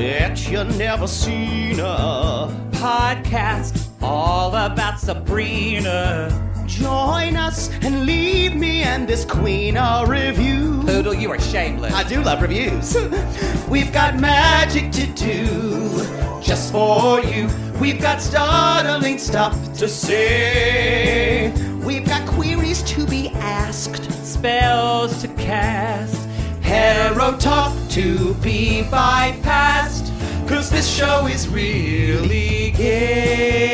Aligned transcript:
that 0.00 0.50
you 0.50 0.64
never 0.78 1.06
seen 1.06 1.78
a 1.78 2.48
Podcast 2.70 3.86
all 4.00 4.48
about 4.48 4.98
Sabrina. 4.98 6.64
Join 6.64 7.36
us 7.36 7.68
and 7.82 8.06
leave 8.06 8.56
me 8.56 8.82
and 8.82 9.06
this 9.06 9.26
queen 9.26 9.76
a 9.76 10.06
review. 10.08 10.82
Poodle, 10.86 11.12
you 11.12 11.30
are 11.30 11.38
shameless. 11.38 11.92
I 11.92 12.04
do 12.04 12.22
love 12.22 12.40
reviews. 12.40 12.96
We've 13.68 13.92
got 13.92 14.18
magic 14.18 14.90
to 14.92 15.06
do 15.08 16.40
just 16.40 16.72
for 16.72 17.20
you. 17.20 17.50
We've 17.78 18.00
got 18.00 18.22
startling 18.22 19.18
stuff 19.18 19.54
to 19.74 19.86
say. 19.86 21.52
We've 21.84 22.06
got 22.06 22.26
queries 22.26 22.82
to 22.84 23.04
be 23.04 23.28
asked. 23.34 24.10
Spells 24.24 25.20
to 25.20 25.28
cast. 25.34 26.26
Hetero 26.62 27.36
talk 27.36 27.79
to 27.90 28.34
be 28.34 28.82
bypassed. 28.84 30.08
Cause 30.48 30.70
this 30.70 30.88
show 30.88 31.26
is 31.26 31.48
really 31.48 32.70
gay. 32.72 33.66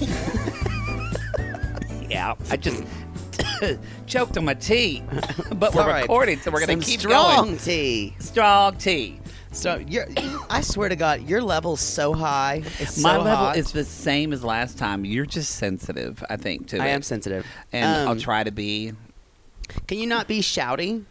Yeah, 2.08 2.34
I 2.50 2.56
just 2.56 2.82
choked 4.06 4.36
on 4.36 4.44
my 4.44 4.54
tea, 4.54 5.02
but 5.56 5.74
All 5.74 5.82
we're 5.84 5.90
right. 5.90 6.02
recording, 6.02 6.38
so 6.40 6.50
we're 6.50 6.60
gonna 6.60 6.72
Some 6.72 6.80
keep 6.82 7.00
strong 7.00 7.44
going. 7.46 7.58
tea. 7.58 8.14
Strong 8.18 8.76
tea. 8.76 9.18
So 9.52 9.76
you're, 9.86 10.06
I 10.48 10.62
swear 10.62 10.88
to 10.88 10.96
God, 10.96 11.28
your 11.28 11.42
level's 11.42 11.80
so 11.80 12.14
high. 12.14 12.62
It's 12.78 12.98
My 12.98 13.16
so 13.16 13.22
level 13.22 13.46
hot. 13.46 13.56
is 13.58 13.70
the 13.72 13.84
same 13.84 14.32
as 14.32 14.42
last 14.42 14.78
time. 14.78 15.04
You're 15.04 15.26
just 15.26 15.56
sensitive, 15.56 16.24
I 16.30 16.36
think, 16.36 16.68
to 16.68 16.78
I 16.82 16.86
it. 16.86 16.90
am 16.90 17.02
sensitive. 17.02 17.46
and 17.70 17.84
Um, 17.84 18.08
I'll 18.08 18.16
try 18.20 18.44
to 18.44 18.50
be. 18.50 18.92
Can 19.86 19.98
you 19.98 20.06
not 20.06 20.26
be 20.26 20.40
shouty? 20.40 21.04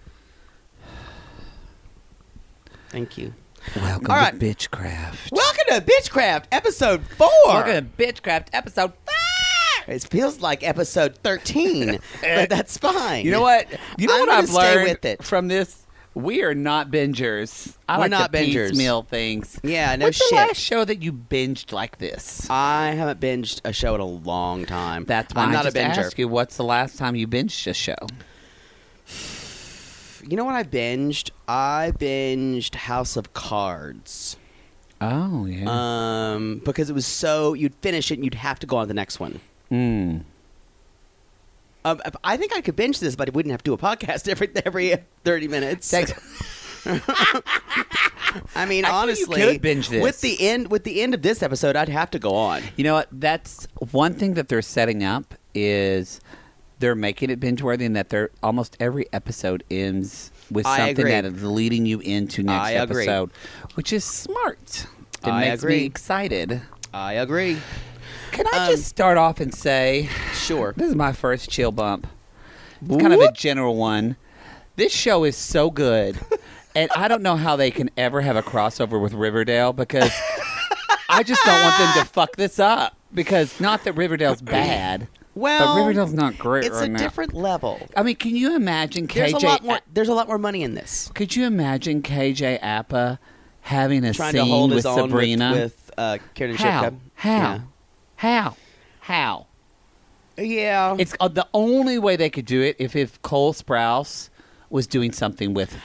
Thank 2.89 3.17
you. 3.17 3.34
Welcome 3.75 4.09
all 4.09 4.17
right. 4.17 4.38
to 4.38 4.44
Bitchcraft. 4.45 5.31
Welcome 5.31 5.64
to 5.69 5.81
Bitchcraft, 5.81 6.45
episode 6.52 7.06
four. 7.06 7.30
Welcome 7.45 7.92
to 7.95 8.03
Bitchcraft 8.03 8.47
episode 8.53 8.92
five. 9.06 9.88
It 9.95 10.03
feels 10.03 10.42
like 10.42 10.64
episode 10.67 11.16
thirteen, 11.17 12.00
but 12.22 12.50
that's 12.50 12.78
fine. 12.78 13.23
You 13.23 13.31
know 13.31 13.42
what? 13.42 13.67
You 14.00 14.08
know 14.08 14.16
I'm 14.16 14.19
what 14.22 14.30
I've 14.30 14.50
stay 14.50 14.58
learned 14.75 14.89
with 14.89 15.06
it. 15.06 15.23
from 15.23 15.47
this? 15.47 15.78
We 16.14 16.44
are 16.44 16.54
not 16.54 16.92
bingers. 16.92 17.76
I 17.88 17.95
We're 17.95 18.02
like 18.02 18.12
not 18.12 18.34
to 18.34 18.38
bingers. 18.40 18.70
piecemeal 18.72 19.04
things. 19.04 19.59
Yeah, 19.64 19.95
no 19.95 20.08
shit. 20.08 20.08
What's 20.08 20.18
shit. 20.18 20.30
the 20.30 20.36
last 20.36 20.58
show 20.58 20.84
that 20.86 21.02
you 21.02 21.14
binged 21.14 21.72
like 21.72 22.00
this? 22.00 22.48
I 22.50 22.92
haven't 22.92 23.22
binged 23.22 23.62
a 23.64 23.72
show 23.72 23.95
in 23.95 24.02
a 24.02 24.06
long 24.06 24.66
time. 24.66 25.06
That's 25.06 25.34
why 25.34 25.44
I'm 25.44 25.50
I 25.50 25.53
not 25.53 25.64
just 25.66 25.78
a 25.78 25.80
binger. 25.80 25.98
asked 25.98 26.20
you. 26.20 26.28
What's 26.28 26.58
the 26.58 26.66
last 26.66 26.98
time 26.98 27.16
you 27.16 27.28
binged 27.28 27.66
a 27.68 27.73
show? 27.73 27.95
You 30.28 30.38
know 30.38 30.45
what 30.45 30.56
I 30.56 30.64
binged? 30.64 31.31
I 31.48 31.94
binged 31.98 32.75
House 32.75 33.16
of 33.16 33.34
Cards. 33.34 34.38
Oh 35.00 35.46
yeah. 35.46 35.66
Um, 36.36 36.62
because 36.64 36.90
it 36.90 36.94
was 36.94 37.08
so 37.08 37.53
you'd 37.53 37.73
finish 37.75 38.12
it 38.12 38.16
and 38.16 38.23
you'd 38.23 38.36
have 38.36 38.59
to 38.59 38.68
go 38.68 38.78
on 38.78 38.84
to 38.84 38.88
the 38.88 38.94
next 38.94 39.20
one. 39.20 39.40
Mm. 39.72 40.23
Um, 41.84 42.00
I 42.24 42.38
think 42.38 42.56
I 42.56 42.62
could 42.62 42.76
binge 42.76 43.00
this, 43.00 43.16
but 43.16 43.28
I 43.30 43.32
wouldn't 43.32 43.52
have 43.52 43.64
to 43.64 43.70
do 43.70 43.74
a 43.74 43.78
podcast 43.78 44.28
every 44.30 44.50
every 44.66 44.96
thirty 45.24 45.48
minutes. 45.48 45.90
Thanks. 45.90 46.14
I 48.56 48.66
mean, 48.66 48.86
I 48.86 48.90
honestly, 48.92 49.42
could 49.42 49.62
binge 49.62 49.90
this. 49.90 50.02
with 50.02 50.22
the 50.22 50.38
end 50.48 50.72
with 50.72 50.84
the 50.84 51.02
end 51.02 51.14
of 51.14 51.22
this 51.22 51.44
episode, 51.44 51.76
I'd 51.76 51.90
have 51.90 52.12
to 52.12 52.19
go 52.19 52.34
on. 52.36 52.62
You 52.75 52.84
know 52.84 52.94
what? 52.96 53.08
That's 53.12 53.68
one 53.92 54.14
thing 54.14 54.36
that 54.36 54.47
they're 54.47 54.62
setting 54.62 55.03
up 55.03 55.34
is 55.53 56.22
they're 56.80 56.96
making 56.96 57.30
it 57.30 57.40
binge 57.40 57.62
worthy, 57.62 57.86
and 57.86 57.96
that 57.96 58.09
they're 58.09 58.30
almost 58.42 58.78
every 58.80 59.06
episode 59.13 59.63
ends 59.69 60.31
with 60.50 60.66
I 60.66 60.78
something 60.78 61.00
agree. 61.00 61.12
that 61.12 61.25
is 61.25 61.44
leading 61.44 61.86
you 61.86 62.00
into 62.00 62.42
next 62.44 62.66
I 62.66 62.72
agree. 62.72 63.03
episode, 63.03 63.31
which 63.75 63.94
is 63.94 64.03
smart. 64.03 64.88
It 65.24 65.30
I 65.30 65.50
makes 65.50 65.62
agree. 65.63 65.78
me 65.81 65.86
excited. 65.86 66.62
I 66.94 67.13
agree. 67.13 67.58
Can 68.31 68.46
I 68.53 68.66
Um, 68.68 68.72
just 68.72 68.86
start 68.88 69.18
off 69.18 69.40
and 69.40 69.53
say 69.53 70.09
Sure. 70.34 70.74
this 70.78 70.90
is 70.90 70.96
my 70.96 71.12
first 71.12 71.50
chill 71.50 71.72
bump? 71.72 72.08
It's 72.86 73.02
kind 73.02 73.14
of 73.14 73.19
a 73.19 73.31
general 73.31 73.75
one. 73.75 74.16
This 74.75 74.92
show 74.94 75.24
is 75.24 75.36
so 75.38 75.69
good, 75.69 76.18
and 76.75 76.90
I 76.96 77.08
don't 77.08 77.22
know 77.22 77.36
how 77.36 77.56
they 77.56 77.69
can 77.72 77.90
ever 77.97 78.22
have 78.22 78.36
a 78.36 78.42
crossover 78.42 79.00
with 79.02 79.14
Riverdale 79.14 79.74
because 79.74 80.12
I 81.09 81.24
just 81.24 81.44
don't 81.46 81.62
want 81.62 81.78
them 81.78 82.03
to 82.03 82.09
fuck 82.14 82.36
this 82.38 82.58
up. 82.59 82.96
Because 83.14 83.59
not 83.59 83.84
that 83.84 83.94
Riverdale's 83.94 84.42
bad, 84.42 85.09
Well, 85.36 85.75
but 85.75 85.80
Riverdale's 85.81 86.13
not 86.13 86.38
great 86.38 86.63
it's 86.63 86.75
right 86.75 86.86
a 86.88 86.92
now. 86.94 86.98
different 87.00 87.34
level. 87.34 87.78
I 87.98 88.03
mean, 88.03 88.16
can 88.16 88.38
you 88.38 88.56
imagine 88.56 89.06
There's 89.08 89.34
KJ? 89.34 89.44
a 89.44 89.46
lot 89.46 89.63
more. 89.66 89.80
There's 89.94 90.08
a 90.08 90.13
lot 90.13 90.28
more 90.30 90.38
money 90.38 90.63
in 90.63 90.74
this. 90.75 91.12
Could 91.13 91.36
you 91.36 91.46
imagine 91.46 92.02
KJ 92.02 92.59
Appa 92.62 93.19
having 93.59 94.06
a 94.06 94.13
Trying 94.13 94.31
scene 94.31 94.69
with 94.69 94.84
Sabrina? 94.84 95.52
with, 95.52 95.62
with 95.62 95.92
uh, 95.98 96.18
Karen 96.34 96.56
how? 96.56 96.81
Shipka. 96.84 96.96
How? 97.16 97.59
How? 98.22 98.56
How? 99.00 99.48
Yeah. 100.38 100.44
yeah. 100.44 100.96
It's 101.00 101.16
uh, 101.20 101.28
the 101.28 101.48
only 101.56 101.98
way 101.98 102.16
they 102.16 102.30
could 102.30 102.46
do 102.46 102.62
it 102.62 102.76
if 102.78 102.96
if 102.96 103.20
Cole 103.24 103.54
Sprouse 103.54 104.30
was 104.70 104.86
doing 104.86 105.12
something 105.12 105.54
with. 105.56 105.76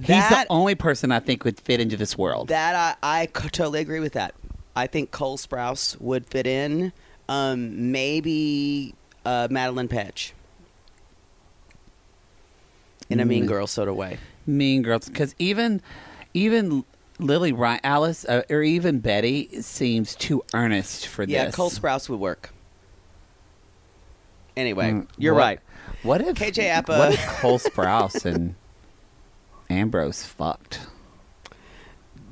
He's 0.00 0.06
the 0.08 0.12
That- 0.34 0.46
only 0.50 0.74
person 0.74 1.12
I 1.12 1.20
think 1.20 1.44
would 1.44 1.58
fit 1.60 1.80
into 1.80 1.96
this 1.96 2.18
world. 2.18 2.48
That 2.48 2.98
I, 3.02 3.20
I 3.22 3.26
totally 3.26 3.80
agree 3.80 4.00
with 4.00 4.14
that. 4.14 4.34
I 4.74 4.86
think 4.88 5.10
Cole 5.12 5.38
Sprouse 5.38 5.98
would 6.00 6.26
fit 6.26 6.46
in. 6.46 6.92
Um, 7.28 7.92
maybe 7.92 8.94
uh, 9.24 9.48
Madelaine 9.48 9.88
Petsch 9.88 10.32
in 13.10 13.20
a 13.20 13.24
Mean 13.24 13.44
Mm. 13.44 13.48
Girls 13.48 13.70
sort 13.70 13.88
of 13.88 13.96
way. 13.96 14.18
mean 14.46 14.82
Girls, 14.82 15.06
because 15.08 15.34
even 15.38 15.80
even 16.34 16.84
Lily 17.18 17.52
Ryan, 17.52 17.80
Alice, 17.84 18.24
uh, 18.24 18.42
or 18.48 18.62
even 18.62 19.00
Betty 19.00 19.48
seems 19.60 20.14
too 20.14 20.42
earnest 20.54 21.06
for 21.08 21.22
Yeah, 21.24 21.46
this. 21.46 21.52
Yeah, 21.52 21.56
Cole 21.56 21.70
Sprouse 21.70 22.08
would 22.08 22.20
work. 22.20 22.50
Anyway, 24.56 24.90
Mm, 24.92 25.08
you're 25.16 25.34
what- 25.34 25.40
right. 25.40 25.60
What 26.02 26.20
if 26.20 26.36
KJ 26.36 26.68
Appa- 26.68 26.98
What 26.98 27.12
if 27.14 27.26
Cole 27.40 27.58
Sprouse 27.58 28.24
and 28.24 28.54
Ambrose 29.70 30.22
fucked? 30.24 30.80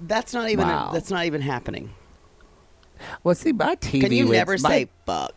That's 0.03 0.33
not 0.35 0.51
even 0.51 0.69
Wow. 0.69 0.91
that's 0.93 1.11
not 1.11 1.25
even 1.25 1.41
happening. 1.41 1.91
Well, 3.25 3.35
see, 3.35 3.53
my 3.53 3.75
TV. 3.77 4.01
Can 4.01 4.13
you 4.13 4.27
never 4.27 4.57
my- 4.59 4.69
say 4.71 4.89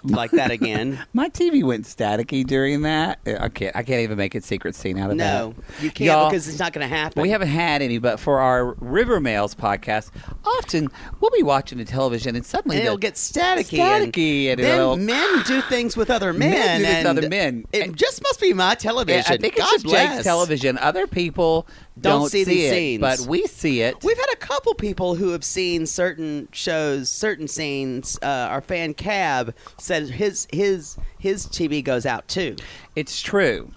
like 0.04 0.32
that 0.32 0.52
again? 0.52 1.00
My 1.14 1.30
TV 1.30 1.64
went 1.64 1.86
staticky 1.86 2.46
during 2.46 2.82
that. 2.84 3.20
I 3.26 3.50
can't. 3.50 3.76
I 3.76 3.84
can't 3.84 4.02
even 4.02 4.18
make 4.18 4.36
a 4.36 4.42
secret 4.42 4.76
scene 4.76 4.98
out 4.98 5.12
of 5.12 5.18
no, 5.18 5.24
that. 5.24 5.58
No, 5.58 5.64
you 5.82 5.92
can't 5.92 6.00
Y'all, 6.08 6.30
because 6.30 6.48
it's 6.48 6.60
not 6.60 6.74
going 6.74 6.88
to 6.88 6.94
happen. 6.96 7.22
We 7.22 7.30
haven't 7.30 7.50
had 7.50 7.82
any, 7.82 7.98
but 7.98 8.20
for 8.20 8.40
our 8.40 8.76
RiverMales 8.76 9.56
podcast, 9.56 10.12
often 10.44 10.90
we'll 11.20 11.32
be 11.32 11.44
watching 11.44 11.78
the 11.78 11.86
television 11.86 12.36
and 12.36 12.46
suddenly 12.46 12.78
and 12.78 12.86
it'll 12.86 12.98
get 12.98 13.16
staticky. 13.16 13.78
Staticky, 13.78 14.46
and 14.46 14.60
and 14.60 15.00
then 15.00 15.06
men 15.06 15.44
do 15.46 15.62
things 15.62 15.96
with 15.96 16.10
other 16.10 16.34
men. 16.34 16.52
Men 16.52 16.80
do 16.80 16.86
this 16.86 16.90
with 16.90 16.98
and 16.98 17.18
other 17.18 17.30
men. 17.30 17.66
It 17.72 17.84
And- 17.84 17.98
just 17.98 18.22
must 18.24 18.40
be 18.40 18.54
my 18.54 18.76
television. 18.76 19.26
Yeah, 19.28 19.34
I 19.34 19.38
think 19.38 19.56
God 19.56 19.74
it's 19.74 19.84
just 19.84 19.86
bless. 19.86 20.24
Television. 20.24 20.78
Other 20.78 21.06
people 21.08 21.68
Don't 22.00 22.22
don't, 22.22 22.30
see 22.30 22.44
these 22.44 22.72
it, 22.72 22.74
scenes. 22.74 23.02
but 23.02 23.20
we 23.22 23.46
see 23.48 23.82
it. 23.82 24.04
We've 24.04 24.18
had 24.18 24.32
a 24.34 24.38
couple 24.38 24.74
people 24.74 25.16
who 25.16 25.30
have 25.30 25.44
seen 25.44 25.86
certain 25.86 26.48
shows, 26.52 27.10
certain 27.10 27.48
scenes. 27.48 28.18
Uh, 28.22 28.26
our 28.50 28.62
fan 28.62 28.94
Cab 28.94 29.54
said 29.78 30.10
his 30.10 30.48
his 30.52 30.98
his 31.18 31.46
TV 31.48 31.84
goes 31.84 32.06
out 32.06 32.28
too. 32.28 32.56
it's 32.96 33.22
true. 33.22 33.72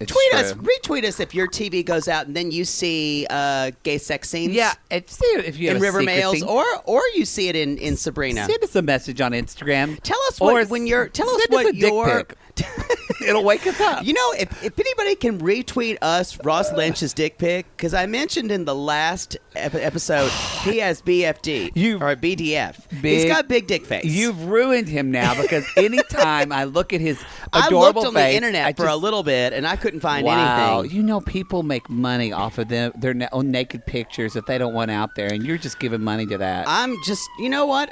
It's 0.00 0.10
Tweet 0.12 0.30
true. 0.30 0.40
us, 0.40 0.52
retweet 0.54 1.04
us 1.04 1.20
if 1.20 1.34
your 1.34 1.46
TV 1.46 1.84
goes 1.84 2.08
out 2.08 2.26
and 2.26 2.34
then 2.34 2.50
you 2.50 2.64
see 2.64 3.26
uh, 3.28 3.72
gay 3.82 3.98
sex 3.98 4.30
scenes. 4.30 4.54
Yeah, 4.54 4.72
see 5.12 5.26
if 5.26 5.58
you 5.58 5.70
in 5.70 5.80
River 5.80 6.02
scene. 6.02 6.44
or 6.44 6.64
or 6.84 7.02
you 7.14 7.24
see 7.24 7.48
it 7.48 7.56
in 7.56 7.76
in 7.78 7.96
Sabrina. 7.96 8.46
Send 8.46 8.62
us 8.64 8.74
a 8.76 8.82
message 8.82 9.20
on 9.20 9.32
Instagram. 9.32 10.00
Tell 10.02 10.18
us 10.28 10.40
what 10.40 10.68
when 10.70 10.86
you're. 10.86 11.08
Tell 11.08 11.28
us 11.28 11.46
what 11.48 11.74
your. 11.74 12.24
pic. 12.24 12.36
It'll 13.26 13.44
wake 13.44 13.66
us 13.66 13.78
up. 13.80 14.04
You 14.04 14.12
know, 14.14 14.32
if, 14.38 14.64
if 14.64 14.78
anybody 14.78 15.14
can 15.14 15.38
retweet 15.40 15.98
us 16.00 16.42
Ross 16.44 16.72
Lynch's 16.72 17.12
dick 17.12 17.36
pic, 17.36 17.66
because 17.76 17.92
I 17.92 18.06
mentioned 18.06 18.50
in 18.50 18.64
the 18.64 18.74
last 18.74 19.36
ep- 19.56 19.74
episode 19.74 20.30
he 20.62 20.78
has 20.78 21.02
BFD 21.02 21.72
You- 21.74 21.96
or 21.96 22.14
BDF. 22.16 22.90
He's 23.02 23.24
got 23.26 23.48
big 23.48 23.66
dick 23.66 23.84
face. 23.86 24.04
You've 24.04 24.44
ruined 24.46 24.88
him 24.88 25.10
now 25.10 25.40
because 25.40 25.66
anytime 25.76 26.52
I 26.52 26.64
look 26.64 26.92
at 26.92 27.00
his 27.00 27.22
adorable 27.52 27.78
I 27.82 27.86
looked 27.86 28.06
on 28.06 28.14
face, 28.14 28.32
the 28.32 28.36
internet 28.36 28.66
I 28.66 28.72
for 28.72 28.86
a 28.88 28.96
little 28.96 29.22
bit 29.22 29.52
and 29.52 29.66
I 29.66 29.76
couldn't 29.76 30.00
find 30.00 30.24
Wow, 30.24 30.80
anything. 30.80 30.96
you 30.96 31.02
know 31.02 31.20
people 31.20 31.62
make 31.62 31.88
money 31.90 32.32
off 32.32 32.58
of 32.58 32.68
them 32.68 32.92
their 32.96 33.14
na- 33.14 33.28
own 33.32 33.50
naked 33.50 33.84
pictures 33.86 34.32
that 34.34 34.46
they 34.46 34.58
don't 34.58 34.74
want 34.74 34.90
out 34.90 35.16
there, 35.16 35.30
and 35.32 35.44
you're 35.44 35.58
just 35.58 35.78
giving 35.80 36.00
money 36.02 36.24
to 36.26 36.38
that. 36.38 36.66
I'm 36.68 36.96
just, 37.04 37.28
you 37.38 37.48
know 37.50 37.66
what? 37.66 37.90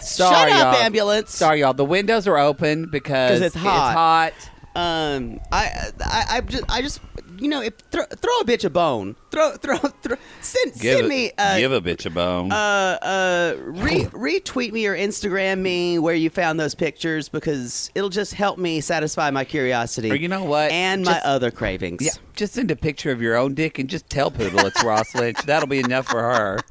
Sorry, 0.00 0.50
Shut 0.50 0.60
up, 0.60 0.74
y'all. 0.74 0.82
ambulance. 0.82 1.34
Sorry, 1.34 1.60
y'all. 1.60 1.74
The 1.74 1.84
windows 1.84 2.26
are 2.28 2.38
open 2.38 2.86
because 2.90 3.32
'Cause 3.32 3.40
it's 3.42 3.56
hot. 3.56 3.94
hot. 3.94 4.32
Um, 4.76 5.38
I, 5.52 5.70
I, 6.00 6.24
I 6.30 6.40
just, 6.40 6.64
I 6.68 6.82
just, 6.82 7.00
you 7.38 7.46
know, 7.46 7.62
if 7.62 7.74
throw, 7.92 8.04
throw 8.06 8.38
a 8.40 8.44
bitch 8.44 8.64
a 8.64 8.70
bone, 8.70 9.14
throw, 9.30 9.52
throw, 9.56 9.76
throw 9.76 10.16
send, 10.40 10.74
send 10.74 11.06
me, 11.06 11.30
uh, 11.38 11.58
give 11.58 11.70
a 11.70 11.80
bitch 11.80 12.06
a 12.06 12.10
bone. 12.10 12.50
uh, 12.50 12.98
uh, 13.00 13.54
re- 13.58 14.04
retweet 14.40 14.72
me 14.72 14.84
or 14.88 14.96
Instagram 14.96 15.60
me 15.60 16.00
where 16.00 16.16
you 16.16 16.28
found 16.28 16.58
those 16.58 16.74
pictures 16.74 17.28
because 17.28 17.88
it'll 17.94 18.08
just 18.08 18.34
help 18.34 18.58
me 18.58 18.80
satisfy 18.80 19.30
my 19.30 19.44
curiosity. 19.44 20.10
Or 20.10 20.16
you 20.16 20.26
know 20.26 20.42
what? 20.42 20.72
And 20.72 21.04
my 21.04 21.12
Just- 21.12 21.24
other 21.26 21.50
cravings. 21.52 22.02
yeah, 22.04 22.10
just 22.34 22.54
send 22.54 22.68
a 22.72 22.76
picture 22.76 23.12
of 23.12 23.22
your 23.22 23.36
own 23.36 23.54
dick 23.54 23.78
and 23.78 23.88
just 23.88 24.10
tell 24.10 24.32
Poodle 24.32 24.66
it's 24.66 24.82
Ross 24.82 25.14
Lynch. 25.14 25.38
That'll 25.46 25.68
be 25.68 25.78
enough 25.78 26.08
for 26.08 26.20
her. 26.20 26.58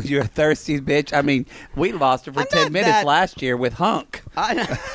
You're 0.04 0.22
a 0.22 0.26
thirsty 0.26 0.80
bitch. 0.80 1.12
I 1.16 1.22
mean, 1.22 1.46
we 1.76 1.92
lost 1.92 2.26
her 2.26 2.32
for 2.32 2.40
I'm 2.40 2.46
ten 2.46 2.62
not 2.64 2.72
minutes 2.72 2.90
that- 2.90 3.06
last 3.06 3.42
year 3.42 3.56
with 3.56 3.74
Hunk. 3.74 4.22
I, 4.36 4.78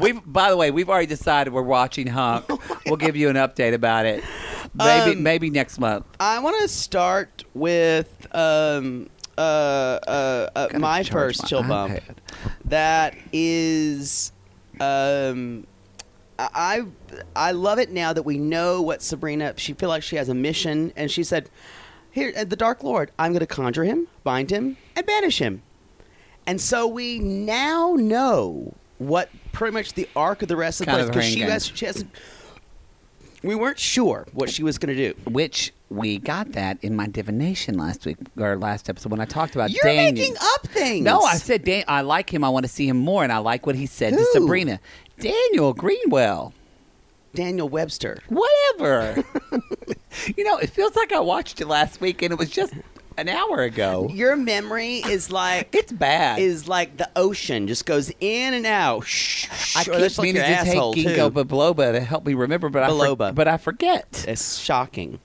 We, 0.00 0.12
by 0.12 0.50
the 0.50 0.56
way, 0.56 0.70
we've 0.70 0.88
already 0.88 1.06
decided 1.06 1.52
we're 1.52 1.62
watching 1.62 2.06
Hunk. 2.06 2.46
We'll 2.86 2.96
give 2.96 3.16
you 3.16 3.28
an 3.28 3.36
update 3.36 3.74
about 3.74 4.06
it. 4.06 4.22
Maybe, 4.74 5.12
Um, 5.12 5.22
maybe 5.22 5.50
next 5.50 5.78
month. 5.78 6.04
I 6.20 6.38
want 6.40 6.60
to 6.62 6.68
start 6.68 7.44
with 7.54 8.26
um, 8.34 9.08
uh, 9.38 9.40
uh, 9.40 10.00
uh, 10.54 10.66
Gotta 10.68 10.78
my 10.78 11.02
charge 11.02 11.12
first 11.38 11.42
my 11.44 11.48
chill 11.48 11.62
bump. 11.62 11.94
iPad. 11.94 12.16
That 12.66 13.14
is, 13.32 14.32
um, 14.80 15.66
I 16.38 16.84
I 17.36 17.52
love 17.52 17.78
it 17.78 17.90
now 17.90 18.12
that 18.12 18.22
we 18.24 18.38
know 18.38 18.82
what 18.82 19.00
Sabrina. 19.02 19.54
She 19.56 19.72
feel 19.74 19.88
like 19.88 20.02
she 20.02 20.16
has 20.16 20.28
a 20.28 20.34
mission, 20.34 20.92
and 20.96 21.10
she 21.10 21.22
said, 21.24 21.48
"Here, 22.14 22.32
uh, 22.36 22.44
the 22.44 22.56
Dark 22.56 22.82
Lord. 22.82 23.10
I'm 23.18 23.32
going 23.32 23.40
to 23.40 23.46
conjure 23.46 23.84
him, 23.84 24.06
bind 24.22 24.50
him, 24.50 24.76
and 24.96 25.04
banish 25.04 25.38
him." 25.38 25.62
And 26.46 26.60
so 26.60 26.86
we 26.86 27.18
now 27.18 27.94
know 27.98 28.72
what 28.98 29.28
pretty 29.52 29.72
much 29.74 29.94
the 29.94 30.08
arc 30.14 30.42
of 30.42 30.48
the 30.48 30.56
rest 30.56 30.80
of 30.80 30.86
the 30.86 30.92
Kind 30.92 30.98
place 30.98 31.08
of 31.08 31.14
because 31.14 31.28
she 31.32 31.40
has 31.40 31.66
she 31.74 31.86
hasn't. 31.86 32.10
We 33.42 33.54
weren't 33.54 33.78
sure 33.78 34.26
what 34.32 34.48
she 34.48 34.62
was 34.62 34.78
going 34.78 34.96
to 34.96 35.12
do. 35.12 35.20
Which 35.30 35.72
we 35.90 36.18
got 36.18 36.52
that 36.52 36.78
in 36.82 36.96
my 36.96 37.06
divination 37.06 37.76
last 37.76 38.06
week 38.06 38.16
or 38.38 38.56
last 38.56 38.88
episode 38.88 39.10
when 39.10 39.20
I 39.20 39.26
talked 39.26 39.54
about 39.54 39.70
You're 39.70 39.82
Daniel. 39.82 40.12
making 40.14 40.36
up 40.40 40.66
things. 40.68 41.04
No, 41.04 41.20
I 41.20 41.36
said 41.36 41.62
Dan- 41.64 41.84
I 41.86 42.00
like 42.00 42.32
him. 42.32 42.42
I 42.42 42.48
want 42.48 42.64
to 42.64 42.72
see 42.72 42.88
him 42.88 42.96
more, 42.96 43.22
and 43.22 43.30
I 43.32 43.38
like 43.38 43.66
what 43.66 43.74
he 43.76 43.84
said 43.86 44.14
to 44.14 44.18
Who? 44.18 44.32
Sabrina. 44.32 44.80
Daniel 45.18 45.74
Greenwell. 45.74 46.52
Daniel 47.34 47.68
Webster. 47.68 48.18
Whatever. 48.28 49.24
you 50.36 50.44
know, 50.44 50.58
it 50.58 50.70
feels 50.70 50.94
like 50.96 51.12
I 51.12 51.20
watched 51.20 51.60
it 51.60 51.66
last 51.66 52.00
week, 52.00 52.22
and 52.22 52.32
it 52.32 52.38
was 52.38 52.50
just 52.50 52.72
an 53.16 53.28
hour 53.28 53.62
ago. 53.62 54.08
Your 54.12 54.36
memory 54.36 54.96
is 54.96 55.30
like 55.30 55.74
It's 55.74 55.92
bad. 55.92 56.38
is 56.38 56.66
like 56.68 56.96
the 56.96 57.08
ocean, 57.16 57.68
just 57.68 57.86
goes 57.86 58.10
in 58.20 58.54
and 58.54 58.66
out. 58.66 59.06
Shh, 59.06 59.48
shh, 59.52 59.76
I 59.76 59.80
or 59.82 59.84
keep 59.84 60.18
like 60.18 60.24
meaning 60.24 60.42
to 60.42 60.64
take 60.64 60.74
ginkgo 60.76 61.30
biloba 61.30 61.92
to 61.92 62.00
help 62.00 62.26
me 62.26 62.34
remember, 62.34 62.68
but 62.68 62.82
I 62.82 62.88
for- 62.88 63.32
but 63.32 63.48
I 63.48 63.56
forget. 63.56 64.24
It's 64.26 64.58
shocking. 64.58 65.20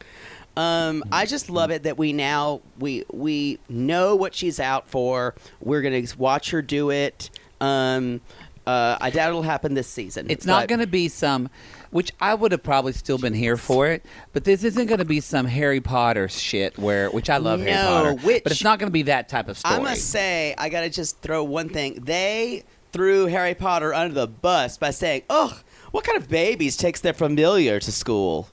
Um, 0.57 1.03
I 1.11 1.25
just 1.25 1.49
love 1.49 1.71
it 1.71 1.83
that 1.83 1.97
we 1.97 2.11
now 2.11 2.61
we 2.79 3.05
we 3.13 3.59
know 3.69 4.15
what 4.15 4.35
she's 4.35 4.59
out 4.59 4.87
for. 4.89 5.33
We're 5.61 5.81
gonna 5.81 6.03
watch 6.17 6.51
her 6.51 6.61
do 6.61 6.89
it. 6.91 7.29
Um, 7.61 8.21
uh, 8.67 8.97
I 9.01 9.09
doubt 9.09 9.29
it'll 9.29 9.41
happen 9.41 9.73
this 9.73 9.87
season. 9.87 10.27
It's 10.29 10.45
not 10.45 10.67
going 10.67 10.79
to 10.81 10.87
be 10.87 11.07
some, 11.09 11.49
which 11.91 12.11
I 12.21 12.33
would 12.35 12.51
have 12.51 12.61
probably 12.63 12.93
still 12.93 13.17
been 13.17 13.33
here 13.33 13.57
for 13.57 13.87
it, 13.87 14.05
but 14.33 14.43
this 14.43 14.63
isn't 14.63 14.85
going 14.87 14.99
to 14.99 15.05
be 15.05 15.19
some 15.21 15.45
Harry 15.45 15.81
Potter 15.81 16.27
shit 16.29 16.77
where, 16.77 17.09
which 17.09 17.29
I 17.29 17.37
love 17.37 17.59
Harry 17.61 17.71
No, 17.71 17.87
Potter, 17.87 18.13
which- 18.27 18.43
but 18.43 18.51
it's 18.51 18.63
not 18.63 18.77
going 18.79 18.87
to 18.89 18.93
be 18.93 19.03
that 19.03 19.27
type 19.29 19.47
of 19.49 19.57
story. 19.57 19.75
I 19.75 19.79
must 19.79 20.09
say, 20.09 20.53
I 20.57 20.69
gotta 20.69 20.89
just 20.89 21.19
throw 21.21 21.43
one 21.43 21.69
thing. 21.69 21.99
They 22.03 22.63
threw 22.91 23.25
Harry 23.27 23.55
Potter 23.55 23.93
under 23.93 24.13
the 24.13 24.27
bus 24.27 24.77
by 24.77 24.91
saying, 24.91 25.23
"Ugh, 25.29 25.55
what 25.91 26.03
kind 26.03 26.17
of 26.17 26.27
babies 26.29 26.75
takes 26.77 27.01
their 27.01 27.13
familiar 27.13 27.79
to 27.79 27.91
school?" 27.91 28.49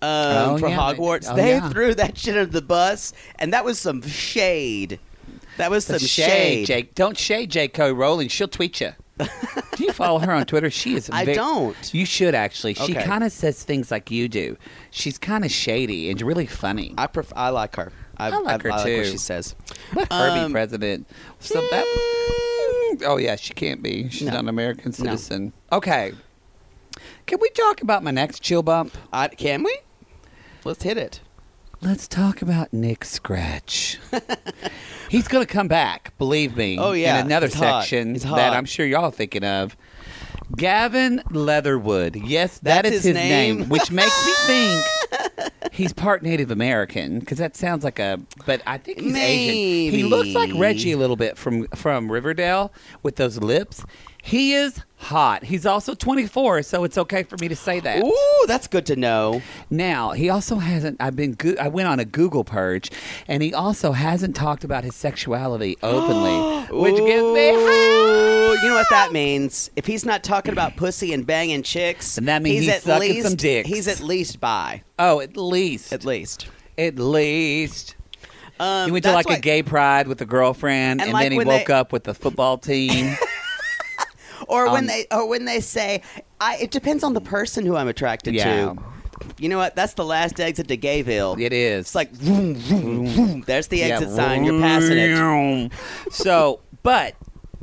Um, 0.00 0.08
Oh, 0.54 0.58
from 0.58 0.70
yeah, 0.70 0.78
Hogwarts, 0.78 1.28
oh, 1.30 1.36
they 1.36 1.50
yeah. 1.52 1.68
threw 1.68 1.94
that 1.94 2.18
shit 2.18 2.36
under 2.36 2.50
the 2.50 2.62
bus, 2.62 3.12
and 3.38 3.52
that 3.52 3.64
was 3.64 3.78
some 3.78 4.02
shade. 4.02 4.98
That 5.58 5.70
was 5.70 5.86
The 5.86 5.98
some 6.00 6.08
shade, 6.08 6.26
shade. 6.26 6.66
Jake. 6.66 6.94
Don't 6.94 7.16
shade 7.16 7.50
J. 7.50 7.68
Cody 7.68 7.92
Rowling. 7.92 8.28
She'll 8.28 8.48
tweet 8.48 8.80
you. 8.80 8.92
Do 9.18 9.84
you 9.84 9.92
follow 9.92 10.18
her 10.18 10.32
on 10.32 10.44
Twitter? 10.46 10.70
She 10.70 10.94
is. 10.94 11.08
I 11.12 11.24
ve- 11.24 11.34
don't. 11.34 11.94
You 11.94 12.06
should 12.06 12.34
actually. 12.34 12.74
She 12.74 12.92
Okay. 12.96 13.04
kind 13.04 13.22
of 13.24 13.32
says 13.32 13.62
things 13.62 13.90
like 13.90 14.10
you 14.10 14.28
do. 14.28 14.56
She's 14.90 15.18
kind 15.18 15.44
of 15.44 15.50
shady 15.50 16.10
and 16.10 16.20
really 16.22 16.46
funny. 16.46 16.94
I 16.98 17.06
pref- 17.06 17.32
I 17.36 17.50
like 17.50 17.76
her. 17.76 17.92
I, 18.16 18.28
I 18.30 18.38
like 18.38 18.62
her, 18.62 18.72
I 18.72 18.76
like 18.76 18.86
too. 18.86 18.96
what 18.98 19.06
she 19.06 19.18
says. 19.18 19.54
Herbie 19.92 20.06
Um, 20.40 20.52
president. 20.52 21.06
So 21.40 21.60
that. 21.70 21.84
Oh 23.06 23.16
yeah, 23.18 23.36
she 23.36 23.54
can't 23.54 23.82
be. 23.82 24.08
She's 24.10 24.22
No. 24.26 24.32
not 24.34 24.40
an 24.40 24.48
American 24.48 24.92
citizen. 24.92 25.52
Okay. 25.72 26.12
Can 27.26 27.38
we 27.40 27.48
talk 27.50 27.80
about 27.82 28.02
my 28.02 28.10
next 28.10 28.40
chill 28.42 28.62
bump? 28.62 28.96
I, 29.12 29.28
can 29.28 29.62
we? 29.62 29.76
Let's 30.64 30.82
hit 30.82 30.98
it. 30.98 31.20
Let's 31.84 32.06
talk 32.06 32.42
about 32.42 32.72
Nick 32.72 33.04
Scratch. 33.04 33.98
He's 35.08 35.26
going 35.26 35.44
to 35.44 35.52
come 35.52 35.66
back, 35.66 36.16
believe 36.16 36.56
me. 36.56 36.78
Oh, 36.78 36.92
yeah. 36.92 37.18
In 37.18 37.26
another 37.26 37.48
He's 37.48 37.56
hot. 37.56 37.82
section 37.82 38.12
He's 38.12 38.22
that. 38.22 38.52
I'm 38.52 38.66
sure 38.66 38.86
y'all 38.86 39.06
are 39.06 39.10
thinking 39.10 39.42
of. 39.42 39.76
Gavin 40.56 41.22
Leatherwood. 41.30 42.16
Yes, 42.16 42.58
that 42.60 42.82
That's 42.84 42.96
is 42.96 43.04
his 43.04 43.14
name? 43.14 43.68
which 43.68 43.90
makes 43.90 44.26
me 44.26 44.32
think 44.46 44.86
he's 45.72 45.92
part 45.92 46.22
Native 46.22 46.50
American 46.50 47.18
because 47.20 47.38
that 47.38 47.56
sounds 47.56 47.84
like 47.84 47.98
a. 47.98 48.20
But 48.46 48.62
I 48.66 48.78
think 48.78 49.00
he's 49.00 49.16
Asian. 49.16 49.94
He 49.98 50.02
looks 50.04 50.30
like 50.34 50.50
Reggie 50.54 50.92
a 50.92 50.98
little 50.98 51.16
bit 51.16 51.36
from 51.38 51.66
from 51.68 52.10
Riverdale 52.10 52.72
with 53.02 53.16
those 53.16 53.38
lips. 53.38 53.84
He 54.24 54.52
is 54.54 54.80
hot. 54.98 55.42
He's 55.42 55.66
also 55.66 55.94
24, 55.94 56.62
so 56.62 56.84
it's 56.84 56.96
okay 56.96 57.24
for 57.24 57.36
me 57.40 57.48
to 57.48 57.56
say 57.56 57.80
that. 57.80 58.04
Ooh, 58.04 58.44
that's 58.46 58.68
good 58.68 58.86
to 58.86 58.94
know. 58.94 59.42
Now 59.68 60.12
he 60.12 60.30
also 60.30 60.56
hasn't. 60.56 60.98
I've 61.00 61.16
been. 61.16 61.32
Go- 61.32 61.56
I 61.60 61.68
went 61.68 61.88
on 61.88 61.98
a 61.98 62.04
Google 62.04 62.44
purge, 62.44 62.90
and 63.26 63.42
he 63.42 63.52
also 63.52 63.92
hasn't 63.92 64.36
talked 64.36 64.62
about 64.64 64.84
his 64.84 64.94
sexuality 64.94 65.76
openly, 65.82 66.66
which 66.78 66.96
gives 66.96 67.24
me. 67.34 68.41
You 68.60 68.68
know 68.68 68.74
what 68.74 68.86
that 68.90 69.12
means? 69.12 69.70
If 69.76 69.86
he's 69.86 70.04
not 70.04 70.22
talking 70.22 70.52
about 70.52 70.76
pussy 70.76 71.12
and 71.12 71.26
banging 71.26 71.62
chicks, 71.62 72.18
And 72.18 72.28
that 72.28 72.42
means 72.42 72.60
he's, 72.60 72.64
he's 72.66 72.74
at 72.76 72.82
sucking 72.82 73.00
least 73.10 73.26
some 73.28 73.36
dicks. 73.36 73.68
he's 73.68 73.88
at 73.88 74.00
least 74.00 74.40
bi. 74.40 74.82
Oh, 74.98 75.20
at 75.20 75.36
least, 75.36 75.92
At 75.92 76.04
least. 76.04 76.48
at 76.78 76.98
least. 76.98 77.96
Um, 78.60 78.86
He 78.86 78.92
went 78.92 79.04
to 79.04 79.08
that's 79.10 79.14
like 79.16 79.28
why- 79.28 79.36
a 79.36 79.40
gay 79.40 79.62
pride 79.62 80.06
with 80.06 80.20
a 80.20 80.26
girlfriend, 80.26 81.00
And 81.00 81.12
like 81.12 81.24
then 81.24 81.32
he 81.32 81.38
when 81.38 81.46
woke 81.48 81.66
they- 81.66 81.72
up 81.72 81.92
with 81.92 82.04
the 82.04 82.14
football 82.14 82.58
team. 82.58 83.16
or 84.48 84.66
when 84.70 84.84
um, 84.84 84.86
they 84.86 85.06
or 85.10 85.26
when 85.28 85.44
they 85.44 85.60
say, 85.60 86.02
I, 86.40 86.56
it 86.56 86.70
depends 86.70 87.02
on 87.04 87.14
the 87.14 87.20
person 87.20 87.64
who 87.66 87.76
I'm 87.76 87.88
attracted 87.88 88.34
Yeah. 88.34 88.74
to. 88.74 88.76
You 89.38 89.48
know 89.48 89.58
what? 89.58 89.76
That's 89.76 89.94
the 89.94 90.04
last 90.04 90.40
exit 90.40 90.68
to 90.68 90.76
Gayville. 90.76 91.40
it 91.40 91.52
is. 91.52 91.80
It's 91.86 91.94
like 91.94 92.10
vroom, 92.12 92.54
vroom, 92.56 93.06
vroom. 93.06 93.44
There's 93.46 93.68
the 93.68 93.82
exit 93.84 94.10
sign. 94.10 94.44
You're 94.44 94.60
passing 94.60 94.98
it. 94.98 95.72
So, 96.10 96.60
but 96.82 97.14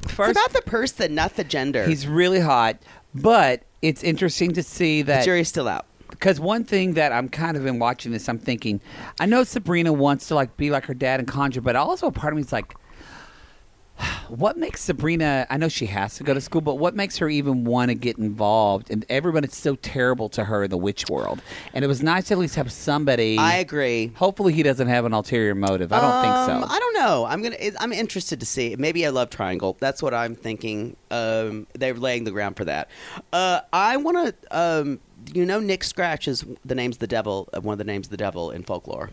It's 0.10 0.32
about 0.32 0.54
the 0.54 0.62
person, 0.62 1.16
not 1.16 1.36
the 1.36 1.44
gender. 1.44 1.86
he's 1.88 2.08
really 2.08 2.40
hot. 2.40 2.78
But 3.16 3.64
it's 3.82 4.04
interesting 4.04 4.52
to 4.54 4.64
see 4.64 5.02
the 5.02 5.14
that 5.14 5.26
jury's 5.26 5.48
still 5.48 5.68
out. 5.68 5.86
because 6.10 6.40
one 6.40 6.64
thing 6.64 6.94
that 6.94 7.12
I'm 7.12 7.28
kind 7.30 7.58
of 7.58 7.66
in 7.66 7.80
watching 7.80 8.12
this, 8.12 8.30
I'm 8.30 8.38
thinking, 8.38 8.82
I 9.20 9.26
know 9.26 9.44
Sabrina 9.44 9.92
wants 9.94 10.28
to 10.28 10.36
like 10.36 10.56
be 10.58 10.70
like 10.70 10.86
her 10.86 10.94
dad 10.94 11.20
and 11.20 11.28
conjure, 11.28 11.62
but 11.62 11.76
also 11.76 12.08
a 12.08 12.12
part 12.12 12.34
of 12.34 12.38
me 12.38 12.42
is 12.44 12.52
like, 12.52 12.76
what 14.30 14.58
makes 14.58 14.82
Sabrina? 14.82 15.46
I 15.50 15.58
know 15.58 15.68
she 15.70 15.86
has 15.88 16.16
to 16.16 16.24
go 16.24 16.34
to 16.34 16.42
school, 16.42 16.62
but 16.62 16.76
what 16.76 16.96
makes 16.96 17.18
her 17.18 17.30
even 17.30 17.64
want 17.66 17.90
to 17.90 17.96
get 17.96 18.18
involved? 18.18 18.90
And 18.92 19.06
everyone 19.10 19.44
is 19.44 19.56
so 19.56 19.76
terrible 19.76 20.30
to 20.30 20.46
her 20.46 20.64
in 20.64 20.70
the 20.70 20.78
witch 20.78 21.10
world, 21.10 21.42
and 21.74 21.84
it 21.84 21.88
was 21.88 22.02
nice 22.02 22.28
to 22.28 22.34
at 22.36 22.38
least 22.40 22.56
have 22.56 22.72
somebody. 22.72 23.38
I 23.38 23.56
agree. 23.56 24.12
Hopefully, 24.16 24.54
he 24.54 24.64
doesn't 24.64 24.88
have 24.88 25.06
an 25.06 25.14
ulterior 25.14 25.56
motive. 25.56 25.92
I 25.94 26.00
don't 26.02 26.12
Um, 26.14 26.22
think 26.24 26.64
so. 26.68 26.74
I 26.76 26.80
don't 26.80 26.94
know. 26.96 27.26
I'm 27.26 27.42
gonna. 27.42 27.56
it- 27.60 27.76
I'm 27.80 27.94
interested 27.94 28.40
to 28.40 28.46
see. 28.46 28.76
Maybe 28.78 29.04
a 29.04 29.12
love 29.12 29.30
triangle. 29.30 29.78
That's 29.80 30.02
what 30.02 30.14
I'm 30.14 30.36
thinking. 30.36 30.96
Um, 31.12 31.68
they're 31.74 31.94
laying 31.94 32.24
the 32.24 32.32
ground 32.32 32.56
for 32.58 32.66
that. 32.66 32.90
Uh, 33.34 33.62
I 33.74 33.98
want 33.98 34.18
to. 34.52 34.58
Um, 34.58 35.00
you 35.34 35.46
know, 35.46 35.60
Nick 35.60 35.84
Scratch 35.84 36.28
is 36.28 36.46
the 36.66 36.76
name's 36.76 36.98
the 36.98 37.08
devil. 37.08 37.50
Uh, 37.54 37.62
one 37.62 37.74
of 37.74 37.78
the 37.78 37.84
names 37.84 38.08
of 38.08 38.12
the 38.12 38.18
devil 38.18 38.52
in 38.52 38.64
folklore. 38.64 39.10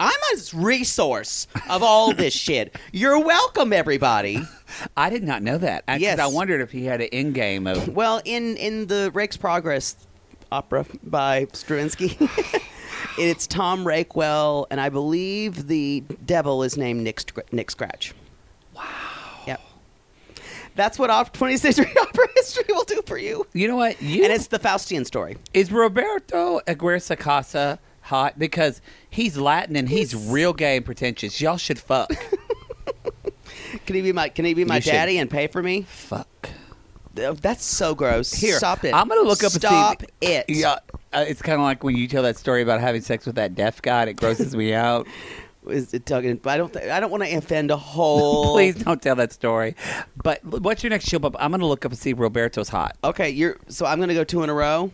I'm 0.00 0.12
a 0.32 0.56
resource 0.56 1.46
of 1.68 1.82
all 1.82 2.12
this 2.14 2.34
shit. 2.46 2.76
You're 2.92 3.18
welcome, 3.24 3.72
everybody. 3.72 4.42
I 4.96 5.10
did 5.10 5.24
not 5.24 5.42
know 5.42 5.58
that. 5.58 5.84
I, 5.88 5.96
Yes. 5.96 6.18
I 6.18 6.26
wondered 6.26 6.60
if 6.60 6.70
he 6.70 6.84
had 6.84 7.00
an 7.00 7.08
end 7.12 7.34
game 7.34 7.66
of. 7.66 7.88
Well, 7.88 8.20
in 8.24 8.56
in 8.56 8.86
the 8.86 9.10
Rake's 9.14 9.36
Progress 9.36 9.96
opera 10.52 10.86
by 11.02 11.46
Stravinsky, 11.52 12.16
it's 13.18 13.46
Tom 13.46 13.84
Rakewell, 13.84 14.66
and 14.70 14.80
I 14.80 14.88
believe 14.88 15.66
the 15.66 16.02
devil 16.26 16.62
is 16.62 16.76
named 16.76 17.02
Nick, 17.02 17.20
Nick 17.52 17.70
Scratch. 17.70 18.14
Wow. 18.74 18.84
Yep. 19.46 19.60
That's 20.76 20.98
what 20.98 21.10
op- 21.10 21.36
20th 21.36 21.58
century 21.58 21.92
opera 22.00 22.28
history 22.36 22.64
will 22.68 22.84
do 22.84 23.02
for 23.06 23.18
you. 23.18 23.46
You 23.52 23.66
know 23.68 23.76
what? 23.76 24.00
You 24.00 24.22
And 24.24 24.32
it's 24.32 24.46
the 24.46 24.58
Faustian 24.60 25.04
story. 25.04 25.36
Is 25.52 25.72
Roberto 25.72 26.60
Aguirre 26.68 26.98
Sacasa 26.98 27.78
hot? 28.08 28.38
Because 28.38 28.80
he's 29.08 29.36
Latin 29.36 29.76
and 29.76 29.88
he's, 29.88 30.12
He's- 30.12 30.28
real 30.28 30.52
gay 30.52 30.76
and 30.76 30.84
pretentious. 30.84 31.40
Y'all 31.40 31.56
should 31.56 31.78
fuck. 31.78 32.10
Can 33.86 33.96
he 33.96 34.02
be 34.02 34.12
my 34.12 34.28
Can 34.28 34.44
he 34.44 34.54
be 34.54 34.64
my 34.64 34.76
You 34.76 34.80
should. 34.82 34.90
daddy 34.92 35.18
and 35.18 35.30
pay 35.30 35.46
for 35.46 35.62
me? 35.62 35.82
fuck. 35.82 36.50
Oh, 37.20 37.32
That's 37.34 37.64
so 37.64 37.94
gross. 37.94 38.32
Here, 38.32 38.58
stop 38.58 38.84
it. 38.84 38.94
I'm 38.94 39.08
gonna 39.08 39.22
look 39.22 39.42
up 39.42 39.50
Stop 39.50 40.04
it. 40.20 40.44
Yeah, 40.48 40.76
uh, 41.12 41.24
it's 41.26 41.42
kind 41.42 41.54
of 41.60 41.64
like 41.64 41.82
when 41.82 41.96
you 41.96 42.06
tell 42.06 42.22
that 42.22 42.36
story 42.36 42.62
about 42.62 42.80
having 42.80 43.00
sex 43.02 43.26
with 43.26 43.34
that 43.36 43.54
deaf 43.56 43.82
guy. 43.82 44.02
and 44.02 44.10
It 44.10 44.14
grosses 44.16 44.54
me 44.54 44.72
out. 44.74 45.06
Is 45.68 45.92
it 45.92 46.06
talking? 46.06 46.40
I 46.46 46.56
don't. 46.56 46.72
Th- 46.72 46.88
I 46.88 47.00
don't 47.00 47.10
want 47.10 47.24
to 47.24 47.34
offend 47.34 47.70
a 47.70 47.76
whole. 47.76 48.52
Please 48.54 48.76
don't 48.76 49.02
tell 49.02 49.16
that 49.16 49.32
story. 49.32 49.74
But 50.22 50.42
what's 50.44 50.82
your 50.82 50.90
next 50.90 51.06
show? 51.08 51.18
Up? 51.18 51.34
I'm 51.38 51.50
gonna 51.50 51.66
look 51.66 51.84
up 51.84 51.90
and 51.92 51.98
see 51.98 52.10
if 52.10 52.18
Roberto's 52.18 52.68
hot. 52.70 52.96
Okay, 53.04 53.28
you're. 53.30 53.56
So 53.68 53.84
I'm 53.84 53.98
going 53.98 54.08
to 54.08 54.14
go 54.14 54.24
two 54.24 54.42
in 54.44 54.48
a 54.50 54.54
row. 54.54 54.90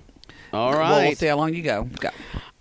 All 0.52 0.72
right. 0.72 0.90
Well, 0.90 1.06
we'll 1.06 1.14
see 1.16 1.26
how 1.26 1.36
long 1.36 1.52
you 1.54 1.62
go. 1.62 1.84
Go. 2.00 2.08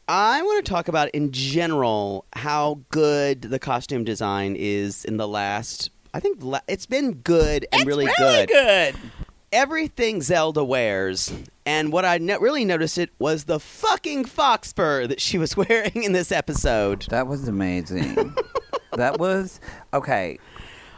I 0.08 0.42
want 0.42 0.66
to 0.66 0.70
talk 0.70 0.88
about 0.88 1.10
in 1.12 1.32
general 1.32 2.26
how 2.34 2.80
good 2.92 3.44
the 3.44 3.60
costume 3.60 4.04
design 4.04 4.56
is 4.58 5.06
in 5.06 5.18
the 5.18 5.28
last. 5.28 5.92
I 6.14 6.20
think 6.20 6.40
la- 6.44 6.60
it's 6.68 6.86
been 6.86 7.14
good 7.14 7.66
and 7.72 7.82
It's 7.82 7.86
really, 7.88 8.08
really 8.20 8.46
good. 8.46 8.96
Everything 9.52 10.22
Zelda 10.22 10.64
wears, 10.64 11.32
and 11.66 11.92
what 11.94 12.06
I 12.06 12.18
no- 12.18 12.40
really 12.40 12.66
noticed 12.66 12.98
it 12.98 13.12
was 13.20 13.44
the 13.46 13.60
fucking 13.60 14.26
fox 14.26 14.74
fur 14.74 15.08
that 15.08 15.22
she 15.22 15.38
was 15.38 15.56
wearing 15.58 16.04
in 16.04 16.12
this 16.12 16.32
episode. 16.32 17.06
That 17.10 17.28
was 17.28 17.48
amazing. 17.48 18.36
that 18.94 19.20
was 19.20 19.60
okay. 19.94 20.38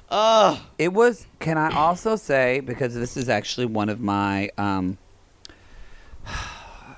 Ugh. 0.09 0.57
It 0.79 0.93
was. 0.93 1.27
Can 1.39 1.57
I 1.57 1.75
also 1.75 2.15
say 2.15 2.59
because 2.61 2.93
this 2.95 3.17
is 3.17 3.29
actually 3.29 3.65
one 3.67 3.89
of 3.89 3.99
my. 3.99 4.49
um 4.57 4.97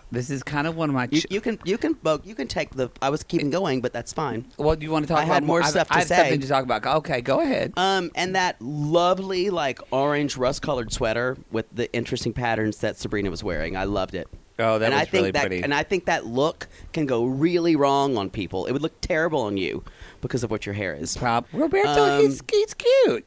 This 0.09 0.29
is 0.29 0.41
kind 0.41 0.67
of 0.67 0.77
one 0.77 0.89
of 0.89 0.95
my. 0.95 1.09
You, 1.11 1.21
you 1.29 1.41
can 1.41 1.59
you 1.65 1.77
can 1.77 1.97
well, 2.01 2.21
you 2.23 2.33
can 2.33 2.47
take 2.47 2.71
the. 2.75 2.89
I 3.01 3.09
was 3.09 3.23
keeping 3.23 3.49
going, 3.49 3.81
but 3.81 3.91
that's 3.91 4.13
fine. 4.13 4.45
well, 4.57 4.75
do 4.75 4.85
you 4.85 4.91
want 4.91 5.05
to 5.05 5.09
talk 5.13 5.19
I 5.19 5.23
about 5.23 5.33
had 5.33 5.43
more 5.43 5.61
I- 5.61 5.69
stuff 5.69 5.89
to 5.89 5.95
I 5.95 5.99
had 5.99 6.07
say. 6.07 6.15
something 6.17 6.39
to 6.41 6.47
talk 6.47 6.63
about. 6.63 6.85
Okay, 6.85 7.19
go 7.21 7.41
ahead. 7.41 7.73
Um, 7.75 8.11
and 8.15 8.35
that 8.35 8.55
lovely 8.61 9.49
like 9.49 9.79
orange 9.91 10.37
rust-colored 10.37 10.93
sweater 10.93 11.37
with 11.51 11.65
the 11.73 11.91
interesting 11.93 12.31
patterns 12.31 12.77
that 12.77 12.97
Sabrina 12.97 13.29
was 13.29 13.43
wearing. 13.43 13.75
I 13.75 13.83
loved 13.83 14.15
it. 14.15 14.27
Oh, 14.59 14.79
that 14.79 14.85
and 14.85 14.93
was 14.95 15.01
I 15.01 15.05
think 15.05 15.13
really 15.13 15.31
that, 15.31 15.41
pretty. 15.41 15.61
And 15.61 15.73
I 15.73 15.83
think 15.83 16.05
that 16.05 16.25
look 16.25 16.67
can 16.93 17.05
go 17.05 17.25
really 17.25 17.75
wrong 17.75 18.17
on 18.17 18.29
people. 18.29 18.65
It 18.65 18.71
would 18.71 18.81
look 18.81 18.99
terrible 19.01 19.41
on 19.41 19.57
you 19.57 19.83
because 20.21 20.43
of 20.43 20.49
what 20.49 20.65
your 20.65 20.73
hair 20.73 20.95
is. 20.95 21.15
Roberto, 21.21 21.89
Um, 22.17 22.21
he's 22.23 22.41
he's 22.49 22.73
cute. 22.73 23.25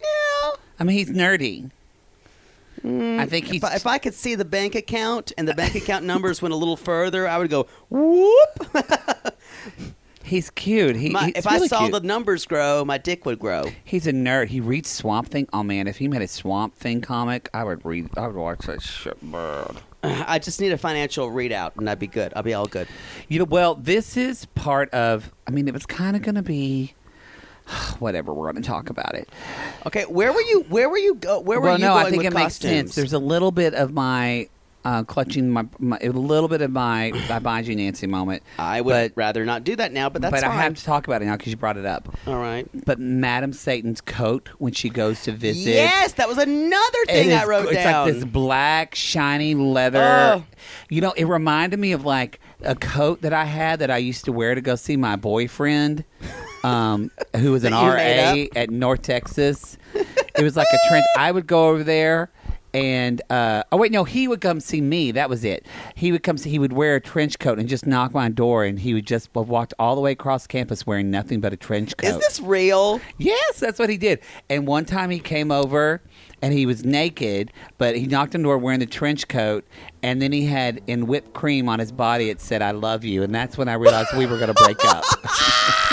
Yeah. 0.00 0.50
I 0.80 0.84
mean, 0.84 0.96
he's 0.96 1.10
nerdy. 1.10 1.70
Mm, 2.88 3.20
I 3.20 3.26
think 3.26 3.46
he's. 3.46 3.56
If 3.62 3.64
I, 3.64 3.74
if 3.74 3.86
I 3.86 3.98
could 3.98 4.14
see 4.14 4.34
the 4.34 4.44
bank 4.46 4.74
account 4.74 5.32
and 5.36 5.46
the 5.46 5.52
bank 5.54 5.74
account 5.74 6.04
numbers 6.06 6.40
went 6.40 6.54
a 6.54 6.56
little 6.56 6.76
further, 6.76 7.28
I 7.28 7.36
would 7.36 7.50
go 7.50 7.66
whoop. 7.90 8.66
he's 10.22 10.48
cute. 10.50 10.96
He, 10.96 11.10
My- 11.10 11.26
he's 11.26 11.32
if 11.36 11.44
really 11.46 11.64
I 11.64 11.66
saw 11.66 11.80
cute. 11.80 11.92
the 11.92 12.00
numbers 12.00 12.46
grow, 12.46 12.84
my 12.84 12.96
dick 12.98 13.26
would 13.26 13.38
grow. 13.38 13.64
He's 13.84 14.06
a 14.06 14.12
nerd. 14.12 14.48
He 14.48 14.60
reads 14.60 14.88
Swamp 14.88 15.28
Thing. 15.28 15.48
Oh 15.52 15.62
man, 15.62 15.86
if 15.86 15.98
he 15.98 16.08
made 16.08 16.22
a 16.22 16.28
Swamp 16.28 16.74
Thing 16.76 17.00
comic, 17.02 17.50
I 17.52 17.64
would 17.64 17.84
read. 17.84 18.08
I 18.16 18.26
would 18.26 18.36
watch 18.36 18.60
that 18.60 18.80
shit, 18.80 19.20
bro. 19.20 19.74
I 20.02 20.38
just 20.38 20.60
need 20.60 20.72
a 20.72 20.78
financial 20.78 21.28
readout, 21.30 21.72
and 21.76 21.90
I'd 21.90 21.98
be 21.98 22.06
good. 22.06 22.32
I'll 22.36 22.42
be 22.42 22.54
all 22.54 22.66
good. 22.66 22.88
You 23.28 23.40
know, 23.40 23.44
well, 23.44 23.74
this 23.74 24.16
is 24.16 24.46
part 24.54 24.88
of. 24.94 25.30
I 25.46 25.50
mean, 25.50 25.68
it 25.68 25.74
was 25.74 25.86
kind 25.86 26.16
of 26.16 26.22
going 26.22 26.36
to 26.36 26.42
be. 26.42 26.94
Whatever, 27.98 28.32
we're 28.32 28.50
going 28.50 28.62
to 28.62 28.68
talk 28.68 28.90
about 28.90 29.14
it. 29.14 29.28
Okay, 29.86 30.04
where 30.04 30.32
were 30.32 30.40
you? 30.40 30.64
Where 30.68 30.88
were 30.88 30.98
you 30.98 31.14
go? 31.14 31.40
Where 31.40 31.60
were 31.60 31.66
well, 31.66 31.78
you 31.78 31.84
no, 31.84 31.94
going 31.94 32.06
I 32.06 32.10
think 32.10 32.24
it 32.24 32.32
makes 32.32 32.56
sense. 32.56 32.94
There's 32.94 33.12
a 33.12 33.18
little 33.18 33.50
bit 33.50 33.74
of 33.74 33.92
my 33.92 34.48
uh, 34.84 35.02
clutching 35.04 35.50
my, 35.50 35.66
my, 35.78 35.98
a 36.00 36.08
little 36.08 36.48
bit 36.48 36.62
of 36.62 36.70
my 36.70 37.12
I 37.28 37.38
buy 37.40 37.60
you 37.60 37.76
Nancy 37.76 38.06
moment. 38.06 38.42
I 38.58 38.80
would 38.80 39.14
but, 39.14 39.20
rather 39.20 39.44
not 39.44 39.64
do 39.64 39.76
that 39.76 39.92
now, 39.92 40.08
but 40.08 40.22
that's 40.22 40.32
but 40.32 40.40
fine. 40.42 40.50
I 40.50 40.62
have 40.62 40.74
to 40.74 40.84
talk 40.84 41.06
about 41.06 41.20
it 41.20 41.26
now 41.26 41.36
because 41.36 41.50
you 41.50 41.58
brought 41.58 41.76
it 41.76 41.84
up. 41.84 42.08
All 42.26 42.38
right. 42.38 42.66
But 42.86 42.98
Madam 42.98 43.52
Satan's 43.52 44.00
coat 44.00 44.48
when 44.58 44.72
she 44.72 44.88
goes 44.88 45.22
to 45.24 45.32
visit. 45.32 45.72
Yes, 45.72 46.14
that 46.14 46.28
was 46.28 46.38
another 46.38 47.04
thing 47.06 47.32
I 47.32 47.42
is- 47.42 47.48
wrote 47.48 47.66
it's 47.66 47.74
down. 47.74 48.08
It's 48.08 48.14
like 48.16 48.24
this 48.24 48.32
black, 48.32 48.94
shiny 48.94 49.54
leather. 49.54 50.00
Oh. 50.02 50.44
You 50.88 51.00
know, 51.00 51.12
it 51.12 51.24
reminded 51.24 51.78
me 51.78 51.92
of 51.92 52.04
like 52.04 52.40
a 52.62 52.74
coat 52.74 53.22
that 53.22 53.32
I 53.32 53.44
had 53.44 53.80
that 53.80 53.90
I 53.90 53.98
used 53.98 54.24
to 54.24 54.32
wear 54.32 54.54
to 54.54 54.60
go 54.60 54.74
see 54.76 54.96
my 54.96 55.16
boyfriend, 55.16 56.04
um, 56.64 57.10
who 57.36 57.52
was 57.52 57.64
an 57.64 57.72
That 57.72 58.34
you 58.34 58.34
made 58.36 58.50
RA 58.54 58.60
at 58.60 58.70
North 58.70 59.02
Texas. 59.02 59.76
It 59.94 60.42
was 60.42 60.56
like 60.56 60.68
a 60.72 60.78
trench. 60.88 61.06
I 61.18 61.32
would 61.32 61.46
go 61.46 61.68
over 61.68 61.84
there. 61.84 62.30
And 62.74 63.22
uh, 63.30 63.64
oh 63.72 63.78
wait, 63.78 63.92
no, 63.92 64.04
he 64.04 64.28
would 64.28 64.42
come 64.42 64.60
see 64.60 64.82
me. 64.82 65.10
That 65.12 65.30
was 65.30 65.42
it. 65.42 65.66
He 65.94 66.12
would 66.12 66.22
come 66.22 66.36
see. 66.36 66.50
He 66.50 66.58
would 66.58 66.74
wear 66.74 66.96
a 66.96 67.00
trench 67.00 67.38
coat 67.38 67.58
and 67.58 67.66
just 67.66 67.86
knock 67.86 68.12
my 68.12 68.28
door, 68.28 68.64
and 68.64 68.78
he 68.78 68.92
would 68.92 69.06
just 69.06 69.30
have 69.34 69.48
walked 69.48 69.72
all 69.78 69.94
the 69.94 70.02
way 70.02 70.12
across 70.12 70.46
campus 70.46 70.86
wearing 70.86 71.10
nothing 71.10 71.40
but 71.40 71.52
a 71.52 71.56
trench 71.56 71.96
coat. 71.96 72.08
Is 72.08 72.18
this 72.18 72.40
real? 72.40 73.00
Yes, 73.16 73.58
that's 73.58 73.78
what 73.78 73.88
he 73.88 73.96
did. 73.96 74.20
And 74.50 74.66
one 74.66 74.84
time 74.84 75.08
he 75.08 75.18
came 75.18 75.50
over 75.50 76.02
and 76.42 76.52
he 76.52 76.66
was 76.66 76.84
naked, 76.84 77.52
but 77.78 77.96
he 77.96 78.06
knocked 78.06 78.34
on 78.34 78.42
the 78.42 78.46
door 78.46 78.58
wearing 78.58 78.80
the 78.80 78.86
trench 78.86 79.28
coat, 79.28 79.64
and 80.02 80.20
then 80.20 80.30
he 80.30 80.44
had 80.44 80.82
in 80.86 81.06
whipped 81.06 81.32
cream 81.32 81.70
on 81.70 81.78
his 81.78 81.90
body 81.90 82.28
it 82.28 82.38
said 82.40 82.60
"I 82.60 82.72
love 82.72 83.02
you," 83.02 83.22
and 83.22 83.34
that's 83.34 83.56
when 83.56 83.68
I 83.68 83.74
realized 83.74 84.10
we 84.14 84.26
were 84.26 84.36
going 84.38 84.54
to 84.54 84.62
break 84.62 84.84
up. 84.84 85.04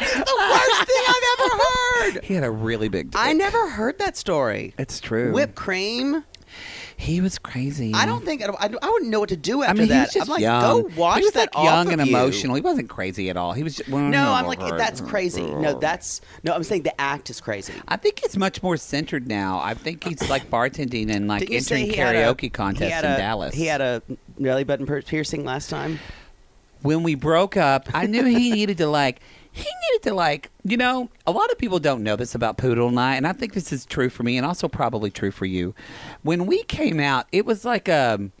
The 0.00 0.36
worst 0.50 0.86
thing 0.86 1.04
I've 1.08 1.24
ever 1.40 2.12
heard. 2.14 2.24
he 2.24 2.34
had 2.34 2.44
a 2.44 2.50
really 2.50 2.88
big. 2.88 3.10
Dick. 3.10 3.20
I 3.20 3.32
never 3.32 3.68
heard 3.70 3.98
that 3.98 4.16
story. 4.16 4.74
It's 4.78 5.00
true. 5.00 5.32
Whipped 5.32 5.54
cream. 5.54 6.24
He 6.96 7.20
was 7.20 7.38
crazy. 7.38 7.92
I 7.94 8.06
don't 8.06 8.24
think 8.24 8.42
I, 8.42 8.46
I, 8.46 8.70
I 8.82 8.90
wouldn't 8.90 9.10
know 9.10 9.20
what 9.20 9.28
to 9.28 9.36
do 9.36 9.62
I 9.62 9.66
after 9.66 9.82
mean, 9.82 9.86
he 9.88 9.92
that. 9.94 10.06
was 10.08 10.14
just 10.14 10.28
I'm 10.28 10.32
like, 10.32 10.40
young. 10.40 10.62
go 10.82 10.88
watch 10.96 11.18
he 11.20 11.24
was 11.24 11.34
that 11.34 11.54
like 11.54 11.64
young 11.64 11.92
and 11.92 12.00
you. 12.04 12.08
emotional. 12.08 12.56
He 12.56 12.60
wasn't 12.60 12.88
crazy 12.88 13.30
at 13.30 13.36
all. 13.36 13.52
He 13.52 13.62
was. 13.62 13.76
Just, 13.76 13.88
well, 13.88 14.02
No, 14.02 14.32
I'm 14.32 14.46
like 14.46 14.58
that's 14.58 15.00
crazy. 15.00 15.42
No, 15.46 15.78
that's 15.78 16.20
no. 16.42 16.52
I'm 16.54 16.64
saying 16.64 16.82
the 16.82 17.00
act 17.00 17.30
is 17.30 17.40
crazy. 17.40 17.74
I 17.86 17.96
think 17.96 18.18
he's 18.20 18.36
much 18.36 18.62
more 18.64 18.76
centered 18.76 19.28
now. 19.28 19.60
I 19.62 19.74
think 19.74 20.02
he's 20.04 20.28
like 20.28 20.50
bartending 20.50 21.14
and 21.14 21.28
like 21.28 21.40
Didn't 21.40 21.52
you 21.54 21.60
say 21.60 21.82
entering 21.88 21.98
a- 22.22 22.34
karaoke 22.34 22.52
contests 22.52 23.04
in 23.04 23.10
a- 23.12 23.16
Dallas. 23.16 23.54
He 23.54 23.66
had 23.66 23.80
a 23.80 24.02
belly 24.38 24.64
button 24.64 24.86
piercing 25.02 25.44
last 25.44 25.70
time. 25.70 26.00
When 26.82 27.02
we 27.02 27.14
broke 27.14 27.56
up, 27.56 27.88
I 27.94 28.06
knew 28.06 28.24
he 28.24 28.50
needed 28.50 28.78
to 28.78 28.86
like 28.86 29.20
he 29.50 29.64
needed 29.90 30.02
to 30.04 30.14
like 30.14 30.50
you 30.62 30.76
know 30.76 31.08
a 31.26 31.32
lot 31.32 31.50
of 31.50 31.58
people 31.58 31.78
don't 31.80 32.02
know 32.04 32.14
this 32.16 32.34
about 32.34 32.56
Poodle 32.58 32.88
and 32.88 33.00
I, 33.00 33.16
and 33.16 33.26
I 33.26 33.32
think 33.32 33.54
this 33.54 33.72
is 33.72 33.84
true 33.86 34.08
for 34.10 34.22
me 34.22 34.36
and 34.36 34.46
also 34.46 34.68
probably 34.68 35.10
true 35.10 35.30
for 35.30 35.46
you. 35.46 35.74
When 36.22 36.46
we 36.46 36.62
came 36.64 37.00
out, 37.00 37.26
it 37.32 37.44
was 37.46 37.64
like 37.64 37.88
um 37.88 38.32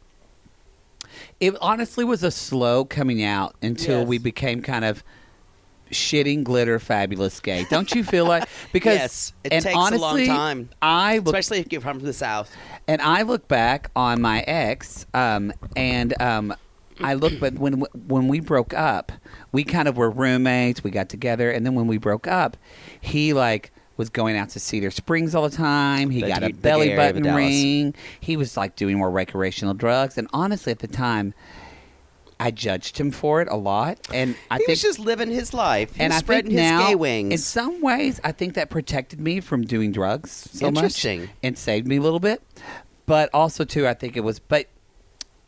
it 1.40 1.54
honestly 1.60 2.04
was 2.04 2.22
a 2.22 2.30
slow 2.30 2.84
coming 2.84 3.22
out 3.22 3.56
until 3.62 4.00
Yes. 4.00 4.08
we 4.08 4.18
became 4.18 4.62
kind 4.62 4.84
of 4.84 5.02
shitting 5.90 6.44
glitter 6.44 6.78
fabulous 6.78 7.40
gay. 7.40 7.64
Don't 7.70 7.92
you 7.94 8.04
feel 8.04 8.26
like 8.26 8.46
because 8.72 8.94
Yes, 8.98 9.32
it 9.42 9.52
and 9.54 9.62
takes 9.64 9.74
a 9.76 9.96
long 9.96 10.24
time. 10.26 10.68
I 10.82 11.18
look 11.18 11.28
Especially 11.28 11.58
if 11.60 11.72
you're 11.72 11.80
from 11.80 12.00
the 12.00 12.12
south. 12.12 12.54
and 12.86 13.00
I 13.00 13.22
look 13.22 13.48
back 13.48 13.90
on 13.96 14.20
my 14.20 14.40
ex, 14.42 15.06
um, 15.14 15.52
and 15.74 16.20
um, 16.20 16.54
I 17.00 17.14
look, 17.14 17.38
but 17.40 17.54
when 17.54 17.80
when 18.06 18.28
we 18.28 18.40
broke 18.40 18.74
up, 18.74 19.12
we 19.52 19.64
kind 19.64 19.88
of 19.88 19.96
were 19.96 20.10
roommates. 20.10 20.82
We 20.82 20.90
got 20.90 21.08
together, 21.08 21.50
and 21.50 21.64
then 21.64 21.74
when 21.74 21.86
we 21.86 21.98
broke 21.98 22.26
up, 22.26 22.56
he 23.00 23.32
like 23.32 23.70
was 23.96 24.08
going 24.08 24.36
out 24.36 24.48
to 24.50 24.60
Cedar 24.60 24.90
Springs 24.90 25.34
all 25.34 25.48
the 25.48 25.56
time. 25.56 26.10
He 26.10 26.22
The 26.22 26.28
got 26.28 26.42
a 26.42 26.52
belly 26.52 26.94
button 26.94 27.24
ring. 27.34 27.94
He 28.20 28.36
was 28.36 28.56
like 28.56 28.76
doing 28.76 28.98
more 28.98 29.10
recreational 29.10 29.74
drugs, 29.74 30.16
and 30.18 30.28
honestly, 30.32 30.70
at 30.70 30.78
the 30.78 30.86
time, 30.88 31.34
I 32.40 32.50
judged 32.52 32.98
him 32.98 33.10
for 33.10 33.42
it 33.42 33.48
a 33.50 33.56
lot. 33.56 33.98
And 34.12 34.36
I 34.50 34.54
he 34.56 34.58
think 34.58 34.68
was 34.70 34.82
just 34.82 34.98
living 34.98 35.30
his 35.30 35.52
life. 35.52 35.96
He 35.96 36.02
and 36.02 36.12
I 36.12 36.18
spreading 36.18 36.54
think 36.54 36.60
his 36.60 36.86
gay 36.86 36.94
wings. 36.94 37.32
in 37.32 37.38
some 37.38 37.80
ways, 37.82 38.20
I 38.22 38.32
think 38.32 38.54
that 38.54 38.70
protected 38.70 39.20
me 39.20 39.40
from 39.40 39.62
doing 39.64 39.90
drugs 39.92 40.30
so 40.52 40.68
Interesting. 40.68 41.22
much 41.22 41.30
and 41.42 41.58
saved 41.58 41.86
me 41.86 41.96
a 41.96 42.00
little 42.00 42.20
bit. 42.20 42.42
But 43.06 43.30
also, 43.32 43.64
too, 43.64 43.88
I 43.88 43.94
think 43.94 44.16
it 44.16 44.20
was. 44.20 44.38
But 44.38 44.66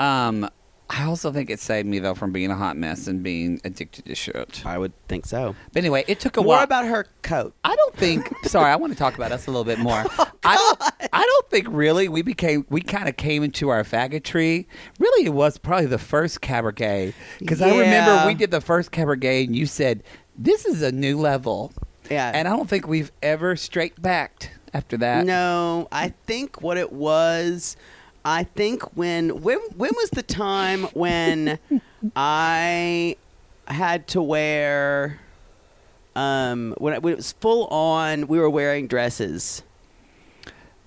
um, 0.00 0.48
I 0.90 1.04
also 1.04 1.30
think 1.30 1.50
it 1.50 1.60
saved 1.60 1.86
me 1.86 2.00
though 2.00 2.14
from 2.14 2.32
being 2.32 2.50
a 2.50 2.56
hot 2.56 2.76
mess 2.76 3.06
and 3.06 3.22
being 3.22 3.60
addicted 3.64 4.06
to 4.06 4.14
shit. 4.16 4.66
I 4.66 4.76
would 4.76 4.92
think 5.06 5.24
so. 5.24 5.54
But 5.72 5.78
anyway, 5.80 6.04
it 6.08 6.18
took 6.18 6.36
a 6.36 6.42
More 6.42 6.56
while. 6.56 6.64
about 6.64 6.84
her 6.86 7.06
coat. 7.22 7.54
I 7.62 7.76
don't 7.76 7.96
think. 7.96 8.28
sorry, 8.44 8.72
I 8.72 8.76
want 8.76 8.92
to 8.92 8.98
talk 8.98 9.14
about 9.14 9.30
us 9.30 9.46
a 9.46 9.50
little 9.50 9.64
bit 9.64 9.78
oh, 9.80 9.82
more. 9.82 10.04
Oh, 10.18 10.30
I 10.42 10.56
don't. 10.56 11.10
I 11.12 11.24
don't 11.24 11.50
think 11.50 11.68
really 11.70 12.08
we 12.08 12.22
became. 12.22 12.66
We 12.70 12.80
kind 12.80 13.08
of 13.08 13.16
came 13.16 13.44
into 13.44 13.68
our 13.68 13.84
faggotry. 13.84 14.66
Really, 14.98 15.26
it 15.26 15.32
was 15.32 15.58
probably 15.58 15.86
the 15.86 15.98
first 15.98 16.40
cabaret 16.40 17.14
because 17.38 17.62
I 17.62 17.70
remember 17.70 18.26
we 18.26 18.34
did 18.34 18.50
the 18.50 18.60
first 18.60 18.90
cabaret 18.90 19.44
and 19.44 19.54
you 19.54 19.66
said 19.66 20.02
this 20.36 20.66
is 20.66 20.82
a 20.82 20.90
new 20.90 21.18
level. 21.18 21.72
Yeah. 22.10 22.32
And 22.34 22.48
I 22.48 22.56
don't 22.56 22.68
think 22.68 22.88
we've 22.88 23.12
ever 23.22 23.54
straight 23.54 24.02
backed 24.02 24.50
after 24.74 24.96
that. 24.96 25.24
No, 25.24 25.86
I 25.92 26.14
think 26.26 26.60
what 26.62 26.76
it 26.76 26.92
was. 26.92 27.76
I 28.24 28.44
think 28.44 28.82
when 28.96 29.42
when 29.42 29.58
when 29.76 29.90
was 29.96 30.10
the 30.10 30.22
time 30.22 30.84
when 30.92 31.58
I 32.16 33.16
had 33.66 34.06
to 34.08 34.22
wear 34.22 35.20
um 36.16 36.74
when 36.78 36.94
it, 36.94 37.02
when 37.02 37.12
it 37.12 37.16
was 37.16 37.32
full 37.32 37.66
on 37.68 38.26
we 38.26 38.38
were 38.38 38.50
wearing 38.50 38.86
dresses. 38.86 39.62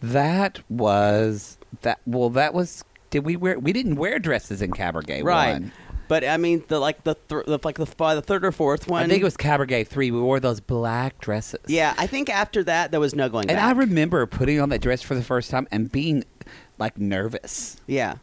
That 0.01 0.59
was 0.69 1.57
that. 1.81 2.01
Well, 2.05 2.29
that 2.31 2.53
was. 2.53 2.83
Did 3.09 3.25
we 3.25 3.37
wear? 3.37 3.57
We 3.57 3.71
didn't 3.71 3.95
wear 3.95 4.19
dresses 4.19 4.61
in 4.61 4.71
cabaret. 4.71 5.21
Right. 5.21 5.53
One. 5.53 5.71
But 6.09 6.25
I 6.25 6.37
mean, 6.37 6.63
the 6.67 6.79
like 6.79 7.03
the, 7.03 7.15
th- 7.15 7.45
the 7.45 7.59
like 7.63 7.77
the 7.77 7.85
by 7.97 8.13
the 8.13 8.21
third 8.21 8.43
or 8.43 8.51
fourth 8.51 8.87
one. 8.87 9.03
I 9.03 9.07
think 9.07 9.21
it 9.21 9.23
was 9.23 9.37
Cabaret 9.37 9.85
Three. 9.85 10.11
We 10.11 10.19
wore 10.19 10.39
those 10.39 10.59
black 10.59 11.19
dresses. 11.19 11.61
Yeah, 11.67 11.93
I 11.97 12.07
think 12.07 12.29
after 12.29 12.63
that 12.65 12.91
there 12.91 12.99
was 12.99 13.15
no 13.15 13.29
going 13.29 13.49
and 13.49 13.57
back. 13.57 13.65
I 13.65 13.71
remember 13.71 14.25
putting 14.25 14.59
on 14.59 14.69
that 14.69 14.81
dress 14.81 15.01
for 15.01 15.15
the 15.15 15.23
first 15.23 15.49
time 15.49 15.67
and 15.71 15.91
being 15.91 16.25
like 16.83 16.97
nervous. 16.97 17.77
yeah. 17.87 18.15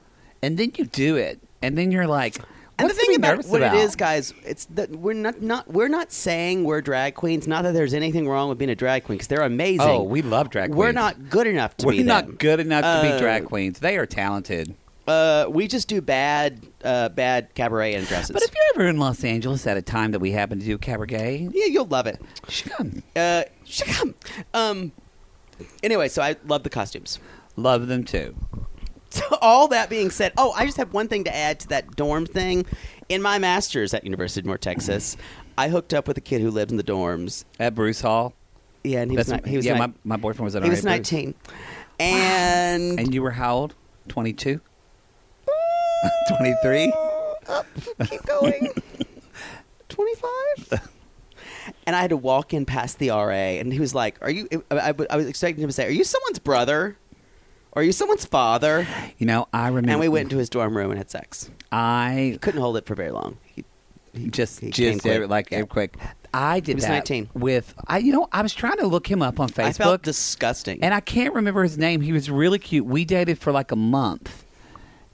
And 0.42 0.56
then 0.56 0.72
you 0.76 0.84
do 0.86 1.16
it, 1.16 1.38
and 1.60 1.76
then 1.76 1.90
you're 1.92 2.06
like, 2.06 2.38
And 2.78 2.88
the 2.88 2.94
thing 2.94 3.14
about 3.14 3.44
what 3.44 3.60
about? 3.62 3.76
it 3.76 3.80
is, 3.80 3.94
guys, 3.94 4.32
it's 4.44 4.64
that 4.76 4.90
we're 4.90 5.12
not 5.12 5.42
not 5.42 5.68
we're 5.68 5.88
not 5.88 6.12
saying 6.12 6.64
we're 6.64 6.80
drag 6.80 7.14
queens. 7.14 7.46
Not 7.46 7.62
that 7.64 7.74
there's 7.74 7.92
anything 7.92 8.26
wrong 8.26 8.48
with 8.48 8.56
being 8.56 8.70
a 8.70 8.74
drag 8.74 9.04
queen 9.04 9.18
because 9.18 9.28
they're 9.28 9.42
amazing. 9.42 9.80
Oh, 9.86 10.02
we 10.02 10.22
love 10.22 10.48
drag 10.48 10.70
queens. 10.70 10.78
We're 10.78 10.92
not 10.92 11.28
good 11.28 11.46
enough 11.46 11.76
to 11.78 11.86
We're 11.86 11.92
be 11.92 12.02
not 12.04 12.26
them. 12.26 12.36
good 12.36 12.58
enough 12.60 12.82
to 12.82 12.88
Uh, 12.88 13.12
be 13.12 13.18
drag 13.18 13.44
queens. 13.44 13.80
They 13.80 13.98
are 13.98 14.06
talented. 14.06 14.74
Uh, 15.06 15.46
we 15.50 15.66
just 15.66 15.88
do 15.88 16.00
bad, 16.00 16.60
uh, 16.84 17.08
bad 17.10 17.52
cabaret 17.54 17.94
and 17.94 18.06
dresses. 18.06 18.30
But 18.32 18.42
if 18.44 18.50
you're 18.54 18.64
ever 18.76 18.88
in 18.88 18.96
Los 18.98 19.24
Angeles 19.24 19.66
at 19.66 19.76
a 19.76 19.82
time 19.82 20.12
that 20.12 20.20
we 20.20 20.30
happen 20.30 20.58
to 20.60 20.64
do 20.64 20.78
cabaret, 20.78 21.48
yeah, 21.52 21.66
you'll 21.66 21.86
love 21.86 22.06
it. 22.06 22.18
come. 22.70 23.02
Uh, 23.16 23.42
um. 24.54 24.92
Anyway, 25.82 26.08
so 26.08 26.22
I 26.22 26.36
love 26.46 26.62
the 26.62 26.70
costumes. 26.70 27.18
Love 27.56 27.86
them 27.88 28.04
too. 28.04 28.34
So 29.10 29.24
all 29.40 29.66
that 29.68 29.90
being 29.90 30.10
said, 30.10 30.32
oh, 30.36 30.52
I 30.52 30.64
just 30.66 30.76
have 30.76 30.92
one 30.92 31.08
thing 31.08 31.24
to 31.24 31.34
add 31.34 31.58
to 31.60 31.68
that 31.68 31.96
dorm 31.96 32.26
thing. 32.26 32.64
In 33.08 33.22
my 33.22 33.38
master's 33.38 33.92
at 33.92 34.04
University 34.04 34.40
of 34.40 34.46
North 34.46 34.60
Texas, 34.60 35.16
I 35.58 35.68
hooked 35.68 35.92
up 35.92 36.06
with 36.06 36.16
a 36.16 36.20
kid 36.20 36.40
who 36.40 36.50
lived 36.50 36.70
in 36.70 36.76
the 36.76 36.84
dorms. 36.84 37.44
At 37.58 37.74
Bruce 37.74 38.00
Hall. 38.00 38.34
Yeah, 38.84 39.00
and 39.00 39.10
he 39.10 39.16
was 39.16 39.26
That's- 39.26 39.44
ni- 39.44 39.50
he 39.50 39.56
was 39.56 39.66
yeah, 39.66 39.74
ni- 39.74 39.78
my, 39.80 39.92
my 40.04 40.16
boyfriend 40.16 40.44
was 40.44 40.54
at 40.56 40.62
he 40.62 40.70
was 40.70 40.84
nineteen, 40.84 41.34
and 41.98 42.98
And 42.98 43.12
you 43.12 43.20
were 43.22 43.32
how 43.32 43.54
old? 43.56 43.74
22? 44.08 44.60
23? 46.28 46.92
up, 47.48 47.66
keep 48.08 48.22
going. 48.24 48.68
25? 49.88 50.88
and 51.86 51.96
I 51.96 52.00
had 52.00 52.10
to 52.10 52.16
walk 52.16 52.54
in 52.54 52.64
past 52.64 52.98
the 52.98 53.10
RA, 53.10 53.30
and 53.30 53.72
he 53.72 53.80
was 53.80 53.94
like, 53.94 54.16
Are 54.22 54.30
you, 54.30 54.48
I, 54.70 54.90
I, 54.90 54.94
I 55.10 55.16
was 55.16 55.26
expecting 55.26 55.62
him 55.62 55.68
to 55.68 55.72
say, 55.74 55.86
Are 55.86 55.90
you 55.90 56.04
someone's 56.04 56.38
brother? 56.38 56.96
Are 57.74 57.82
you 57.82 57.92
someone's 57.92 58.24
father? 58.24 58.86
You 59.18 59.26
know, 59.26 59.46
I 59.52 59.68
remember. 59.68 59.90
And 59.92 60.00
we 60.00 60.08
went 60.08 60.24
into 60.24 60.38
his 60.38 60.48
dorm 60.50 60.76
room 60.76 60.90
and 60.90 60.98
had 60.98 61.10
sex. 61.10 61.50
I 61.70 62.38
Couldn't 62.40 62.60
hold 62.60 62.76
it 62.76 62.86
for 62.86 62.94
very 62.94 63.10
long. 63.12 63.38
He, 63.54 63.64
just 64.30 64.58
he 64.60 64.70
just 64.70 65.02
quick. 65.02 65.28
like 65.28 65.50
Yeah. 65.52 65.62
quick. 65.62 65.96
I 66.34 66.58
did 66.60 66.66
he 66.68 66.74
was 66.74 66.84
that 66.84 66.90
19. 67.08 67.30
with 67.34 67.74
I. 67.86 67.98
You 67.98 68.12
know, 68.12 68.28
I 68.32 68.42
was 68.42 68.52
trying 68.54 68.76
to 68.78 68.86
look 68.86 69.08
him 69.08 69.22
up 69.22 69.38
on 69.40 69.50
I 69.56 69.72
felt 69.72 70.00
Facebook, 70.00 70.02
disgusting. 70.02 70.82
and 70.82 70.92
I 70.94 71.00
can't 71.00 71.34
remember 71.34 71.62
his 71.62 71.78
name. 71.78 72.00
He 72.00 72.12
was 72.12 72.30
really 72.30 72.58
cute. 72.58 72.86
We 72.86 73.04
dated 73.04 73.38
for 73.38 73.52
like 73.52 73.70
a 73.72 73.76
month, 73.76 74.44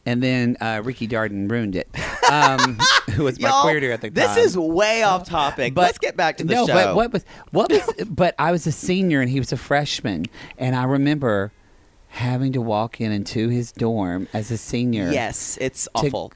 and 0.05 0.23
then 0.23 0.57
uh, 0.61 0.83
Ricky 0.85 1.09
Darden 1.09 1.51
ruined 1.51 1.75
it. 1.77 1.89
Um, 2.31 2.79
who 3.13 3.25
was 3.25 3.41
my 3.41 3.51
queer 3.63 3.93
at 3.93 4.01
the 4.03 4.09
time? 4.11 4.15
this 4.15 4.37
is 4.37 4.59
way 4.59 5.03
off 5.03 5.27
topic. 5.27 5.73
But- 5.75 5.83
Let's 5.83 5.99
get 5.99 6.17
back 6.19 6.37
to 6.39 6.45
the 6.45 6.55
no, 6.55 6.67
show. 6.67 6.75
No, 6.75 6.85
but 6.87 6.97
what 6.97 7.13
was 7.13 7.25
what 7.51 7.71
was? 7.71 8.05
but 8.11 8.35
I 8.39 8.51
was 8.53 8.67
a 8.67 8.73
senior 8.73 9.21
and 9.23 9.31
he 9.31 9.39
was 9.41 9.53
a 9.53 9.57
freshman, 9.57 10.27
and 10.59 10.75
I 10.77 10.85
remember 10.85 11.51
having 12.17 12.53
to 12.53 12.61
walk 12.61 13.01
in 13.01 13.13
into 13.13 13.49
his 13.49 13.73
dorm 13.73 14.29
as 14.33 14.51
a 14.51 14.57
senior. 14.59 15.11
yes, 15.13 15.57
it's 15.61 15.89
awful. 15.95 16.33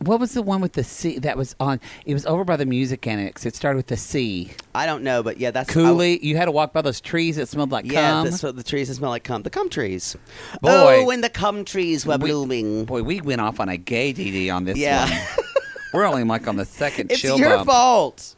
What 0.00 0.20
was 0.20 0.32
the 0.34 0.42
one 0.42 0.60
with 0.60 0.74
the 0.74 0.84
C 0.84 1.18
that 1.20 1.36
was 1.38 1.56
on? 1.58 1.80
It 2.04 2.12
was 2.12 2.26
over 2.26 2.44
by 2.44 2.56
the 2.56 2.66
music 2.66 3.06
annex. 3.06 3.46
It 3.46 3.56
started 3.56 3.78
with 3.78 3.86
the 3.86 3.96
C. 3.96 4.50
I 4.74 4.84
don't 4.84 5.02
know, 5.02 5.22
but 5.22 5.38
yeah, 5.38 5.50
that's 5.50 5.70
Cooley. 5.70 6.22
You 6.22 6.36
had 6.36 6.44
to 6.44 6.50
walk 6.50 6.74
by 6.74 6.82
those 6.82 7.00
trees 7.00 7.36
that 7.36 7.48
smelled 7.48 7.72
like 7.72 7.90
Yeah, 7.90 8.22
cum. 8.22 8.30
what 8.30 8.56
the 8.56 8.62
trees 8.62 8.88
that 8.88 8.96
smell 8.96 9.10
like 9.10 9.24
cum. 9.24 9.42
The 9.44 9.50
cum 9.50 9.70
trees. 9.70 10.14
Boy. 10.60 10.70
oh, 10.70 11.04
when 11.06 11.22
the 11.22 11.30
cum 11.30 11.64
trees 11.64 12.04
were 12.04 12.18
We- 12.18 12.28
blooming. 12.28 12.84
Boy, 12.84 13.02
we 13.02 13.22
went 13.22 13.40
off 13.40 13.60
on 13.60 13.70
a 13.70 13.78
gay 13.78 14.12
DD 14.12 14.50
on 14.54 14.64
this 14.64 14.76
Yeah. 14.76 15.08
one. 15.08 15.44
We're 15.94 16.04
only 16.04 16.24
like 16.24 16.48
on 16.48 16.56
the 16.56 16.64
second 16.66 17.10
It's 17.12 17.20
chill 17.22 17.38
your 17.38 17.50
bump. 17.58 17.70
fault. 17.70 18.34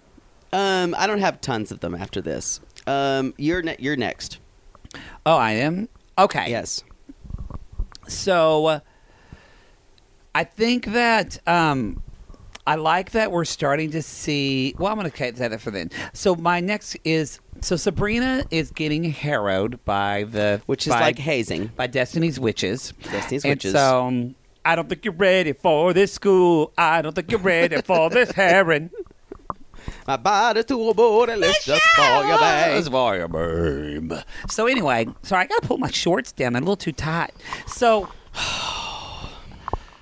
Um, 0.53 0.95
I 0.97 1.09
don't 1.09 1.21
have 1.21 1.41
tons 1.41 1.73
of 1.73 1.81
them 1.81 1.97
after 1.97 2.21
this. 2.21 2.61
Um, 2.87 3.35
you're 3.39 3.63
ne- 3.63 3.77
you're 3.81 3.97
next. 3.97 4.39
Oh, 5.25 5.37
I 5.37 5.53
am. 5.53 5.89
Okay. 6.19 6.51
Yes. 6.51 6.83
So 8.09 8.67
uh, 8.67 8.81
I 10.35 10.45
think 10.45 10.87
that 10.87 11.39
um, 11.47 12.03
I 12.67 12.75
like 12.77 13.13
that 13.13 13.31
we're 13.33 13.45
starting 13.45 13.91
to 13.93 14.03
see. 14.03 14.75
Well, 14.79 14.93
I'm 14.93 14.99
going 14.99 15.11
to 15.11 15.17
say 15.17 15.31
that 15.31 15.61
for 15.61 15.71
then. 15.71 15.91
So 16.13 16.35
my 16.35 16.61
next 16.61 16.97
is 17.05 17.41
so 17.61 17.77
Sabrina 17.77 18.45
is 18.51 18.71
getting 18.71 19.05
harrowed 19.05 19.85
by 19.85 20.25
the 20.25 20.61
Which 20.67 20.87
is 20.87 20.93
by, 20.93 21.01
like 21.01 21.19
hazing. 21.19 21.69
by 21.77 21.87
Destiny's 21.87 22.39
witches. 22.41 22.93
Destiny's 23.03 23.45
and 23.45 23.53
Witches. 23.53 23.73
So 23.73 24.07
um, 24.07 24.35
I 24.65 24.77
don't 24.77 24.89
think 24.89 25.05
you're 25.05 25.15
ready 25.15 25.53
for 25.53 25.93
this 25.93 26.13
school. 26.13 26.73
I 26.77 27.03
don't 27.03 27.15
think 27.15 27.31
you're 27.31 27.41
ready 27.41 27.81
for 27.83 28.11
this 28.11 28.31
herring. 28.33 28.91
My 30.07 30.17
body 30.17 30.63
to 30.65 30.89
a 30.89 30.95
board 30.95 31.29
and 31.29 31.41
let's 31.41 31.65
just 31.65 31.83
for 31.97 32.03
your 32.03 32.39
That's 32.39 32.85
babe. 32.89 32.93
for 32.93 33.17
your 33.17 33.29
babe. 33.29 34.13
So 34.49 34.67
anyway, 34.67 35.09
sorry, 35.23 35.45
I 35.45 35.47
got 35.47 35.63
to 35.63 35.69
pull 35.69 35.79
my 35.79 35.91
shorts 35.91 36.33
down. 36.33 36.53
They're 36.53 36.63
a 36.63 36.65
little 36.65 36.77
too 36.77 36.93
tight. 36.93 37.33
So 37.67 38.09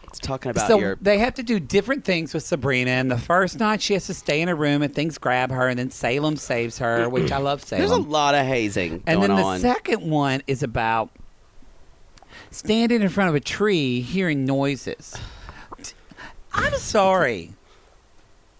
It's 0.08 0.18
talking 0.20 0.50
about 0.50 0.68
so 0.68 0.78
your. 0.78 0.96
they 1.00 1.18
have 1.18 1.34
to 1.34 1.42
do 1.42 1.58
different 1.58 2.04
things 2.04 2.32
with 2.34 2.44
Sabrina. 2.44 2.90
And 2.92 3.10
the 3.10 3.18
first 3.18 3.58
night 3.58 3.82
she 3.82 3.94
has 3.94 4.06
to 4.06 4.14
stay 4.14 4.40
in 4.40 4.48
a 4.48 4.54
room 4.54 4.82
and 4.82 4.94
things 4.94 5.18
grab 5.18 5.50
her, 5.50 5.68
and 5.68 5.76
then 5.78 5.90
Salem 5.90 6.36
saves 6.36 6.78
her, 6.78 7.08
which 7.10 7.32
I 7.32 7.38
love 7.38 7.62
Salem. 7.64 7.80
There's 7.80 7.90
a 7.90 7.96
lot 8.00 8.34
of 8.36 8.46
hazing 8.46 9.02
and 9.06 9.18
going 9.18 9.28
then 9.28 9.36
the 9.36 9.42
on. 9.42 9.60
second 9.60 10.08
one 10.08 10.42
is 10.46 10.62
about 10.62 11.10
standing 12.50 13.02
in 13.02 13.08
front 13.08 13.30
of 13.30 13.34
a 13.34 13.40
tree 13.40 14.02
hearing 14.02 14.44
noises. 14.44 15.16
I'm 16.52 16.74
sorry. 16.78 17.54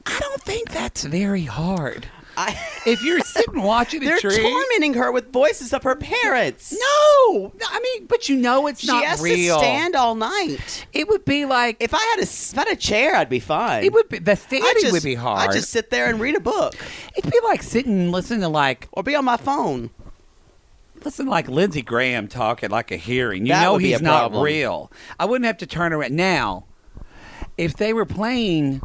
I 0.07 0.19
don't 0.21 0.43
think 0.43 0.71
that's 0.71 1.05
very 1.05 1.45
hard. 1.45 2.09
I, 2.37 2.59
If 2.85 3.01
you're 3.05 3.21
sitting 3.21 3.63
watching 3.63 4.03
a 4.03 4.07
they're 4.07 4.19
tree, 4.19 4.37
tormenting 4.39 4.95
her 4.95 5.13
with 5.13 5.33
voices 5.33 5.73
of 5.73 5.85
her 5.85 5.95
parents. 5.95 6.73
no, 6.73 7.53
I 7.65 7.81
mean, 7.81 8.07
but 8.07 8.29
you 8.29 8.37
know 8.37 8.67
it's 8.67 8.81
she 8.81 8.89
not 8.89 9.05
has 9.05 9.21
real. 9.21 9.55
to 9.57 9.61
stand 9.61 9.95
all 9.95 10.17
night. 10.17 10.85
It 10.93 11.07
would 11.09 11.25
be 11.25 11.45
like 11.45 11.77
If 11.79 11.95
I 11.95 12.03
had 12.03 12.19
a, 12.19 12.23
if 12.23 12.59
I 12.59 12.63
had 12.63 12.73
a 12.73 12.77
chair, 12.77 13.15
I'd 13.15 13.29
be 13.29 13.39
fine. 13.39 13.85
it 13.85 13.93
would 13.93 14.09
be 14.09 14.19
the 14.19 14.35
standing 14.35 14.69
just, 14.81 14.93
would 14.93 15.05
be 15.05 15.15
hard. 15.15 15.49
I 15.49 15.53
just 15.53 15.71
sit 15.71 15.91
there 15.91 16.07
and 16.11 16.19
read 16.19 16.35
a 16.35 16.41
book 16.41 16.75
It'd 17.17 17.31
be 17.31 17.39
like 17.45 17.63
sitting 17.63 17.93
and 17.93 18.11
listening 18.13 18.41
to 18.41 18.49
like 18.49 18.89
or 18.93 19.05
be 19.05 19.15
on 19.15 19.25
my 19.25 19.37
phone. 19.37 19.91
listen 21.05 21.27
like 21.27 21.47
Lindsey 21.49 21.83
Graham 21.83 22.27
talking 22.27 22.69
like 22.71 22.91
a 22.91 22.97
hearing. 22.97 23.47
You 23.47 23.53
That 23.53 23.63
know 23.63 23.77
he's 23.79 24.03
not 24.03 24.33
real. 24.35 24.91
I 25.21 25.25
wouldn't 25.27 25.47
have 25.47 25.59
to 25.59 25.67
turn 25.67 25.93
around 25.93 26.17
now. 26.17 26.65
If 27.57 27.77
they 27.77 27.93
were 27.93 28.07
playing 28.07 28.83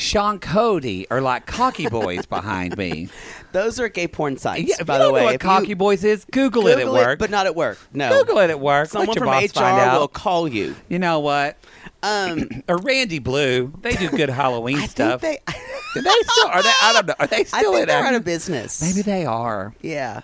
Sean 0.00 0.38
Cody 0.40 1.06
or 1.10 1.20
like 1.20 1.46
Cocky 1.46 1.88
Boys 1.90 2.24
behind 2.26 2.76
me, 2.76 3.08
Those 3.52 3.78
are 3.78 3.88
gay 3.88 4.08
porn 4.08 4.36
sites, 4.38 4.68
yeah, 4.78 4.82
by 4.84 4.98
the 4.98 5.12
way. 5.12 5.20
know 5.20 5.24
what 5.26 5.34
If 5.34 5.40
Cocky 5.40 5.68
you 5.68 5.76
Boys 5.76 6.02
is, 6.04 6.24
Google, 6.32 6.66
it 6.68 6.72
at 6.72 6.78
Google 6.78 6.94
work. 6.94 7.18
but 7.18 7.30
not 7.30 7.46
at 7.46 7.54
work. 7.54 7.78
No. 7.92 8.10
Google 8.18 8.38
it 8.38 8.50
at 8.50 8.58
work. 8.60 8.88
Someone 8.88 9.16
from 9.16 9.28
HR 9.28 9.98
will 9.98 10.08
call 10.08 10.48
you. 10.48 10.74
You 10.88 10.98
know 10.98 11.20
what? 11.20 11.56
Um, 12.02 12.48
Or 12.68 12.78
Randy 12.78 13.18
Blue. 13.18 13.72
They 13.82 13.92
do 13.92 14.08
good 14.08 14.30
Halloween 14.30 14.78
I 14.78 14.86
stuff. 14.86 15.20
think 15.20 15.44
they. 15.46 15.52
Do 15.94 16.02
they 16.02 16.10
still 16.22 16.46
are 16.46 16.62
they? 16.62 16.72
I 16.82 16.92
don't 16.92 17.06
know. 17.08 17.14
Are 17.18 17.26
they 17.26 17.38
I 17.38 17.42
still 17.42 17.72
think 17.72 17.82
in 17.82 17.88
they're 17.88 18.04
out 18.06 18.14
of 18.14 18.24
business. 18.24 18.80
Maybe 18.80 19.02
they 19.02 19.26
are. 19.26 19.74
Yeah, 19.82 20.20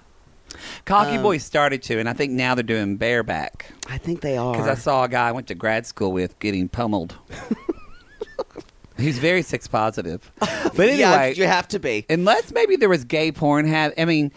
Cocky 0.85 1.17
Um, 1.17 1.23
Boys 1.25 1.43
started 1.45 1.83
to, 1.83 1.99
and 1.99 2.09
I 2.09 2.13
think 2.13 2.31
now 2.33 2.55
they're 2.55 2.63
doing 2.63 2.97
bareback. 2.97 3.73
I 3.91 3.99
think 3.99 4.21
they 4.21 4.37
are. 4.37 4.53
Because 4.53 4.69
I 4.69 4.75
saw 4.77 5.03
a 5.05 5.09
guy 5.09 5.29
I 5.29 5.33
went 5.33 5.49
to 5.49 5.55
grad 5.57 5.85
school 5.85 6.13
with 6.13 6.39
getting 6.39 6.69
pummeled. 6.69 7.17
He's 8.99 9.19
very 9.19 9.43
sex 9.43 9.67
positive. 9.69 10.31
But 10.41 10.89
anyway, 10.91 10.99
yeah, 10.99 11.27
you 11.29 11.45
have 11.47 11.69
to 11.69 11.79
be. 11.79 12.05
unless 12.11 12.53
maybe 12.53 12.77
there 12.77 12.89
was 12.91 13.05
gay 13.05 13.33
porn, 13.33 13.67
have 13.67 13.95
I 13.97 14.05
mean, 14.05 14.31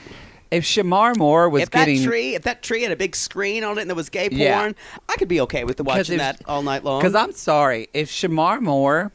if 0.52 0.64
Shemar 0.64 1.18
Moore 1.18 1.50
was 1.50 1.64
If 1.64 1.72
that 1.72 1.86
getting 1.86 2.04
tree, 2.04 2.34
if 2.36 2.44
that 2.44 2.62
tree 2.64 2.82
had 2.84 2.92
a 2.94 2.96
big 2.96 3.14
screen 3.16 3.64
on 3.66 3.78
it 3.78 3.82
and 3.82 3.90
there 3.90 3.96
was 3.96 4.10
gay 4.10 4.30
porn, 4.30 4.40
Yeah. 4.40 4.72
I 5.10 5.16
could 5.18 5.28
be 5.28 5.42
okay 5.42 5.66
with 5.66 5.76
the 5.78 5.84
watching 5.84 6.16
if- 6.16 6.20
that 6.22 6.42
all 6.48 6.62
night 6.64 6.84
long. 6.86 7.02
Because 7.02 7.14
I'm 7.16 7.34
sorry, 7.34 7.90
if 7.94 8.10
Shemar 8.10 8.62
Moore 8.62 9.12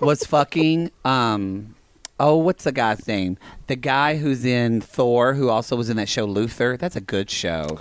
was 0.00 0.24
fucking, 0.26 0.90
um, 1.04 1.76
oh, 2.18 2.36
what's 2.38 2.64
the 2.64 2.72
guy's 2.72 3.06
name? 3.06 3.38
The 3.68 3.76
guy 3.76 4.16
who's 4.16 4.44
in 4.44 4.80
Thor, 4.80 5.34
who 5.34 5.48
also 5.48 5.76
was 5.76 5.88
in 5.90 5.96
that 5.98 6.08
show 6.08 6.24
Luther. 6.24 6.76
That's 6.76 6.96
a 6.96 7.00
good 7.00 7.30
show. 7.30 7.80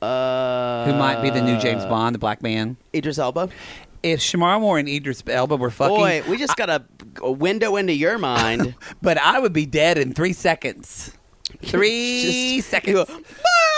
uh, 0.00 0.84
Who 0.86 0.94
might 0.94 1.20
be 1.22 1.30
the 1.30 1.42
new 1.42 1.58
James 1.58 1.84
Bond, 1.84 2.14
the 2.14 2.18
black 2.20 2.42
man? 2.42 2.76
Idris 2.94 3.18
Elba. 3.18 3.48
If 4.02 4.20
Shemar 4.20 4.60
Moore 4.60 4.78
and 4.78 4.88
Idris 4.88 5.22
Elba 5.26 5.56
were 5.56 5.70
fucking, 5.70 5.96
Boy, 5.96 6.22
we 6.28 6.36
just 6.38 6.56
got 6.56 6.70
a, 6.70 6.84
a 7.22 7.30
window 7.30 7.76
into 7.76 7.92
your 7.92 8.16
mind. 8.18 8.74
but 9.02 9.18
I 9.18 9.38
would 9.38 9.52
be 9.52 9.66
dead 9.66 9.98
in 9.98 10.14
three 10.14 10.32
seconds. 10.32 11.12
Three 11.62 12.56
Just- 12.58 12.68
seconds. 12.70 12.96
you 12.96 13.04
go, 13.04 13.20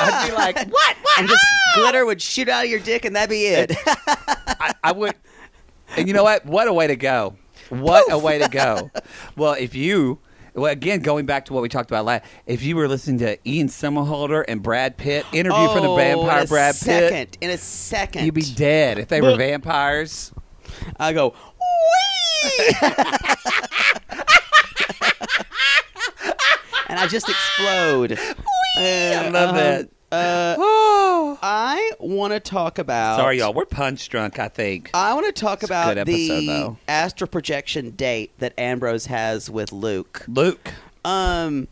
I'd 0.00 0.28
be 0.28 0.34
like, 0.36 0.56
what? 0.56 0.68
What? 0.70 1.18
and 1.18 1.26
just 1.26 1.44
Ah!" 1.44 1.80
glitter 1.80 2.04
would 2.04 2.20
shoot 2.20 2.48
out 2.48 2.64
of 2.64 2.70
your 2.70 2.78
dick, 2.80 3.04
and 3.06 3.16
that'd 3.16 3.30
be 3.30 3.46
it. 3.46 3.72
I, 3.86 4.74
I 4.84 4.92
would. 4.92 5.14
And 5.96 6.06
you 6.06 6.12
know 6.14 6.22
what? 6.22 6.44
What 6.46 6.68
a 6.68 6.72
way 6.72 6.86
to 6.86 6.96
go! 6.96 7.34
What 7.70 8.12
a 8.12 8.18
way 8.18 8.38
to 8.38 8.48
go! 8.48 8.90
Well, 9.36 9.54
if 9.54 9.74
you, 9.74 10.18
well, 10.54 10.70
again, 10.70 11.00
going 11.00 11.26
back 11.26 11.46
to 11.46 11.52
what 11.52 11.62
we 11.62 11.68
talked 11.68 11.90
about 11.90 12.04
last, 12.04 12.24
if 12.46 12.62
you 12.62 12.76
were 12.76 12.88
listening 12.88 13.18
to 13.20 13.38
Ian 13.48 13.68
Somerhalder 13.68 14.44
and 14.46 14.62
Brad 14.62 14.96
Pitt 14.96 15.24
interview 15.32 15.68
from 15.68 15.82
the 15.82 15.88
Oh, 15.88 15.96
vampire 15.96 16.38
in 16.38 16.44
a 16.44 16.48
Brad 16.48 16.74
second, 16.74 17.10
Pitt, 17.10 17.38
in 17.40 17.50
a 17.50 17.58
second, 17.58 18.24
you'd 18.26 18.34
be 18.34 18.42
dead 18.42 18.98
if 18.98 19.08
they 19.08 19.20
were 19.20 19.36
vampires. 19.36 20.32
I 20.98 21.12
go, 21.12 21.34
and 26.88 26.98
I 26.98 27.06
just 27.08 27.28
explode. 27.28 28.18
I 28.76 29.28
love 29.28 29.50
uh-huh. 29.50 29.52
that. 29.52 29.88
Uh. 30.12 30.56
I 31.44 31.92
want 31.98 32.32
to 32.32 32.40
talk 32.40 32.78
about. 32.78 33.18
Sorry, 33.18 33.38
y'all. 33.38 33.52
We're 33.54 33.64
punch 33.64 34.08
drunk. 34.08 34.38
I 34.38 34.48
think. 34.48 34.90
I 34.94 35.14
want 35.14 35.26
to 35.26 35.32
talk 35.32 35.62
a 35.62 35.66
about 35.66 35.88
good 35.94 35.98
episode, 35.98 36.40
the 36.40 36.46
though. 36.46 36.76
astral 36.86 37.28
projection 37.28 37.90
date 37.90 38.32
that 38.38 38.52
Ambrose 38.58 39.06
has 39.06 39.50
with 39.50 39.72
Luke. 39.72 40.24
Luke. 40.28 40.70
Um, 41.04 41.68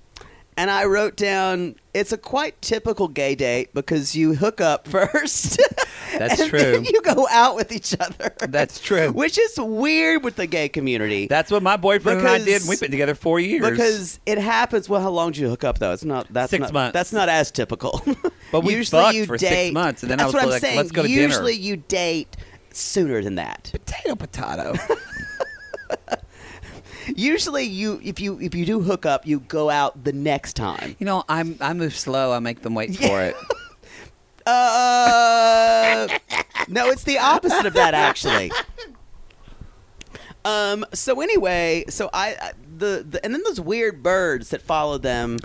and 0.57 0.71
I 0.71 0.85
wrote 0.87 1.17
down 1.17 1.77
it's 1.95 2.13
a 2.13 2.19
quite 2.19 2.61
typical 2.63 3.09
gay 3.09 3.35
date 3.35 3.73
because 3.75 4.17
you 4.17 4.35
hook 4.35 4.61
up 4.61 4.89
first. 4.89 5.61
That's 6.19 6.41
and 6.41 6.51
true. 6.51 6.85
You 6.91 7.03
go 7.03 7.27
out 7.31 7.57
with 7.57 7.73
each 7.73 7.95
other. 7.99 8.35
That's 8.39 8.81
true. 8.81 9.13
Which 9.13 9.39
is 9.39 9.59
weird 9.59 10.25
with 10.25 10.37
the 10.37 10.47
gay 10.47 10.69
community. 10.69 11.27
That's 11.27 11.51
what 11.51 11.63
my 11.63 11.77
boyfriend 11.77 12.21
and 12.21 12.29
I 12.29 12.39
did. 12.39 12.63
We've 12.69 12.81
been 12.81 12.91
together 12.91 13.15
four 13.15 13.39
years. 13.41 13.69
because 13.69 14.21
it 14.27 14.39
happens. 14.39 14.89
Well, 14.89 15.01
how 15.01 15.11
long 15.11 15.33
did 15.33 15.41
you 15.41 15.49
hook 15.49 15.65
up 15.65 15.79
though? 15.79 15.93
It's 15.93 16.05
not. 16.05 16.27
That's 16.31 16.51
Six 16.51 16.63
not, 16.63 16.73
months. 16.73 16.93
That's 16.95 17.13
not 17.13 17.29
as 17.29 17.51
typical. 17.51 18.03
But 18.53 18.65
we 18.65 18.75
usually 18.75 19.01
fucked 19.01 19.15
you 19.15 19.27
for 19.27 19.39
six 19.39 19.49
date, 19.49 19.73
months, 19.73 20.03
and 20.03 20.11
then 20.11 20.19
I 20.19 20.25
was 20.27 20.35
like, 20.35 20.61
saying. 20.61 20.77
let's 20.77 20.91
go 20.91 21.03
to 21.03 21.09
dinner. 21.09 21.21
usually 21.23 21.55
you 21.55 21.77
date 21.77 22.37
sooner 22.73 23.23
than 23.23 23.37
that. 23.37 23.71
potato, 23.73 24.17
potato. 24.17 24.75
Usually 27.17 27.65
you 27.65 28.01
if 28.05 28.21
you 28.21 28.41
if 28.41 28.55
you 28.55 28.65
do 28.67 28.81
hook 28.81 29.07
up, 29.07 29.27
you 29.27 29.41
go 29.41 29.71
out 29.71 30.05
the 30.05 30.13
next 30.13 30.55
time. 30.55 30.97
you 30.99 31.07
know, 31.07 31.25
I'm 31.29 31.57
I 31.61 31.73
move 31.73 31.97
slow. 31.97 32.33
I 32.33 32.39
make 32.41 32.63
them 32.63 32.75
wait 32.75 32.97
for 32.97 33.23
it. 33.23 33.35
Uh, 34.47 36.09
no, 36.69 36.89
it's 36.91 37.05
the 37.05 37.19
opposite 37.19 37.67
of 37.67 37.75
that 37.75 37.95
actually. 37.95 38.51
Um. 40.45 40.87
So 40.95 41.21
anyway, 41.21 41.85
so 41.91 42.09
I, 42.15 42.35
I 42.41 42.53
the, 42.79 43.05
the 43.07 43.23
and 43.23 43.35
then 43.35 43.43
those 43.45 43.61
weird 43.61 44.03
birds 44.03 44.49
that 44.51 44.63
follow 44.63 44.97
them. 44.97 45.37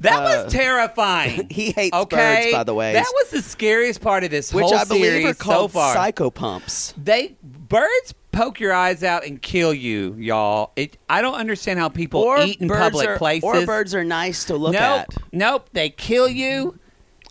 That 0.00 0.20
Uh, 0.20 0.44
was 0.44 0.52
terrifying. 0.52 1.48
He 1.50 1.72
hates 1.72 1.96
okay, 1.96 2.42
birds, 2.44 2.52
by 2.52 2.62
the 2.62 2.74
way. 2.74 2.92
That 2.92 3.10
was 3.14 3.30
the 3.30 3.42
scariest 3.42 4.00
part 4.00 4.22
of 4.22 4.30
this 4.30 4.54
which 4.54 4.64
whole 4.66 4.74
I 4.76 4.84
believe 4.84 5.24
are 5.26 5.34
called 5.34 5.72
so 5.72 5.78
far. 5.78 5.96
psychopomps. 5.96 6.94
they 7.02 7.34
birds 7.42 8.14
poke 8.30 8.60
your 8.60 8.72
eyes 8.72 9.02
out 9.02 9.26
and 9.26 9.42
kill 9.42 9.74
you, 9.74 10.14
y'all. 10.16 10.70
It, 10.76 10.96
I 11.08 11.22
don't 11.22 11.34
understand 11.34 11.80
how 11.80 11.88
people 11.88 12.20
Or 12.20 12.38
eat 12.38 12.60
in 12.60 12.68
public 12.68 13.08
are, 13.08 13.18
places. 13.18 13.42
Or 13.44 13.66
birds 13.66 13.94
are 13.96 14.04
nice 14.04 14.44
to 14.44 14.56
look 14.56 14.74
nope, 14.74 14.82
at. 14.82 15.08
nope. 15.32 15.68
They 15.72 15.90
kill 15.90 16.28
you, 16.28 16.78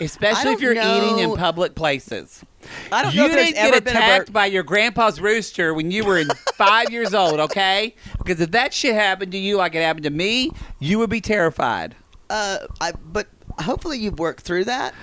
especially 0.02 0.52
if 0.54 0.62
you're 0.62 0.74
eating 0.74 1.20
in 1.20 1.36
public 1.36 1.76
places. 1.76 2.44
I 2.92 3.04
don't 3.04 3.14
you 3.14 3.22
know 3.22 3.36
didn't 3.36 3.54
get 3.54 3.74
a 3.74 3.78
attacked 3.78 4.34
by 4.34 4.48
your 4.48 4.64
grandpa's 4.64 5.22
rooster 5.22 5.74
when 5.74 5.92
you 5.92 6.04
were 6.04 6.24
five 6.56 6.92
years 6.92 7.14
old, 7.14 7.40
okay? 7.40 7.96
Because 8.18 8.40
if 8.42 8.52
that 8.52 8.74
shit 8.74 8.96
happened 8.96 9.32
to 9.34 9.38
you 9.38 9.58
like 9.58 9.76
it 9.76 9.82
happened 9.82 10.06
to 10.06 10.10
me, 10.10 10.52
you 10.80 10.98
would 11.00 11.10
be 11.10 11.22
terrified. 11.22 11.96
Uh, 12.30 12.60
I, 12.82 12.92
but 12.92 13.28
hopefully 13.60 14.00
you've 14.00 14.20
worked 14.20 14.42
through 14.42 14.66
that. 14.66 14.94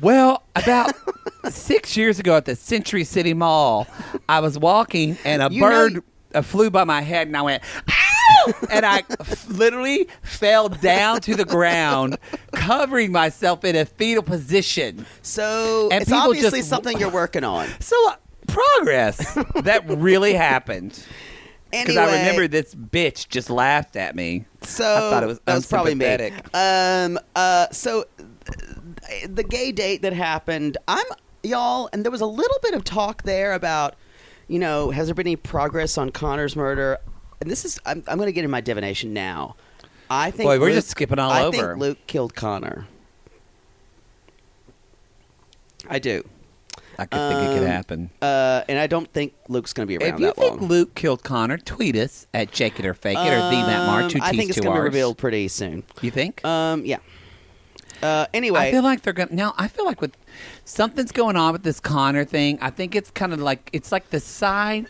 Well, 0.00 0.44
about 0.56 0.94
six 1.50 1.96
years 1.96 2.18
ago 2.18 2.36
at 2.36 2.44
the 2.44 2.56
Century 2.56 3.04
City 3.04 3.34
Mall, 3.34 3.86
I 4.28 4.40
was 4.40 4.58
walking 4.58 5.18
and 5.24 5.42
a 5.42 5.52
You 5.52 5.60
know- 5.60 5.68
bird 5.68 6.02
uh, 6.34 6.42
flew 6.42 6.70
by 6.70 6.84
my 6.84 7.02
head, 7.02 7.26
and 7.26 7.36
I 7.36 7.42
went, 7.42 7.62
"Ow!" 7.90 8.11
And 8.70 8.84
I 8.86 9.02
literally 9.48 10.08
fell 10.22 10.68
down 10.68 11.20
to 11.22 11.34
the 11.34 11.44
ground, 11.44 12.18
covering 12.52 13.12
myself 13.12 13.64
in 13.64 13.76
a 13.76 13.84
fetal 13.84 14.22
position. 14.22 15.06
So 15.22 15.88
And 15.92 16.02
it's 16.02 16.12
obviously 16.12 16.60
just- 16.60 16.68
something 16.70 16.98
you're 16.98 17.10
working 17.10 17.44
on. 17.44 17.68
So 17.80 17.96
uh, 18.08 18.16
progress 18.46 19.34
that 19.62 19.84
really 19.88 20.34
happened. 20.34 21.02
Because 21.70 21.96
Anyway, 21.96 22.02
I 22.02 22.18
remember 22.20 22.48
this 22.48 22.74
bitch 22.74 23.28
just 23.30 23.48
laughed 23.48 23.96
at 23.96 24.14
me. 24.14 24.44
So 24.60 24.84
I 24.84 25.00
thought 25.10 25.22
it 25.22 25.26
was 25.26 25.40
that 25.46 25.54
was 25.54 25.66
probably 25.66 25.94
me. 25.94 26.30
Um. 26.52 27.18
Uh. 27.34 27.68
So 27.72 28.04
the 29.26 29.42
gay 29.42 29.72
date 29.72 30.02
that 30.02 30.12
happened, 30.12 30.76
I'm 30.86 31.06
y'all, 31.42 31.88
and 31.94 32.04
there 32.04 32.12
was 32.12 32.20
a 32.20 32.26
little 32.26 32.58
bit 32.62 32.74
of 32.74 32.84
talk 32.84 33.22
there 33.22 33.54
about, 33.54 33.94
you 34.48 34.58
know, 34.58 34.90
has 34.90 35.06
there 35.08 35.14
been 35.14 35.26
any 35.26 35.36
progress 35.36 35.96
on 35.96 36.10
Connor's 36.10 36.56
murder? 36.56 36.98
And 37.42 37.50
this 37.50 37.64
is, 37.64 37.78
I'm, 37.84 38.02
I'm 38.06 38.16
going 38.18 38.26
to 38.28 38.32
get 38.32 38.44
in 38.44 38.50
my 38.50 38.60
divination 38.60 39.12
now. 39.12 39.56
I 40.08 40.30
think. 40.30 40.46
Boy, 40.48 40.58
we're 40.60 40.66
Luke- 40.66 40.74
just 40.76 40.88
skipping 40.90 41.18
all 41.18 41.30
I 41.30 41.42
over. 41.44 41.56
think 41.56 41.78
Luke 41.78 41.98
killed 42.06 42.34
Connor. 42.34 42.86
I 45.88 45.98
do. 45.98 46.22
I 46.98 47.06
could 47.06 47.18
think 47.18 47.40
it 47.40 47.54
could 47.54 47.62
Um, 47.64 47.66
happen. 47.66 48.10
Uh, 48.20 48.62
and 48.68 48.78
I 48.78 48.86
don't 48.86 49.10
think 49.12 49.32
Luke's 49.48 49.72
going 49.72 49.88
to 49.88 49.98
be 49.98 50.02
around 50.02 50.14
If 50.14 50.20
you 50.20 50.26
that 50.26 50.36
think 50.36 50.60
long. 50.60 50.68
Luke 50.68 50.94
killed 50.94 51.24
Connor, 51.24 51.58
tweet 51.58 51.96
us 51.96 52.26
at 52.34 52.52
Jake 52.52 52.78
It 52.78 52.86
or 52.86 52.94
Fake 52.94 53.18
It 53.18 53.28
or 53.32 53.38
the 53.50 53.56
Matt 53.66 53.86
Marr, 53.86 54.08
two 54.08 54.18
Um, 54.18 54.24
I 54.24 54.30
think 54.30 54.50
it's 54.50 54.56
two 54.58 54.62
going 54.62 54.76
to 54.76 54.80
be 54.82 54.84
revealed 54.84 55.18
pretty 55.18 55.48
soon. 55.48 55.82
You 56.02 56.10
think? 56.10 56.44
Um, 56.44 56.84
yeah. 56.84 56.98
Uh, 58.02 58.26
anyway, 58.34 58.60
I 58.60 58.70
feel 58.72 58.82
like 58.82 59.02
they're 59.02 59.12
gonna 59.12 59.32
now. 59.32 59.54
I 59.56 59.68
feel 59.68 59.84
like 59.84 60.00
with 60.00 60.16
something's 60.64 61.12
going 61.12 61.36
on 61.36 61.52
with 61.52 61.62
this 61.62 61.78
Connor 61.78 62.24
thing. 62.24 62.58
I 62.60 62.70
think 62.70 62.96
it's 62.96 63.12
kind 63.12 63.32
of 63.32 63.40
like 63.40 63.70
it's 63.72 63.92
like 63.92 64.10
the 64.10 64.18
side 64.18 64.86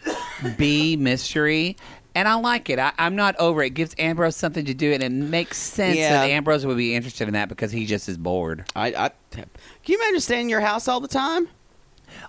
B 0.57 0.97
mystery, 0.97 1.77
and 2.15 2.29
I 2.29 2.35
like 2.35 2.69
it. 2.71 2.79
I, 2.79 2.93
I'm 2.99 3.17
not 3.17 3.35
over 3.39 3.63
it. 3.63 3.69
It 3.69 3.71
gives 3.71 3.95
Ambrose 3.99 4.37
something 4.37 4.65
to 4.67 4.75
do, 4.75 4.93
and 4.93 5.03
it 5.03 5.11
makes 5.13 5.59
sense 5.59 5.97
Yeah. 5.97 6.13
that 6.13 6.31
Ambrose 6.31 6.65
would 6.67 6.77
be 6.77 6.95
interested 6.95 7.29
in 7.29 7.35
that 7.35 7.49
because 7.49 7.73
he 7.73 7.87
just 7.87 8.09
is 8.09 8.17
bored. 8.17 8.65
I, 8.77 8.89
I 8.95 9.11
can 9.31 9.47
you 9.87 9.97
imagine 9.99 10.21
staying 10.21 10.43
in 10.43 10.49
your 10.49 10.61
house 10.61 10.89
all 10.89 11.01
the 11.01 11.09
time? 11.09 11.49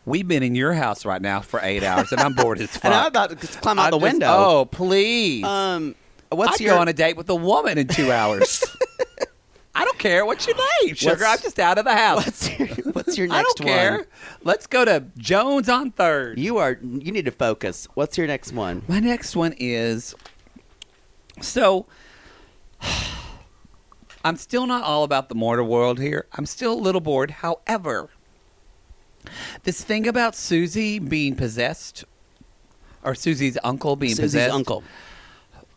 We've 0.06 0.28
been 0.28 0.44
in 0.44 0.56
your 0.56 0.74
house 0.74 1.06
right 1.06 1.22
now 1.22 1.42
for 1.42 1.60
eight 1.62 1.84
hours, 1.84 2.12
and 2.12 2.22
I'm 2.22 2.34
bored 2.34 2.60
as 2.62 2.70
fuck. 2.70 2.86
And 2.86 2.94
I'm 2.94 3.08
about 3.08 3.30
to 3.32 3.36
climb 3.60 3.80
out 3.80 3.86
I'm 3.86 3.92
the 3.92 3.98
just- 4.00 4.14
window. 4.14 4.28
Oh, 4.30 4.66
please! 4.66 5.44
um, 5.44 5.96
what's 6.30 6.54
I'd 6.54 6.62
your 6.62 6.76
go 6.76 6.82
on 6.82 6.88
a 6.88 6.94
date 6.94 7.18
with 7.18 7.30
a 7.30 7.36
woman 7.36 7.78
in 7.78 7.88
two 7.88 8.12
hours. 8.12 8.64
I 9.76 9.86
don't 9.86 9.98
care. 9.98 10.24
What's 10.26 10.46
your 10.46 10.56
name, 10.56 10.94
sugar? 10.96 11.16
What's- 11.16 11.24
I'm 11.26 11.40
just 11.42 11.60
out 11.60 11.78
of 11.80 11.86
the 11.86 11.96
house. 11.96 12.48
what's 12.48 12.60
your 12.60 12.68
what's 12.94 13.18
your 13.18 13.32
I 13.34 13.42
don't 13.42 13.58
care. 13.60 13.92
one? 13.98 14.06
Let's 14.44 14.68
go 14.68 14.86
to 14.86 15.06
Jones 15.18 15.68
on 15.68 15.92
Third. 15.92 16.38
You 16.40 16.58
are 16.58 16.78
you 16.82 17.12
need 17.12 17.26
to 17.26 17.32
focus. 17.32 17.88
What's 17.96 18.18
your 18.18 18.28
next 18.28 18.52
one? 18.54 18.84
My 18.88 19.00
next 19.00 19.36
one 19.36 19.54
is 19.58 20.14
so. 21.42 21.88
I'm 24.26 24.38
still 24.38 24.66
not 24.66 24.84
all 24.84 25.04
about 25.04 25.28
the 25.28 25.36
mortal 25.36 25.68
world 25.68 26.00
here. 26.00 26.28
I'm 26.34 26.46
still 26.46 26.74
a 26.74 26.80
little 26.80 27.02
bored. 27.02 27.32
However, 27.32 28.10
this 29.64 29.84
thing 29.84 30.08
about 30.08 30.34
Susie 30.36 30.98
being 31.00 31.36
possessed, 31.36 32.06
or 33.04 33.16
Susie's 33.16 33.58
uncle 33.66 33.96
being 33.98 34.12
Susie's 34.16 34.32
possessed. 34.32 34.54
uncle. 34.54 34.84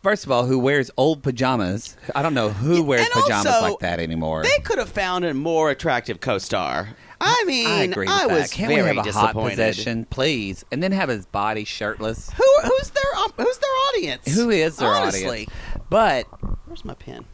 First 0.07 0.23
of 0.25 0.31
all, 0.31 0.45
who 0.45 0.57
wears 0.57 0.89
old 0.95 1.21
pajamas? 1.21 1.97
I 2.15 2.21
don't 2.21 2.33
know 2.33 2.47
who 2.47 2.81
wears 2.81 3.01
and 3.01 3.11
pajamas 3.11 3.45
also, 3.47 3.71
like 3.71 3.79
that 3.79 3.99
anymore. 3.99 4.41
They 4.41 4.59
could 4.63 4.77
have 4.77 4.87
found 4.87 5.25
a 5.25 5.33
more 5.33 5.69
attractive 5.69 6.21
co-star. 6.21 6.95
I 7.19 7.43
mean, 7.45 7.67
I 7.67 7.83
agree 7.83 8.07
I 8.07 8.25
was 8.25 8.49
Can't 8.53 8.69
very 8.69 8.83
we 8.83 8.87
have 8.87 9.05
a 9.05 9.11
hot 9.11 9.33
disappointed. 9.33 9.49
possession, 9.57 10.05
please? 10.05 10.63
And 10.71 10.81
then 10.81 10.93
have 10.93 11.09
his 11.09 11.25
body 11.25 11.65
shirtless. 11.65 12.29
Who 12.29 12.45
who's 12.63 12.89
their 12.91 13.15
um, 13.17 13.33
who's 13.35 13.57
their 13.57 13.69
audience? 13.69 14.33
Who 14.33 14.49
is 14.49 14.77
their 14.77 14.87
Honestly. 14.87 15.27
audience? 15.49 15.51
But 15.89 16.23
Where's 16.67 16.85
my 16.85 16.93
pen? 16.93 17.25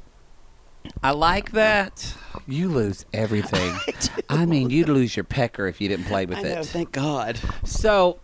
I 1.04 1.12
like 1.12 1.52
that. 1.52 2.16
You 2.48 2.70
lose 2.70 3.06
everything. 3.14 3.76
I. 4.32 4.42
I 4.42 4.46
mean, 4.48 4.72
you'd 4.72 4.90
lose 4.90 5.16
your 5.16 5.26
pecker 5.26 5.68
if 5.68 5.80
you 5.80 5.90
didn't 5.90 6.06
play 6.06 6.26
with 6.26 6.40
I 6.40 6.42
know, 6.42 6.60
it. 6.62 6.66
thank 6.66 6.92
God. 6.92 7.40
So 7.66 8.20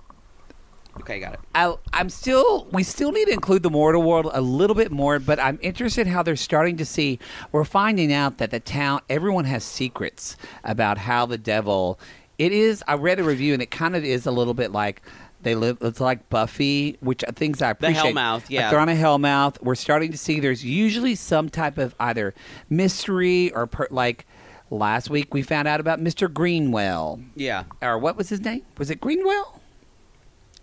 Okay, 1.01 1.19
got 1.19 1.33
it. 1.33 1.39
I, 1.55 1.73
I'm 1.93 2.09
still. 2.09 2.67
We 2.71 2.83
still 2.83 3.11
need 3.11 3.25
to 3.25 3.31
include 3.33 3.63
the 3.63 3.69
mortal 3.69 4.03
world 4.03 4.29
a 4.33 4.41
little 4.41 4.75
bit 4.75 4.91
more, 4.91 5.19
but 5.19 5.39
I'm 5.39 5.57
interested 5.61 6.07
how 6.07 6.23
they're 6.23 6.35
starting 6.35 6.77
to 6.77 6.85
see. 6.85 7.19
We're 7.51 7.63
finding 7.63 8.11
out 8.13 8.37
that 8.37 8.51
the 8.51 8.59
town, 8.59 9.01
everyone 9.09 9.45
has 9.45 9.63
secrets 9.63 10.35
about 10.63 10.97
how 10.99 11.25
the 11.25 11.37
devil. 11.37 11.99
It 12.37 12.51
is. 12.51 12.83
I 12.87 12.93
read 12.95 13.19
a 13.19 13.23
review, 13.23 13.53
and 13.53 13.61
it 13.61 13.71
kind 13.71 13.95
of 13.95 14.03
is 14.03 14.25
a 14.25 14.31
little 14.31 14.53
bit 14.53 14.71
like. 14.71 15.01
They 15.41 15.55
live. 15.55 15.77
It's 15.79 16.01
like 16.01 16.29
Buffy, 16.29 16.97
which 16.99 17.23
things 17.35 17.61
I 17.61 17.69
appreciate. 17.69 18.13
The 18.13 18.19
Hellmouth, 18.19 18.41
Like 18.41 18.49
yeah. 18.49 18.69
they're 18.71 18.79
on 18.81 18.89
a 18.89 18.93
hellmouth. 18.93 19.61
We're 19.63 19.75
starting 19.75 20.11
to 20.11 20.17
see 20.17 20.41
there's 20.41 20.65
usually 20.65 21.15
some 21.15 21.47
type 21.47 21.77
of 21.77 21.95
either 21.97 22.33
mystery 22.69 23.49
or 23.53 23.65
per, 23.65 23.87
like 23.89 24.25
last 24.69 25.09
week 25.09 25.33
we 25.33 25.41
found 25.41 25.65
out 25.67 25.79
about 25.79 25.99
Mr. 26.01 26.31
Greenwell 26.31 27.21
Yeah. 27.35 27.63
or 27.81 27.97
what 27.97 28.17
was 28.17 28.27
his 28.27 28.41
name? 28.41 28.63
Was 28.77 28.89
it 28.89 28.99
Greenwell? 28.99 29.61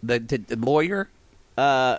The, 0.03 0.19
the, 0.19 0.39
the 0.39 0.57
lawyer. 0.57 1.09
Uh, 1.59 1.99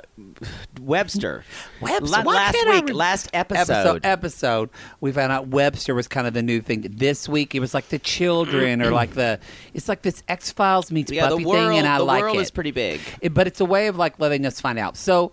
Webster. 0.82 1.44
Webster. 1.82 2.06
La- 2.06 2.22
last 2.22 2.54
week, 2.68 2.88
re- 2.90 2.94
last 2.94 3.30
episode. 3.34 3.62
episode 3.72 4.06
episode 4.06 4.70
we 5.02 5.12
found 5.12 5.32
out 5.32 5.48
Webster 5.48 5.96
was 5.96 6.08
kind 6.08 6.28
of 6.28 6.36
the 6.36 6.44
new 6.44 6.62
thing. 6.62 6.82
This 6.92 7.28
week 7.28 7.56
it 7.56 7.60
was 7.60 7.74
like 7.74 7.90
the 7.90 7.98
children 7.98 8.84
or 8.84 8.92
like 8.92 9.12
the 9.16 9.40
it's 9.74 9.90
like 9.90 10.04
this 10.04 10.22
X 10.28 10.52
Files 10.52 10.92
meets 10.92 11.12
Yeah, 11.12 11.30
Buffy 11.30 11.44
world, 11.44 11.70
thing, 11.70 11.80
and 11.80 11.88
I 11.88 11.98
the 11.98 12.04
like 12.04 12.22
world 12.22 12.38
it. 12.38 12.42
is 12.42 12.52
pretty 12.52 12.70
big. 12.70 13.02
It- 13.20 13.34
But 13.34 13.48
it's 13.48 13.60
a 13.60 13.66
way 13.66 13.88
of 13.88 13.98
like 13.98 14.20
letting 14.20 14.46
us 14.46 14.62
find 14.62 14.78
out. 14.78 14.96
So 14.96 15.32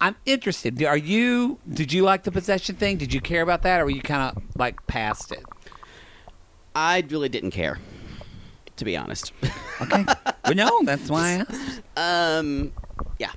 I'm 0.00 0.16
interested. 0.24 0.82
Are 0.84 0.96
you? 0.96 1.58
Did 1.70 1.92
you 1.92 2.04
like 2.04 2.22
the 2.22 2.32
possession 2.32 2.76
thing? 2.76 2.96
Did 2.96 3.12
you 3.12 3.20
care 3.20 3.42
about 3.42 3.62
that, 3.64 3.80
or 3.82 3.84
were 3.84 3.90
you 3.90 4.00
kind 4.00 4.34
of 4.34 4.42
like 4.56 4.86
past 4.86 5.30
it? 5.30 5.44
I 6.74 7.04
really 7.10 7.28
didn't 7.28 7.50
care, 7.50 7.78
to 8.78 8.84
be 8.84 8.96
honest. 8.96 9.32
Okay. 9.80 10.04
well, 10.44 10.54
no, 10.56 10.80
that's 10.82 11.08
why 11.08 11.28
I 11.28 11.32
asked. 11.48 11.82
um, 11.96 12.72
yeah. 13.20 13.30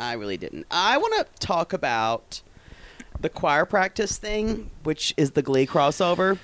I 0.00 0.14
really 0.14 0.36
didn't. 0.36 0.66
I 0.72 0.98
want 0.98 1.14
to 1.24 1.46
talk 1.46 1.72
about 1.72 2.42
the 3.20 3.28
choir 3.28 3.64
practice 3.64 4.18
thing, 4.18 4.68
which 4.82 5.14
is 5.16 5.30
the 5.32 5.42
Glee 5.42 5.66
crossover, 5.68 6.38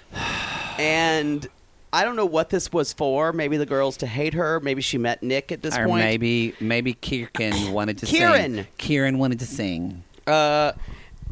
and. 0.78 1.48
I 1.94 2.04
don't 2.04 2.16
know 2.16 2.24
what 2.24 2.48
this 2.48 2.72
was 2.72 2.94
for. 2.94 3.34
Maybe 3.34 3.58
the 3.58 3.66
girls 3.66 3.98
to 3.98 4.06
hate 4.06 4.32
her. 4.32 4.60
Maybe 4.60 4.80
she 4.80 4.96
met 4.96 5.22
Nick 5.22 5.52
at 5.52 5.60
this 5.60 5.76
or 5.76 5.86
point. 5.86 6.02
maybe 6.02 6.54
maybe 6.58 6.94
Kieran 6.94 7.70
wanted 7.70 7.98
to 7.98 8.06
Kieran. 8.06 8.54
sing. 8.54 8.66
Kieran 8.78 9.18
wanted 9.18 9.40
to 9.40 9.46
sing. 9.46 10.02
Uh, 10.26 10.72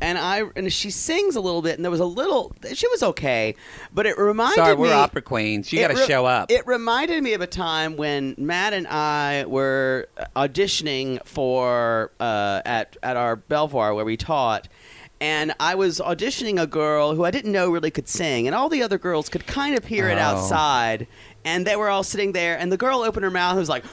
and 0.00 0.18
I 0.18 0.42
and 0.56 0.72
she 0.72 0.90
sings 0.90 1.36
a 1.36 1.40
little 1.40 1.62
bit, 1.62 1.76
and 1.76 1.84
there 1.84 1.90
was 1.90 2.00
a 2.00 2.04
little. 2.04 2.52
She 2.72 2.86
was 2.88 3.02
okay, 3.02 3.54
but 3.92 4.06
it 4.06 4.16
reminded 4.18 4.54
Sorry, 4.56 4.76
me. 4.76 4.84
Sorry, 4.84 4.88
we're 4.90 4.94
opera 4.94 5.22
queens. 5.22 5.72
You 5.72 5.80
got 5.80 5.88
to 5.88 5.94
re- 6.00 6.06
show 6.06 6.26
up. 6.26 6.50
It 6.50 6.66
reminded 6.66 7.22
me 7.22 7.34
of 7.34 7.40
a 7.40 7.46
time 7.46 7.96
when 7.96 8.34
Matt 8.38 8.72
and 8.72 8.86
I 8.88 9.44
were 9.46 10.08
auditioning 10.36 11.24
for 11.26 12.10
uh, 12.20 12.62
at 12.64 12.96
at 13.02 13.16
our 13.16 13.36
Belvoir 13.36 13.94
where 13.94 14.04
we 14.04 14.16
taught. 14.16 14.68
And 15.22 15.52
I 15.60 15.74
was 15.74 15.98
auditioning 16.00 16.58
a 16.58 16.66
girl 16.66 17.14
who 17.14 17.24
I 17.24 17.30
didn't 17.30 17.52
know 17.52 17.68
really 17.70 17.90
could 17.90 18.08
sing, 18.08 18.46
and 18.46 18.54
all 18.56 18.70
the 18.70 18.82
other 18.82 18.96
girls 18.96 19.28
could 19.28 19.46
kind 19.46 19.76
of 19.76 19.84
hear 19.84 20.08
it 20.08 20.14
Oh. 20.16 20.20
outside. 20.22 21.06
And 21.44 21.66
they 21.66 21.76
were 21.76 21.90
all 21.90 22.02
sitting 22.02 22.32
there, 22.32 22.58
and 22.58 22.72
the 22.72 22.76
girl 22.78 23.00
opened 23.02 23.24
her 23.24 23.30
mouth 23.30 23.50
and 23.52 23.60
was 23.60 23.68
like, 23.68 23.84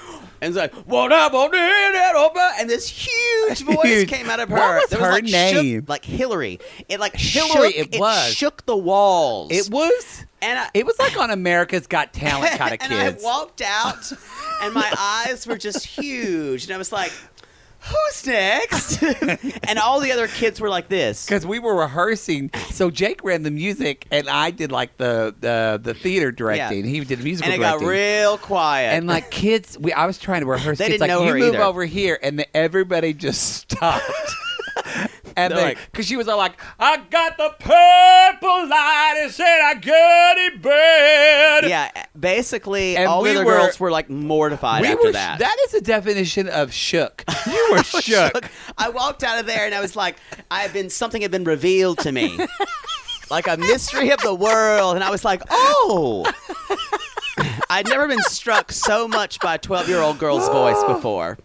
and 0.41 0.53
was 0.53 0.57
like, 0.57 0.73
"What 0.73 1.11
up, 1.11 1.33
up?" 1.33 2.35
And 2.59 2.69
this 2.69 2.87
huge 2.87 3.61
voice 3.63 4.05
came 4.05 4.29
out 4.29 4.39
of 4.39 4.49
her. 4.49 4.55
What 4.55 4.81
was 4.81 4.89
that 4.89 4.99
her 4.99 5.11
like 5.11 5.23
name? 5.23 5.81
Shook, 5.81 5.89
like 5.89 6.05
Hillary. 6.05 6.59
It 6.89 6.99
like 6.99 7.15
Hillary, 7.15 7.73
shook, 7.73 7.93
it 7.93 7.99
was. 7.99 8.33
shook 8.33 8.65
the 8.65 8.77
walls. 8.77 9.51
it 9.51 9.69
was. 9.71 10.25
and 10.41 10.59
I, 10.59 10.69
It 10.73 10.85
was 10.85 10.97
like 10.99 11.17
on 11.17 11.29
America's 11.31 11.87
Got 11.87 12.13
Talent 12.13 12.51
kind 12.53 12.73
of 12.73 12.79
kids. 12.79 12.91
and. 12.93 13.17
I 13.19 13.23
walked 13.23 13.61
out, 13.61 14.11
and 14.61 14.73
my 14.73 14.91
eyes 15.27 15.45
were 15.47 15.57
just 15.57 15.85
huge, 15.85 16.65
and 16.65 16.73
I 16.73 16.77
was 16.77 16.91
like, 16.91 17.11
"Who's 17.89 18.27
next?" 18.27 19.01
and 19.67 19.79
all 19.79 19.99
the 19.99 20.11
other 20.11 20.27
kids 20.27 20.59
were 20.59 20.69
like 20.69 20.87
this. 20.89 21.25
because 21.25 21.45
we 21.45 21.59
were 21.59 21.75
rehearsing. 21.75 22.51
So 22.71 22.89
Jake 22.89 23.23
ran 23.23 23.43
the 23.43 23.51
music, 23.51 24.05
and 24.11 24.29
I 24.29 24.51
did 24.51 24.71
like 24.71 24.97
the 24.97 25.33
the, 25.39 25.79
the 25.81 25.93
theater 25.93 26.31
directing. 26.31 26.85
Yeah. 26.85 26.91
He 26.91 26.99
did 27.05 27.23
musical 27.23 27.51
And 27.51 27.61
it 27.61 27.63
got 27.63 27.79
directing. 27.79 27.87
real 27.89 28.37
quiet. 28.37 28.93
and 28.93 29.07
like 29.07 29.31
kids, 29.31 29.77
we 29.79 29.93
I 29.93 30.05
was 30.05 30.17
trying 30.17 30.41
to 30.41 30.47
rehearse. 30.47 30.77
They 30.77 30.85
kids 30.87 30.99
didn't 31.01 31.09
like, 31.09 31.19
know 31.19 31.25
you 31.25 31.33
her 31.33 31.39
move 31.39 31.55
either." 31.55 31.63
over 31.63 31.85
here, 31.85 32.19
and 32.21 32.39
the, 32.39 32.57
everybody 32.57 33.13
just 33.13 33.55
stopped. 33.71 34.03
and 35.37 35.53
They're 35.53 35.63
like- 35.69 35.77
because 35.91 36.05
she 36.05 36.17
was 36.17 36.27
all 36.27 36.37
like, 36.37 36.59
"I 36.79 36.97
got 36.97 37.37
the 37.37 37.49
purple 37.59 38.67
light 38.67 39.15
and 39.21 39.31
said 39.31 39.61
I 39.63 39.73
got 39.75 40.37
it 40.37 40.61
bad." 40.61 41.69
yeah, 41.69 41.91
basically, 42.19 42.97
And 42.97 43.07
all 43.07 43.23
the 43.23 43.31
other 43.31 43.45
were- 43.45 43.53
girls 43.53 43.79
were 43.79 43.91
like 43.91 44.09
mortified 44.09 44.81
we 44.81 44.87
after 44.89 45.05
were. 45.05 45.11
that. 45.13 45.39
That 45.39 45.55
is 45.67 45.73
a 45.75 45.81
definition 45.81 46.49
of 46.49 46.73
shook. 46.73 47.23
You 47.45 47.67
were 47.71 47.83
shook. 47.83 48.43
I 48.77 48.89
walked 48.89 49.23
out 49.23 49.39
of 49.39 49.45
there 49.45 49.65
and 49.65 49.73
I 49.73 49.79
was 49.79 49.95
like, 49.95 50.17
I 50.51 50.61
have 50.61 50.73
been 50.73 50.89
something 50.89 51.21
had 51.21 51.31
been 51.31 51.43
revealed 51.45 51.99
to 51.99 52.11
me, 52.11 52.37
like 53.29 53.47
a 53.47 53.57
mystery 53.57 54.09
of 54.09 54.19
the 54.21 54.33
world, 54.35 54.95
and 54.95 55.03
I 55.03 55.11
was 55.11 55.23
like, 55.23 55.41
oh. 55.49 56.25
I'd 57.69 57.87
never 57.89 58.07
been 58.07 58.23
struck 58.23 58.71
so 58.71 59.07
much 59.07 59.39
by 59.41 59.55
a 59.55 59.57
twelve-year-old 59.59 60.17
girl's 60.17 60.47
voice 60.49 60.81
before. 60.87 61.37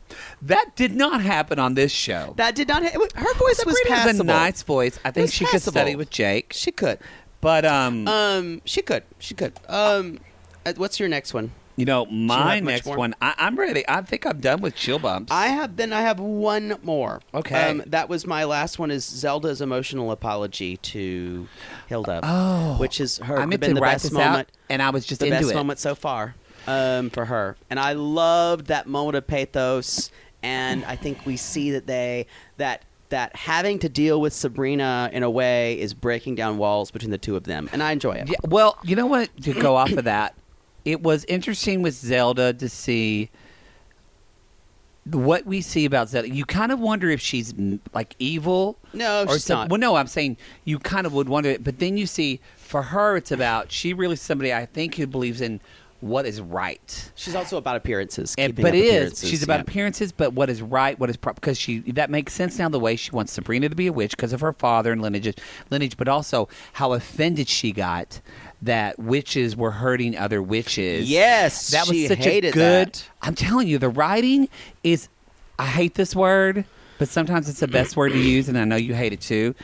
That 0.42 0.74
did 0.74 0.94
not 0.94 1.20
happen 1.22 1.58
on 1.58 1.74
this 1.74 1.92
show. 1.92 2.34
That 2.36 2.54
did 2.54 2.68
not. 2.68 2.82
Ha- 2.82 2.90
her 2.90 3.34
voice 3.34 3.64
was 3.64 3.76
Sabrina 3.78 3.96
has 3.96 4.04
passable. 4.06 4.22
a 4.30 4.34
nice 4.34 4.62
voice. 4.62 4.98
I 5.04 5.10
think 5.12 5.24
was 5.26 5.34
she 5.34 5.44
could 5.44 5.52
passable. 5.52 5.72
study 5.72 5.94
with 5.96 6.10
Jake, 6.10 6.52
She 6.52 6.72
could. 6.72 6.98
but 7.40 7.64
um, 7.64 8.08
Um, 8.08 8.60
she 8.64 8.82
could. 8.82 9.04
She 9.20 9.34
could. 9.34 9.52
Um, 9.68 10.18
uh, 10.66 10.72
what's 10.76 10.98
your 11.00 11.08
next 11.08 11.32
one? 11.34 11.52
you 11.74 11.86
know, 11.86 12.04
my 12.04 12.60
much 12.60 12.64
next 12.74 12.86
more? 12.86 12.96
one, 12.98 13.14
I, 13.22 13.34
I'm 13.38 13.56
ready. 13.58 13.82
I 13.88 14.02
think 14.02 14.26
I'm 14.26 14.40
done 14.40 14.60
with 14.60 14.74
chill 14.74 14.98
bumps. 14.98 15.32
I 15.32 15.46
have 15.46 15.76
then 15.76 15.90
I 15.92 16.02
have 16.02 16.20
one 16.20 16.76
more. 16.82 17.22
Okay. 17.32 17.70
Um, 17.70 17.82
that 17.86 18.10
was 18.10 18.26
my 18.26 18.44
last 18.44 18.78
one. 18.78 18.90
Is 18.90 19.04
Zelda's 19.06 19.62
emotional 19.62 20.10
apology 20.10 20.76
to 20.76 21.48
Hilda? 21.86 22.20
Oh. 22.22 22.76
which 22.78 23.00
is 23.00 23.18
her 23.18 23.38
I 23.38 23.46
meant 23.46 23.60
been 23.62 23.70
to 23.70 23.74
the 23.76 23.80
write 23.80 23.92
best 23.92 24.02
this 24.04 24.12
moment. 24.12 24.48
out, 24.50 24.56
and 24.68 24.82
I 24.82 24.90
was 24.90 25.06
just 25.06 25.20
the 25.20 25.28
into 25.28 25.38
best 25.38 25.52
it. 25.52 25.54
moment 25.54 25.78
so 25.78 25.94
far 25.94 26.34
um, 26.66 27.08
for 27.08 27.24
her, 27.24 27.56
and 27.70 27.80
I 27.80 27.92
loved 27.94 28.66
that 28.66 28.86
moment 28.86 29.16
of 29.16 29.26
pathos. 29.26 30.10
And 30.42 30.84
I 30.84 30.96
think 30.96 31.24
we 31.24 31.36
see 31.36 31.70
that 31.72 31.86
they 31.86 32.26
that 32.56 32.84
that 33.10 33.36
having 33.36 33.78
to 33.80 33.88
deal 33.88 34.20
with 34.20 34.32
Sabrina 34.32 35.10
in 35.12 35.22
a 35.22 35.30
way 35.30 35.78
is 35.78 35.92
breaking 35.94 36.34
down 36.34 36.56
walls 36.58 36.90
between 36.90 37.10
the 37.10 37.18
two 37.18 37.36
of 37.36 37.44
them, 37.44 37.68
and 37.72 37.82
I 37.82 37.92
enjoy 37.92 38.12
it. 38.12 38.28
Yeah, 38.28 38.36
well, 38.48 38.78
you 38.82 38.96
know 38.96 39.06
what? 39.06 39.30
To 39.42 39.52
go 39.52 39.76
off 39.76 39.92
of 39.92 40.04
that, 40.04 40.34
it 40.84 41.02
was 41.02 41.24
interesting 41.26 41.82
with 41.82 41.94
Zelda 41.94 42.52
to 42.54 42.68
see 42.68 43.30
what 45.04 45.44
we 45.46 45.60
see 45.60 45.84
about 45.84 46.08
Zelda. 46.08 46.28
You 46.28 46.44
kind 46.44 46.70
of 46.70 46.78
wonder 46.78 47.10
if 47.10 47.20
she's 47.20 47.52
like 47.92 48.14
evil. 48.18 48.78
No, 48.92 49.24
or 49.24 49.34
she's 49.34 49.44
some- 49.44 49.58
not. 49.60 49.70
Well, 49.70 49.78
no, 49.80 49.96
I'm 49.96 50.06
saying 50.06 50.36
you 50.64 50.78
kind 50.78 51.06
of 51.06 51.12
would 51.12 51.28
wonder 51.28 51.50
it, 51.50 51.64
but 51.64 51.78
then 51.80 51.96
you 51.96 52.06
see 52.06 52.40
for 52.56 52.82
her, 52.82 53.16
it's 53.16 53.32
about 53.32 53.72
she 53.72 53.92
really 53.92 54.16
somebody 54.16 54.54
I 54.54 54.64
think 54.66 54.94
who 54.94 55.06
believes 55.06 55.40
in 55.40 55.60
what 56.02 56.26
is 56.26 56.40
right. 56.40 57.12
She's 57.14 57.34
also 57.34 57.56
about 57.56 57.76
appearances. 57.76 58.34
And, 58.36 58.54
but 58.54 58.74
it 58.74 58.84
is. 58.84 59.20
She's 59.20 59.42
about 59.42 59.58
yeah. 59.58 59.62
appearances, 59.62 60.10
but 60.12 60.32
what 60.32 60.50
is 60.50 60.60
right, 60.60 60.98
what 60.98 61.08
is 61.08 61.16
proper, 61.16 61.36
because 61.36 61.58
she 61.58 61.78
that 61.92 62.10
makes 62.10 62.32
sense 62.32 62.58
now. 62.58 62.68
The 62.68 62.80
way 62.80 62.96
she 62.96 63.10
wants 63.12 63.32
Sabrina 63.32 63.68
to 63.68 63.76
be 63.76 63.86
a 63.86 63.92
witch 63.92 64.10
because 64.10 64.32
of 64.32 64.40
her 64.40 64.52
father 64.52 64.92
and 64.92 65.00
lineage, 65.00 65.36
lineage, 65.70 65.96
but 65.96 66.08
also 66.08 66.48
how 66.74 66.92
offended 66.92 67.48
she 67.48 67.72
got 67.72 68.20
that 68.62 68.98
witches 68.98 69.56
were 69.56 69.70
hurting 69.70 70.16
other 70.16 70.42
witches. 70.42 71.08
Yes, 71.08 71.70
that 71.70 71.86
was 71.86 71.96
she 71.96 72.08
such 72.08 72.26
a 72.26 72.40
good. 72.40 72.54
that. 72.54 73.08
I'm 73.22 73.34
telling 73.34 73.68
you, 73.68 73.78
the 73.78 73.88
writing 73.88 74.48
is. 74.82 75.08
I 75.58 75.66
hate 75.66 75.94
this 75.94 76.16
word, 76.16 76.64
but 76.98 77.08
sometimes 77.08 77.48
it's 77.48 77.60
the 77.60 77.68
best 77.68 77.96
word 77.96 78.12
to 78.12 78.18
use, 78.18 78.48
and 78.48 78.58
I 78.58 78.64
know 78.64 78.74
you 78.74 78.94
hate 78.94 79.12
it 79.12 79.20
too. 79.20 79.54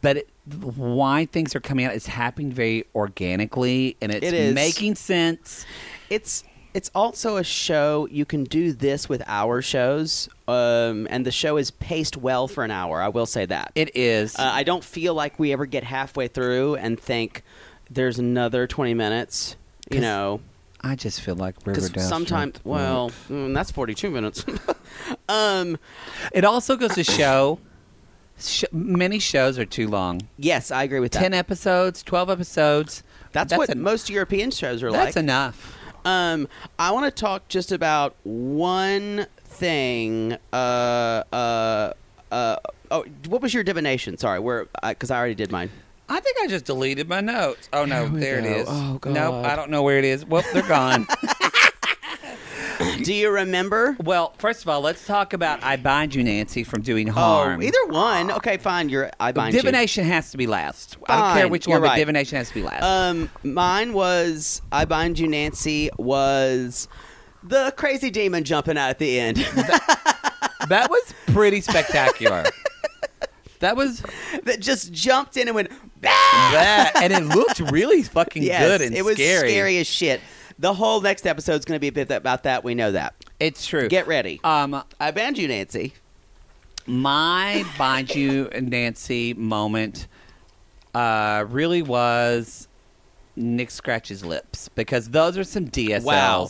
But 0.00 0.16
it, 0.16 0.28
why 0.46 1.26
things 1.26 1.54
are 1.54 1.60
coming 1.60 1.84
out 1.86 1.94
is 1.94 2.06
happening 2.06 2.52
very 2.52 2.84
organically, 2.94 3.96
and 4.02 4.12
it's 4.12 4.26
It 4.26 4.54
making 4.54 4.94
sense. 4.96 5.64
it's 6.10 6.44
it's 6.74 6.90
also 6.92 7.36
a 7.36 7.44
show 7.44 8.08
you 8.10 8.24
can 8.24 8.42
do 8.44 8.72
this 8.72 9.08
with 9.08 9.22
our 9.28 9.62
shows 9.62 10.28
um, 10.48 11.06
and 11.08 11.24
the 11.24 11.30
show 11.30 11.56
is 11.56 11.70
paced 11.70 12.16
well 12.16 12.48
for 12.48 12.64
an 12.64 12.72
hour 12.72 13.00
i 13.00 13.06
will 13.06 13.26
say 13.26 13.46
that 13.46 13.70
It 13.76 13.96
is. 13.96 14.34
uh, 14.36 14.50
i 14.52 14.64
don't 14.64 14.82
feel 14.82 15.14
like 15.14 15.38
we 15.38 15.52
ever 15.52 15.66
get 15.66 15.84
halfway 15.84 16.26
through 16.26 16.74
and 16.74 16.98
think 16.98 17.44
there's 17.88 18.18
another 18.18 18.66
20 18.66 18.92
minutes 18.92 19.54
you 19.90 20.00
know 20.00 20.40
I 20.80 20.96
just 20.96 21.20
feel 21.22 21.36
like 21.36 21.54
Riverdale. 21.64 22.02
sometimes 22.02 22.56
well 22.64 23.10
mm, 23.30 23.54
that's 23.54 23.70
42 23.70 24.10
minutes 24.10 24.44
um 25.28 25.78
It 26.32 26.44
also 26.44 26.76
goes 26.76 26.94
to 26.96 27.04
show 27.04 27.58
sh- 28.48 28.64
many 28.72 29.18
shows 29.18 29.58
are 29.58 29.64
too 29.64 29.88
long. 29.88 30.22
yes 30.36 30.70
i 30.70 30.82
agree 30.82 31.00
with 31.00 31.12
that 31.12 31.20
10 31.20 31.34
episodes, 31.34 32.02
12 32.02 32.30
episodes. 32.30 33.02
that's, 33.32 33.56
what 33.56 33.70
en- 33.70 33.82
most 33.82 34.08
european 34.10 34.50
shows 34.50 34.82
are 34.82 34.90
like. 34.90 35.04
That's 35.06 35.16
enough. 35.16 35.76
Um, 36.06 36.48
I 36.78 36.90
want 36.92 37.06
to 37.06 37.10
talk 37.20 37.48
just 37.48 37.72
about 37.72 38.14
one 38.24 39.26
thing. 39.44 40.36
Uh, 40.52 41.22
uh, 41.32 41.92
uh, 42.30 42.56
oh, 42.90 43.04
what 43.28 43.40
was 43.40 43.54
your 43.54 43.64
divination? 43.64 44.18
Sorry, 44.18 44.38
where? 44.38 44.66
Because 44.86 45.10
I 45.10 45.16
already 45.16 45.34
did 45.34 45.50
mine. 45.50 45.70
I 46.06 46.20
think 46.20 46.36
I 46.42 46.46
just 46.48 46.66
deleted 46.66 47.08
my 47.08 47.22
notes. 47.22 47.70
Oh 47.72 47.86
no, 47.86 48.06
There 48.08 48.20
there 48.20 48.38
it 48.40 48.44
is. 48.44 48.66
Oh, 48.70 48.98
God. 49.00 49.14
Nope, 49.14 49.46
I 49.46 49.56
don't 49.56 49.70
know 49.70 49.82
where 49.82 49.96
it 49.98 50.04
is. 50.04 50.26
Well, 50.26 50.44
they're 50.52 50.62
gone. 50.68 51.06
Do 53.02 53.12
you 53.14 53.30
remember? 53.30 53.96
well, 54.02 54.34
first 54.38 54.62
of 54.62 54.68
all, 54.68 54.80
let's 54.80 55.06
talk 55.06 55.32
about 55.32 55.62
I 55.62 55.76
bind 55.76 56.14
you, 56.14 56.22
Nancy, 56.24 56.64
from 56.64 56.82
doing 56.82 57.08
Oh, 57.10 57.12
harm. 57.12 57.62
either 57.62 57.86
one. 57.88 58.30
Okay, 58.32 58.56
fine. 58.56 58.88
You're. 58.88 59.10
I 59.20 59.32
bind 59.32 59.54
you. 59.54 59.60
divination 59.60 60.04
has 60.04 60.30
to 60.32 60.36
be 60.36 60.46
last. 60.46 60.96
I 61.08 61.18
don't 61.18 61.36
care 61.36 61.48
which 61.48 61.66
you're 61.66 61.80
one, 61.80 61.88
but 61.90 61.96
divination 61.96 62.36
has 62.38 62.48
to 62.48 62.54
be 62.54 62.62
last. 62.62 62.82
Um, 62.82 63.30
mine 63.42 63.92
was 63.92 64.62
I 64.72 64.84
bind 64.84 65.18
you, 65.18 65.28
Nancy. 65.28 65.90
Was 65.98 66.88
the 67.42 67.72
crazy 67.76 68.10
demon 68.10 68.44
jumping 68.44 68.78
out 68.78 68.90
at 68.90 68.98
the 68.98 69.18
end? 69.20 69.36
that 69.36 70.86
was 70.90 71.14
pretty 71.28 71.60
spectacular. 71.60 72.44
that 73.60 73.76
was 73.76 74.02
that 74.44 74.60
just 74.60 74.92
jumped 74.92 75.36
in 75.36 75.48
and 75.48 75.54
went. 75.54 75.70
"Bah!" 76.00 76.08
that, 76.52 76.92
and 76.96 77.12
it 77.12 77.22
looked 77.34 77.60
really 77.72 78.02
fucking 78.02 78.42
Yes, 78.42 78.62
good 78.62 78.80
and 78.82 78.94
it 78.94 79.02
was 79.04 79.16
scary. 79.16 79.48
scary 79.50 79.78
as 79.78 79.86
shit. 79.86 80.20
The 80.58 80.74
whole 80.74 81.00
next 81.00 81.26
episode 81.26 81.54
is 81.54 81.64
going 81.64 81.76
to 81.76 81.80
be 81.80 81.88
a 81.88 81.92
bit 81.92 82.10
about 82.10 82.44
that. 82.44 82.62
We 82.64 82.74
know 82.74 82.92
that. 82.92 83.14
It's 83.40 83.66
true. 83.66 83.88
Get 83.88 84.06
ready. 84.06 84.40
um, 84.44 84.82
I 85.00 85.10
banned 85.10 85.36
you, 85.38 85.48
Nancy. 85.48 85.94
my 86.86 87.64
bind 87.78 88.14
you 88.14 88.48
Nancy 88.60 89.34
moment 89.34 90.06
uh, 90.94 91.44
really 91.48 91.82
was 91.82 92.68
Nick 93.36 93.70
Scratch's 93.70 94.24
lips 94.24 94.68
because 94.74 95.08
those 95.10 95.36
are 95.36 95.44
some 95.44 95.66
DSLs. 95.68 96.04
Wow. 96.04 96.48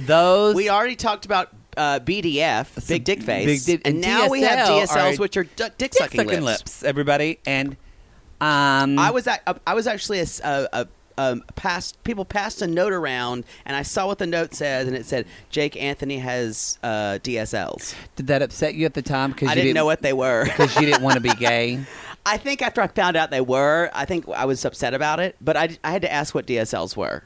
Those 0.00 0.54
We 0.54 0.68
already 0.68 0.96
talked 0.96 1.24
about 1.24 1.48
uh, 1.76 2.00
BDF, 2.00 2.86
Big 2.88 3.04
Dick 3.04 3.22
Face, 3.22 3.46
Big 3.46 3.64
Dick- 3.64 3.86
and, 3.86 3.94
and 3.94 4.00
now 4.02 4.28
we 4.28 4.42
have 4.42 4.68
DSLs, 4.68 5.14
are 5.14 5.20
which 5.20 5.36
are 5.36 5.44
d- 5.44 5.50
dick 5.56 5.78
dick 5.78 5.94
sucking 5.94 6.20
sucking 6.20 6.42
lips. 6.42 6.60
lips. 6.60 6.82
everybody, 6.84 7.38
and 7.46 7.76
um, 8.40 8.98
I 8.98 9.10
was 9.12 9.26
ac- 9.26 9.40
I 9.66 9.74
was 9.74 9.86
actually 9.86 10.18
a- 10.20 10.68
a- 10.72 10.88
um, 11.18 11.42
passed 11.56 12.02
people 12.04 12.24
passed 12.24 12.62
a 12.62 12.66
note 12.66 12.92
around, 12.92 13.44
and 13.66 13.76
I 13.76 13.82
saw 13.82 14.06
what 14.06 14.18
the 14.18 14.26
note 14.26 14.54
says, 14.54 14.86
and 14.86 14.96
it 14.96 15.04
said 15.04 15.26
Jake 15.50 15.76
Anthony 15.76 16.18
has 16.18 16.78
uh, 16.82 17.18
DSLs. 17.22 17.94
Did 18.16 18.28
that 18.28 18.40
upset 18.40 18.74
you 18.74 18.86
at 18.86 18.94
the 18.94 19.02
time? 19.02 19.32
Because 19.32 19.48
I 19.50 19.54
you 19.54 19.62
didn't 19.62 19.74
know 19.74 19.84
what 19.84 20.00
they 20.00 20.12
were. 20.12 20.44
because 20.44 20.74
you 20.76 20.86
didn't 20.86 21.02
want 21.02 21.16
to 21.16 21.20
be 21.20 21.34
gay. 21.34 21.80
I 22.26 22.36
think 22.36 22.62
after 22.62 22.80
I 22.80 22.86
found 22.86 23.16
out 23.16 23.30
they 23.30 23.40
were, 23.40 23.90
I 23.94 24.04
think 24.04 24.28
I 24.28 24.44
was 24.44 24.64
upset 24.64 24.94
about 24.94 25.18
it. 25.20 25.36
But 25.40 25.56
I, 25.56 25.76
I 25.82 25.90
had 25.92 26.02
to 26.02 26.12
ask 26.12 26.34
what 26.34 26.46
DSLs 26.46 26.96
were. 26.96 27.24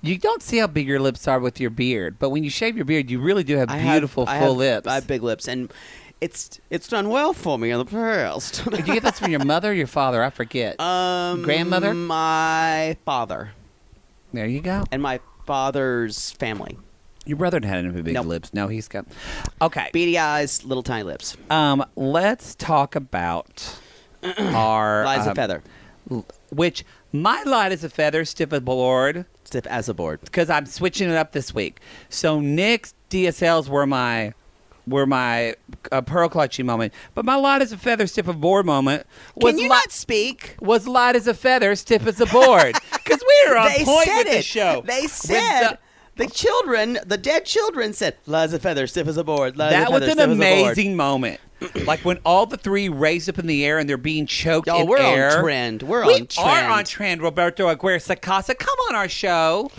You 0.00 0.18
don't 0.18 0.42
see 0.42 0.58
how 0.58 0.66
big 0.66 0.86
your 0.86 1.00
lips 1.00 1.26
are 1.26 1.40
with 1.40 1.58
your 1.60 1.70
beard, 1.70 2.18
but 2.18 2.28
when 2.30 2.44
you 2.44 2.50
shave 2.50 2.76
your 2.76 2.84
beard, 2.84 3.10
you 3.10 3.18
really 3.20 3.42
do 3.44 3.56
have 3.56 3.70
I 3.70 3.76
have- 3.78 3.94
beautiful 3.94 4.24
I 4.28 4.38
full 4.38 4.48
have- 4.50 4.56
lips. 4.58 4.86
I 4.86 4.94
have 4.94 5.06
big 5.06 5.22
lips, 5.22 5.48
and 5.48 5.72
it's 6.20 6.60
it's 6.70 6.88
done 6.88 7.08
well 7.10 7.32
for 7.32 7.58
me 7.58 7.70
in 7.70 7.78
the 7.78 7.84
past. 7.84 8.64
Did 8.70 8.86
you 8.86 8.94
get 8.94 9.02
this 9.02 9.18
from 9.18 9.30
your 9.30 9.44
mother 9.44 9.70
or 9.70 9.74
your 9.74 9.86
father? 9.86 10.22
I 10.22 10.30
forget. 10.30 10.80
um, 10.80 11.42
Grandmother? 11.42 11.92
my 11.94 12.96
father, 13.04 13.52
there 14.32 14.46
you 14.46 14.60
go. 14.60 14.84
and 14.90 15.02
my 15.02 15.20
father's 15.46 16.30
family. 16.32 16.78
Your 17.26 17.38
brother 17.38 17.58
had 17.64 17.84
any 17.86 18.02
big 18.02 18.14
Nope. 18.14 18.26
lips. 18.26 18.52
No, 18.52 18.68
he's 18.68 18.86
got. 18.88 19.06
Okay. 19.62 19.88
Beady 19.94 20.18
eyes, 20.18 20.62
little 20.64 20.82
tiny 20.82 21.04
lips. 21.04 21.36
Um, 21.48 21.82
let's 21.96 22.54
talk 22.54 22.94
about 22.96 23.78
our 24.38 25.04
Lies 25.04 25.26
um, 25.26 25.32
a 25.32 25.34
feather, 25.34 25.62
l- 26.10 26.26
Which 26.50 26.84
my 27.12 27.42
light 27.44 27.72
is 27.72 27.82
a 27.82 27.88
feather, 27.88 28.26
stiff 28.26 28.52
as 28.52 28.58
a 28.58 28.60
board, 28.60 29.24
stiff 29.44 29.66
as 29.68 29.88
a 29.88 29.94
board. 29.94 30.20
because 30.22 30.50
I'm 30.50 30.66
switching 30.66 31.08
it 31.08 31.16
up 31.16 31.32
this 31.32 31.54
week. 31.54 31.80
So 32.10 32.40
Nick's 32.40 32.92
DSLs 33.08 33.68
were 33.68 33.86
my 33.86 34.34
were 34.86 35.06
my 35.06 35.54
uh, 35.92 36.00
pearl 36.02 36.28
clutching 36.28 36.66
moment, 36.66 36.92
but 37.14 37.24
my 37.24 37.34
light 37.36 37.62
as 37.62 37.72
a 37.72 37.78
feather, 37.78 38.06
stiff 38.06 38.28
of 38.28 38.40
board 38.40 38.66
moment 38.66 39.06
was 39.34 39.52
Can 39.52 39.58
you 39.58 39.64
li- 39.64 39.68
not 39.68 39.90
speak? 39.92 40.56
was 40.60 40.86
light 40.86 41.16
as 41.16 41.26
a 41.26 41.34
feather, 41.34 41.74
stiff 41.76 42.06
as 42.06 42.20
a 42.20 42.26
board. 42.26 42.74
Because 43.04 43.22
we 43.26 43.50
were 43.50 43.58
on 43.58 43.68
they 43.68 43.84
point 43.84 44.06
said 44.06 44.18
with 44.24 44.26
it. 44.28 44.36
the 44.36 44.42
show. 44.42 44.82
They 44.86 45.06
said. 45.06 45.68
the- 45.72 45.78
The 46.16 46.26
children, 46.28 46.98
the 47.04 47.18
dead 47.18 47.44
children 47.44 47.92
said, 47.92 48.16
"Lies 48.26 48.52
a 48.52 48.58
feather, 48.60 48.86
stiff 48.86 49.08
as 49.08 49.16
a 49.16 49.24
board." 49.24 49.56
That 49.56 49.88
a 49.88 49.90
was 49.90 50.02
an 50.04 50.10
stiff 50.10 50.18
as 50.20 50.24
a 50.24 50.28
board." 50.28 50.38
amazing 50.38 50.94
moment. 50.96 51.40
like 51.86 52.00
when 52.04 52.18
all 52.24 52.46
the 52.46 52.56
three 52.56 52.88
raised 52.88 53.28
up 53.28 53.38
in 53.38 53.46
the 53.48 53.64
air 53.64 53.78
and 53.78 53.88
they're 53.88 53.96
being 53.96 54.24
choked 54.26 54.66
Y'all, 54.68 54.82
in 54.82 54.86
we're 54.88 54.98
air. 54.98 55.36
on 55.38 55.42
trend. 55.42 55.82
We're 55.82 56.06
we 56.06 56.14
on 56.20 56.26
trend. 56.28 56.48
are 56.66 56.70
on 56.70 56.84
trend. 56.84 57.20
Roberto 57.22 57.68
Aguirre 57.68 57.98
Sacasa, 57.98 58.56
come 58.56 58.78
on 58.88 58.94
our 58.94 59.08
show. 59.08 59.70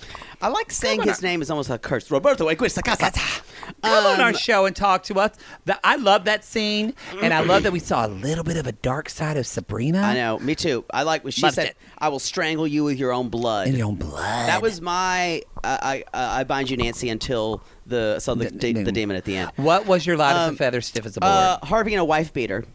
I 0.46 0.50
like 0.50 0.72
saying 0.72 1.02
his 1.02 1.18
our- 1.24 1.28
name 1.28 1.42
is 1.42 1.50
almost 1.50 1.72
a 1.72 1.80
curse. 1.80 2.12
Roberto 2.12 2.48
Aguirre 2.50 2.70
Casa. 2.70 3.12
Come 3.12 4.06
on 4.06 4.22
our 4.22 4.30
Um, 4.30 4.36
show 4.36 4.66
and 4.68 4.76
talk 4.76 5.02
to 5.06 5.16
us. 5.20 5.32
The, 5.66 5.80
I 5.84 5.96
love 5.96 6.26
that 6.26 6.44
scene, 6.46 6.94
and 7.20 7.34
I 7.34 7.40
love 7.40 7.64
that 7.64 7.72
we 7.72 7.80
saw 7.80 8.06
a 8.06 8.10
little 8.10 8.44
bit 8.44 8.56
of 8.58 8.68
a 8.68 8.72
dark 8.72 9.10
side 9.10 9.38
of 9.38 9.48
Sabrina. 9.48 10.02
I 10.02 10.14
know, 10.14 10.38
me 10.38 10.54
too. 10.54 10.86
I 10.94 11.02
like 11.02 11.24
when 11.24 11.32
she 11.32 11.42
Loved 11.42 11.56
said, 11.56 11.68
it. 11.70 11.78
"I 11.98 12.10
will 12.10 12.20
strangle 12.20 12.68
you 12.68 12.84
with 12.84 13.00
your 13.00 13.12
own 13.12 13.30
blood." 13.30 13.68
in 13.70 13.76
your 13.76 13.88
own 13.88 13.96
blood. 13.96 14.48
That 14.48 14.62
was 14.62 14.82
my 14.82 15.42
uh, 15.64 15.78
I 15.82 16.04
uh, 16.14 16.30
I 16.40 16.44
bind 16.44 16.70
you, 16.70 16.78
Nancy, 16.78 17.10
until 17.10 17.64
the 17.88 18.20
so 18.20 18.36
the, 18.36 18.46
The- 18.52 18.74
the, 18.84 18.92
demon 18.92 19.16
at 19.18 19.26
the 19.26 19.38
end. 19.38 19.52
What 19.56 19.88
was 19.88 20.06
your 20.06 20.16
light 20.18 20.36
as 20.36 20.50
Um, 20.50 20.54
a 20.54 20.58
feather, 20.58 20.82
stiff 20.82 21.08
as 21.08 21.18
a 21.18 21.22
board? 21.22 21.32
Uh, 21.32 21.58
Harvey 21.64 21.94
and 21.96 22.02
a 22.02 22.06
wife 22.06 22.34
beater. 22.34 22.66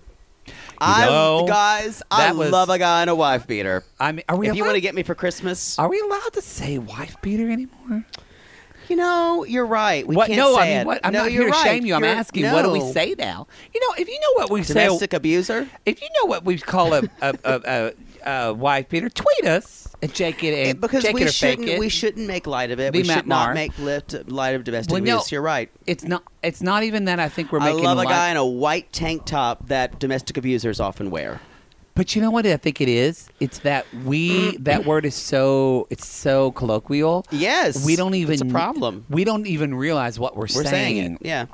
I 0.80 1.06
know, 1.06 1.44
guys, 1.46 2.02
I 2.10 2.32
was- 2.32 2.50
love 2.50 2.70
a 2.70 2.78
guy 2.78 3.02
and 3.02 3.10
a 3.10 3.14
wife 3.14 3.46
beater. 3.46 3.84
I 3.98 4.12
mean, 4.12 4.24
are 4.28 4.36
we 4.36 4.48
If 4.48 4.54
you 4.56 4.62
allowed- 4.62 4.68
want 4.68 4.76
to 4.76 4.80
get 4.80 4.94
me 4.94 5.02
for 5.02 5.14
Christmas, 5.14 5.78
Are 5.78 5.88
we 5.88 6.00
allowed 6.00 6.32
to 6.34 6.42
say 6.42 6.78
wife 6.78 7.16
beater 7.22 7.50
anymore? 7.50 8.04
you 8.88 8.96
know 8.96 9.44
you're 9.44 9.66
right. 9.66 10.04
We 10.06 10.16
what? 10.16 10.26
can't 10.26 10.38
no, 10.38 10.56
say 10.56 10.60
I 10.62 10.66
mean, 10.66 10.76
it. 10.78 10.86
what? 10.86 11.00
I'm 11.04 11.12
no, 11.12 11.20
not 11.20 11.32
you're 11.32 11.42
here 11.44 11.52
to 11.52 11.56
right. 11.58 11.64
shame 11.64 11.86
you. 11.86 11.94
I'm 11.94 12.02
You're- 12.02 12.16
asking, 12.16 12.50
what 12.50 12.62
do 12.62 12.70
we 12.72 12.80
no. 12.80 12.92
say 12.92 13.14
now? 13.16 13.46
You 13.72 13.80
know, 13.80 13.94
if 13.98 14.08
you 14.08 14.18
know 14.18 14.32
what 14.42 14.50
we 14.50 14.62
say, 14.64 14.86
Domestic 14.86 15.12
abuser. 15.12 15.68
if 15.86 16.00
you 16.02 16.08
know 16.20 16.26
what 16.26 16.44
we 16.44 16.58
call 16.58 16.94
a 16.94 17.02
a, 17.22 17.34
a, 17.44 17.60
a, 18.24 18.28
a 18.48 18.54
wife 18.54 18.88
beater, 18.88 19.08
tweet 19.08 19.44
us 19.46 19.79
Jake 20.12 20.42
it 20.44 20.68
and 20.68 20.80
because 20.80 21.06
we 21.12 21.26
shouldn't 21.28 21.78
we 21.78 21.88
shouldn't 21.88 22.26
make 22.26 22.46
light 22.46 22.70
of 22.70 22.80
it. 22.80 22.92
Be 22.92 23.02
we 23.02 23.08
Matt 23.08 23.18
should 23.18 23.26
not 23.26 23.54
make 23.54 23.78
lift, 23.78 24.14
light 24.30 24.54
of 24.54 24.64
domestic 24.64 24.92
Well, 24.92 25.02
no, 25.02 25.16
abuse. 25.16 25.30
You're 25.32 25.42
right. 25.42 25.70
It's 25.86 26.04
not. 26.04 26.22
It's 26.42 26.62
not 26.62 26.82
even 26.84 27.04
that. 27.04 27.20
I 27.20 27.28
think 27.28 27.52
we're 27.52 27.60
I 27.60 27.66
making. 27.72 27.84
love 27.84 27.98
a 27.98 28.02
light- 28.02 28.08
guy 28.08 28.30
in 28.30 28.36
a 28.36 28.46
white 28.46 28.92
tank 28.92 29.24
top 29.26 29.66
that 29.68 29.98
domestic 29.98 30.36
abusers 30.36 30.80
often 30.80 31.10
wear. 31.10 31.40
But 31.96 32.14
you 32.16 32.22
know 32.22 32.30
what 32.30 32.46
I 32.46 32.56
think 32.56 32.80
it 32.80 32.88
is? 32.88 33.28
It's 33.40 33.58
that 33.58 33.84
we 34.06 34.56
that 34.60 34.86
word 34.86 35.04
is 35.04 35.14
so 35.14 35.86
it's 35.90 36.06
so 36.06 36.50
colloquial. 36.52 37.26
Yes, 37.30 37.84
We 37.84 37.94
don't 37.96 38.14
even 38.14 38.32
It's 38.34 38.42
a 38.42 38.46
problem. 38.46 39.04
We 39.10 39.24
don't 39.24 39.46
even 39.46 39.74
realize 39.74 40.18
what 40.18 40.34
we're, 40.34 40.42
We're 40.54 40.64
saying 40.64 41.14
it. 41.14 41.18
Yeah, 41.20 41.44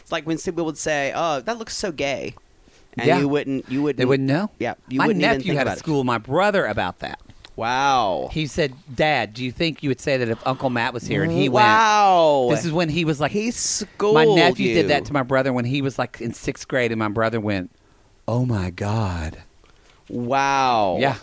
it's 0.00 0.10
like 0.10 0.26
when 0.26 0.38
people 0.38 0.64
would 0.64 0.78
say, 0.78 1.12
"Oh, 1.14 1.40
that 1.42 1.58
looks 1.58 1.76
so 1.76 1.92
gay," 1.92 2.34
and 2.96 3.06
Yeah. 3.06 3.20
you 3.20 3.28
wouldn't. 3.28 3.70
You 3.70 3.82
wouldn't. 3.82 3.98
They 3.98 4.04
wouldn't 4.04 4.28
know. 4.28 4.50
Yeah, 4.58 4.74
you 4.88 4.98
my 4.98 5.06
wouldn't 5.06 5.22
even 5.24 5.38
nephew 5.38 5.54
had 5.54 5.64
to 5.64 5.72
it. 5.74 5.78
school 5.78 6.02
my 6.02 6.18
brother 6.18 6.66
about 6.66 6.98
that. 7.00 7.20
Wow. 7.58 8.30
He 8.30 8.46
said, 8.46 8.72
"Dad, 8.94 9.34
do 9.34 9.44
you 9.44 9.50
think 9.50 9.82
you 9.82 9.90
would 9.90 10.00
say 10.00 10.16
that 10.16 10.28
if 10.28 10.46
Uncle 10.46 10.70
Matt 10.70 10.94
was 10.94 11.04
here?" 11.04 11.24
And 11.24 11.32
he 11.32 11.48
went 11.48 11.64
wow. 11.64 12.44
went. 12.44 12.56
This 12.56 12.64
is 12.64 12.70
when 12.70 12.88
he 12.88 13.04
was 13.04 13.18
like. 13.18 13.32
he 13.32 13.50
schooled 13.50 14.14
my 14.14 14.24
nephew 14.24 14.68
you. 14.68 14.74
did 14.74 14.88
that 14.88 15.06
to 15.06 15.12
my 15.12 15.24
brother 15.24 15.52
when 15.52 15.64
he 15.64 15.82
was 15.82 15.98
like 15.98 16.20
in 16.20 16.32
sixth 16.32 16.68
grade, 16.68 16.92
and 16.92 17.00
my 17.00 17.08
brother 17.08 17.40
went, 17.40 17.72
"Oh 18.28 18.46
my 18.46 18.70
god." 18.70 19.38
Wow. 20.08 20.98
Yeah. 21.00 21.16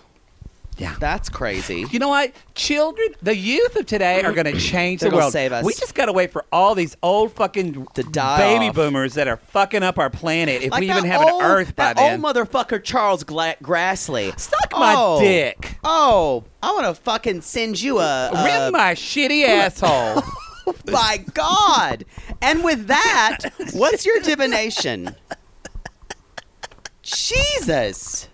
Yeah. 0.77 0.95
That's 0.99 1.29
crazy. 1.29 1.85
You 1.89 1.99
know 1.99 2.09
what? 2.09 2.33
Children, 2.53 3.09
the 3.21 3.35
youth 3.35 3.75
of 3.77 3.85
today 3.85 4.21
are 4.23 4.33
going 4.33 4.45
to 4.53 4.59
change 4.59 4.99
They're 4.99 5.09
the 5.09 5.13
gonna 5.13 5.23
world. 5.25 5.31
save 5.33 5.53
us. 5.53 5.63
We 5.63 5.73
just 5.73 5.95
got 5.95 6.07
to 6.07 6.11
wait 6.13 6.31
for 6.33 6.43
all 6.51 6.75
these 6.75 6.97
old 7.01 7.31
fucking 7.31 7.87
To 7.93 8.03
die 8.03 8.37
baby 8.39 8.67
off. 8.69 8.75
boomers 8.75 9.13
that 9.13 9.27
are 9.29 9.37
fucking 9.37 9.83
up 9.83 9.97
our 9.97 10.09
planet. 10.09 10.63
If 10.63 10.71
Like 10.71 10.81
we 10.81 10.89
even 10.89 11.03
that 11.03 11.09
have 11.21 11.21
old, 11.31 11.41
an 11.43 11.49
Earth 11.49 11.75
by 11.77 11.85
that 11.93 11.95
then, 11.95 12.23
old 12.25 12.35
motherfucker 12.35 12.83
Charles 12.83 13.23
Gla- 13.23 13.55
Grassley. 13.63 14.37
suck 14.37 14.71
my 14.73 14.93
Oh. 14.97 15.19
dick, 15.21 15.77
Oh, 15.83 16.43
I 16.61 16.73
want 16.73 16.85
to 16.93 17.01
fucking 17.01 17.41
send 17.41 17.81
you 17.81 17.99
a. 17.99 18.29
a 18.33 18.43
rip 18.43 18.73
my 18.73 18.95
shitty 18.95 19.45
asshole. 19.47 20.23
by 20.91 21.23
God. 21.33 22.03
And 22.41 22.63
with 22.63 22.87
that, 22.87 23.39
what's 23.73 24.05
your 24.05 24.19
divination? 24.19 25.15
Jesus. 27.03 28.27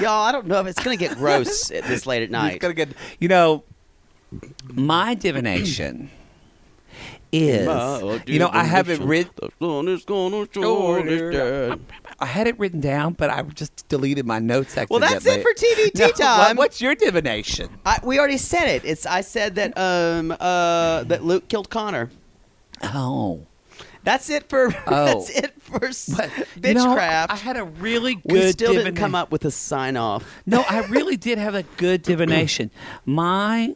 Y'all, 0.00 0.24
I 0.24 0.32
don't 0.32 0.46
know 0.46 0.60
if 0.60 0.66
it's 0.66 0.82
going 0.82 0.96
to 0.98 1.02
get 1.08 1.16
gross 1.16 1.70
at 1.70 1.84
this 1.84 2.06
late 2.06 2.18
at 2.18 2.22
It's 2.24 2.32
night. 2.32 2.60
gonna 2.60 2.74
get- 2.74 2.90
you 3.18 3.28
know, 3.28 3.64
my 4.72 5.14
divination 5.14 6.10
is, 7.32 7.66
you 8.26 8.38
know, 8.38 8.50
I 8.52 8.64
have 8.64 8.88
it 8.90 9.00
written. 9.00 9.32
The 9.36 9.50
sun 9.60 9.88
is 9.88 10.04
gonna 10.04 10.46
shine. 10.52 11.84
I 12.20 12.26
had 12.26 12.46
it 12.46 12.58
written 12.58 12.80
down, 12.80 13.14
but 13.14 13.28
I 13.30 13.42
just 13.42 13.88
deleted 13.88 14.24
my 14.26 14.38
notes. 14.38 14.76
Well, 14.88 15.00
that's 15.00 15.26
it 15.26 15.42
for 15.42 15.52
TV 15.52 15.92
Tea 15.92 16.04
No, 16.04 16.10
time. 16.12 16.56
what's 16.56 16.80
your 16.80 16.94
divination? 16.94 17.68
I, 17.84 17.98
we 18.04 18.18
already 18.18 18.36
said 18.38 18.68
it. 18.68 18.84
It's 18.84 19.04
I 19.06 19.20
said 19.22 19.56
that 19.56 19.76
um 19.76 20.30
uh 20.38 21.02
that 21.04 21.24
Luke 21.24 21.48
killed 21.48 21.70
Connor. 21.70 22.10
Oh. 22.82 23.46
That's 24.04 24.30
it 24.30 24.48
for 24.48 24.66
Oh. 24.86 25.06
that's 25.06 25.30
it 25.30 25.54
for 25.60 25.80
But, 25.80 26.30
you 26.62 26.74
know, 26.74 26.86
bitchcraft. 26.94 27.26
I 27.30 27.36
had 27.36 27.56
a 27.56 27.64
really 27.64 28.14
good 28.16 28.32
we 28.32 28.52
still 28.52 28.72
didn't 28.72 28.84
divina- 28.84 29.00
come 29.00 29.14
up 29.14 29.32
with 29.32 29.44
a 29.44 29.50
sign 29.50 29.96
off. 29.96 30.24
No, 30.46 30.62
I 30.68 30.80
really 30.86 31.16
did 31.16 31.38
have 31.38 31.54
a 31.54 31.62
good 31.62 32.02
divination. 32.12 32.70
My 33.06 33.74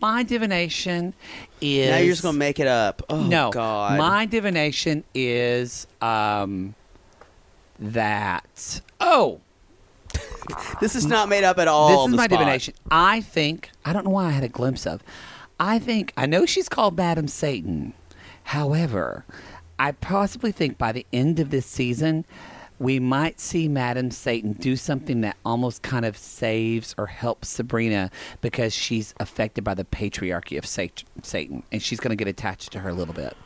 my 0.00 0.22
divination 0.22 1.14
is 1.60 1.90
now 1.90 1.96
you're 1.98 2.12
just 2.12 2.22
gonna 2.22 2.36
make 2.38 2.58
it 2.60 2.66
up. 2.66 3.02
Oh 3.10 3.22
no. 3.22 3.50
God. 3.50 3.98
My 3.98 4.24
divination 4.26 5.04
is 5.14 5.86
um 6.00 6.74
that 7.78 8.80
oh 9.00 9.40
this 10.80 10.94
is 10.94 11.06
not 11.06 11.28
made 11.28 11.42
up 11.42 11.58
at 11.58 11.66
all. 11.68 12.06
this 12.06 12.12
is 12.12 12.16
my 12.16 12.26
spot. 12.26 12.38
divination. 12.38 12.74
I 12.90 13.20
think 13.20 13.70
I 13.84 13.92
don't 13.92 14.04
know 14.04 14.10
why 14.10 14.26
I 14.26 14.30
had 14.30 14.44
a 14.44 14.48
glimpse 14.48 14.86
of. 14.86 15.02
I 15.58 15.78
think 15.78 16.12
I 16.16 16.26
know 16.26 16.46
she's 16.46 16.68
called 16.68 16.96
Madam 16.96 17.26
Satan. 17.28 17.94
However, 18.44 19.24
I 19.78 19.92
possibly 19.92 20.52
think 20.52 20.78
by 20.78 20.92
the 20.92 21.06
end 21.12 21.40
of 21.40 21.50
this 21.50 21.66
season, 21.66 22.24
we 22.78 22.98
might 22.98 23.40
see 23.40 23.68
Madam 23.68 24.10
Satan 24.10 24.52
do 24.52 24.76
something 24.76 25.20
that 25.22 25.36
almost 25.44 25.82
kind 25.82 26.04
of 26.04 26.16
saves 26.16 26.94
or 26.98 27.06
helps 27.06 27.48
Sabrina 27.48 28.10
because 28.40 28.74
she's 28.74 29.14
affected 29.20 29.64
by 29.64 29.74
the 29.74 29.84
patriarchy 29.84 30.58
of 30.58 30.66
Sat- 30.66 31.04
Satan, 31.22 31.62
and 31.72 31.82
she's 31.82 32.00
going 32.00 32.10
to 32.10 32.16
get 32.16 32.28
attached 32.28 32.72
to 32.72 32.80
her 32.80 32.88
a 32.90 32.94
little 32.94 33.14
bit. 33.14 33.36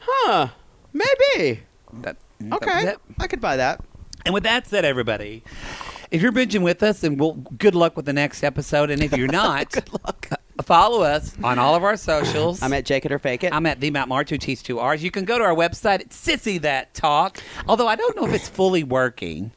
Huh? 0.00 0.48
Maybe. 0.92 1.62
That, 2.02 2.16
that 2.40 2.50
was 2.50 2.68
Okay. 2.68 2.88
it. 2.90 2.98
I 3.18 3.26
could 3.26 3.40
buy 3.40 3.56
that. 3.56 3.80
And 4.24 4.34
with 4.34 4.42
that 4.44 4.66
said, 4.66 4.84
everybody, 4.84 5.42
if 6.10 6.20
you're 6.22 6.32
binging 6.32 6.62
with 6.62 6.82
us, 6.82 7.00
then 7.00 7.16
we'll 7.16 7.34
good 7.34 7.74
luck 7.74 7.96
with 7.96 8.06
the 8.06 8.12
next 8.12 8.42
episode. 8.42 8.90
And 8.90 9.02
if 9.02 9.16
you're 9.16 9.28
not, 9.42 9.70
good 9.70 9.90
luck. 9.92 10.28
Follow 10.62 11.02
us 11.02 11.34
on 11.42 11.58
all 11.58 11.74
of 11.74 11.82
our 11.82 11.96
socials. 11.96 12.62
I'm 12.62 12.72
at 12.72 12.84
Jake 12.84 13.04
it 13.04 13.12
or 13.12 13.18
fake 13.18 13.42
it. 13.42 13.52
I'm 13.52 13.66
at 13.66 13.80
the 13.80 13.90
Matt 13.90 14.08
Marr, 14.08 14.22
two 14.24 14.38
T's, 14.38 14.62
two 14.62 14.78
R's. 14.78 15.02
You 15.02 15.10
can 15.10 15.24
go 15.24 15.36
to 15.38 15.44
our 15.44 15.54
website 15.54 16.00
at 16.00 16.10
Sissy 16.10 16.60
That 16.60 16.94
Talk. 16.94 17.38
Although 17.66 17.88
I 17.88 17.96
don't 17.96 18.14
know 18.16 18.24
if 18.26 18.32
it's 18.32 18.48
fully 18.48 18.84
working. 18.84 19.50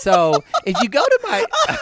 So 0.00 0.42
if 0.64 0.80
you 0.82 0.88
go 0.88 1.02
to 1.04 1.18
my 1.22 1.44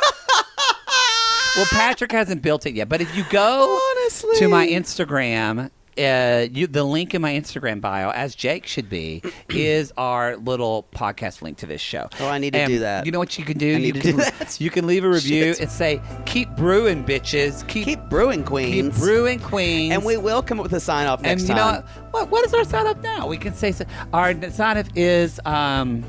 well, 1.57 1.67
Patrick 1.71 2.13
hasn't 2.13 2.43
built 2.43 2.67
it 2.67 2.75
yet, 2.75 2.89
but 2.89 3.01
if 3.01 3.17
you 3.17 3.25
go 3.31 3.79
Honestly. 4.03 4.37
to 4.39 4.49
my 4.49 4.67
Instagram 4.67 5.71
uh, 6.01 6.49
you, 6.53 6.67
the 6.67 6.83
link 6.85 7.15
in 7.15 7.21
my 7.23 7.33
Instagram 7.33 7.81
bio, 7.81 8.11
as 8.11 8.35
Jake 8.35 8.67
should 8.67 8.89
be, 8.89 9.23
is 9.51 9.93
our 9.97 10.37
little 10.37 10.89
podcast 10.95 11.43
link 11.43 11.59
to 11.59 11.67
this 11.67 11.81
show. 11.81 12.09
Oh, 12.21 12.29
I 12.29 12.39
need 12.39 12.55
to 12.55 12.61
And 12.61 12.69
do 12.73 12.79
that. 12.81 13.07
You 13.07 13.13
know 13.13 13.19
what 13.19 13.39
you 13.39 13.45
can 13.45 13.59
do? 13.59 13.67
You, 13.67 13.93
just- 13.93 14.05
do 14.05 14.13
that. 14.13 14.61
you 14.61 14.71
can 14.71 14.87
leave 14.87 15.05
a 15.05 15.09
review 15.09 15.53
Shit. 15.55 15.61
and 15.61 15.71
say, 15.71 16.01
"Keep 16.27 16.57
brewing, 16.57 17.05
bitches. 17.05 17.67
Keep 17.69 17.85
Keep 17.85 18.09
brewing, 18.09 18.41
keep 18.41 18.47
queens. 18.47 18.99
brewing, 18.99 19.39
queens." 19.41 19.93
And 19.95 20.05
we 20.05 20.17
will 20.17 20.43
come 20.43 20.59
up 20.59 20.65
with 20.65 20.73
a 20.73 20.81
sign 20.81 21.07
off 21.07 21.23
next 21.23 21.43
and 21.43 21.49
you 21.51 21.55
know 21.57 21.63
time. 21.63 21.85
what? 22.13 22.31
What 22.31 22.45
is 22.47 22.55
our 22.55 22.65
sign 22.65 22.87
off 22.87 22.99
now? 23.03 23.27
We 23.27 23.37
can 23.37 23.55
say 23.55 23.73
so, 23.73 23.85
our 24.13 24.33
sign 24.51 24.79
off 24.79 24.89
is 24.97 25.39
um 25.45 26.05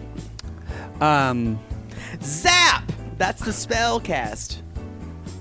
um. 1.01 1.59
Zap! 2.21 2.91
That's 3.17 3.43
the 3.43 3.53
spell 3.53 3.99
cast. 3.99 4.61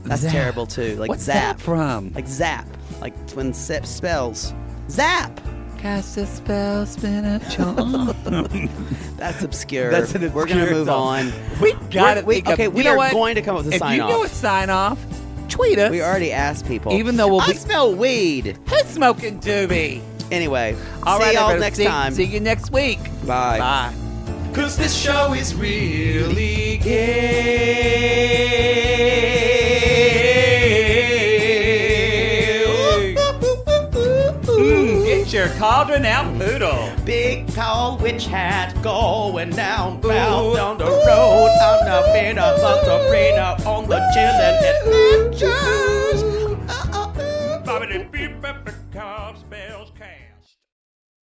That's 0.05 0.23
Zap. 0.23 0.33
terrible 0.33 0.67
too. 0.67 0.97
Like 0.97 1.09
What's 1.09 1.25
zap. 1.25 1.59
that 1.59 1.61
from? 1.63 2.13
Like 2.15 2.27
zap. 2.27 2.67
Like 3.01 3.15
when 3.31 3.55
se- 3.55 3.83
spells. 3.85 4.53
Zap! 4.89 5.41
Cast 5.79 6.17
a 6.19 6.27
spell, 6.27 6.85
spin 6.85 7.25
a 7.25 7.39
charm. 7.51 8.15
That's 9.17 9.43
obscure. 9.43 9.91
That's 9.91 10.15
an 10.15 10.31
We're 10.35 10.47
gonna 10.47 10.61
obscure 10.63 10.79
move 10.79 10.87
song. 10.89 11.29
on. 11.29 11.33
we 11.63 11.73
got 11.91 12.25
We're- 12.27 12.43
to 12.43 12.49
we- 12.49 12.53
okay, 12.53 12.69
we 12.69 12.87
are 12.87 12.97
what? 12.97 13.13
going 13.13 13.35
to 13.37 13.43
come 13.43 13.57
up 13.57 13.65
with 13.65 13.75
a 13.75 13.79
sign 13.79 14.01
off. 14.01 14.11
if 14.11 14.11
sign 14.11 14.11
you 14.11 14.17
know 14.19 14.25
a 14.25 14.29
sign 14.29 14.71
off, 14.71 14.99
tweet 15.49 15.79
us. 15.79 15.91
We 15.91 16.03
already 16.03 16.33
asked 16.33 16.67
people. 16.67 16.93
Even 16.93 17.17
though 17.17 17.29
we'll 17.29 17.41
I 17.41 17.49
be- 17.49 17.55
smell 17.55 17.95
weed. 17.95 18.59
Who's 18.69 18.85
smoking 18.85 19.41
doobie? 19.41 20.03
Anyway, 20.31 20.77
All 21.05 21.19
see 21.19 21.25
right, 21.25 21.35
y'all 21.35 21.45
everybody. 21.51 21.61
next 21.61 21.77
See- 21.79 21.85
time. 21.85 22.13
See 22.13 22.25
you 22.25 22.41
next 22.41 22.71
week. 22.73 23.01
Bye. 23.27 23.59
Bye. 23.59 23.95
Cause 24.53 24.77
this 24.77 24.95
show 24.95 25.33
is 25.33 25.55
really 25.55 26.77
gay. 26.79 28.01
Get 35.31 35.49
your 35.49 35.59
cauldron 35.59 36.05
out, 36.05 36.27
poodle. 36.39 36.93
Big 37.05 37.47
tall 37.53 37.99
witch 37.99 38.27
hat 38.27 38.75
going 38.83 39.51
down, 39.51 40.01
bound 40.01 40.57
down 40.57 40.79
the 40.79 40.85
road 40.85 41.51
on 41.63 41.85
the 41.85 42.11
bit 42.13 42.39
of 42.39 42.59
Arena 43.11 43.57
on 43.65 43.89
the 43.89 44.01
chillin' 44.13 44.59
adventures. 45.31 46.23
Bobbity 47.65 48.11
beep, 48.11 48.41
beep, 48.43 48.75
cops. 48.93 49.45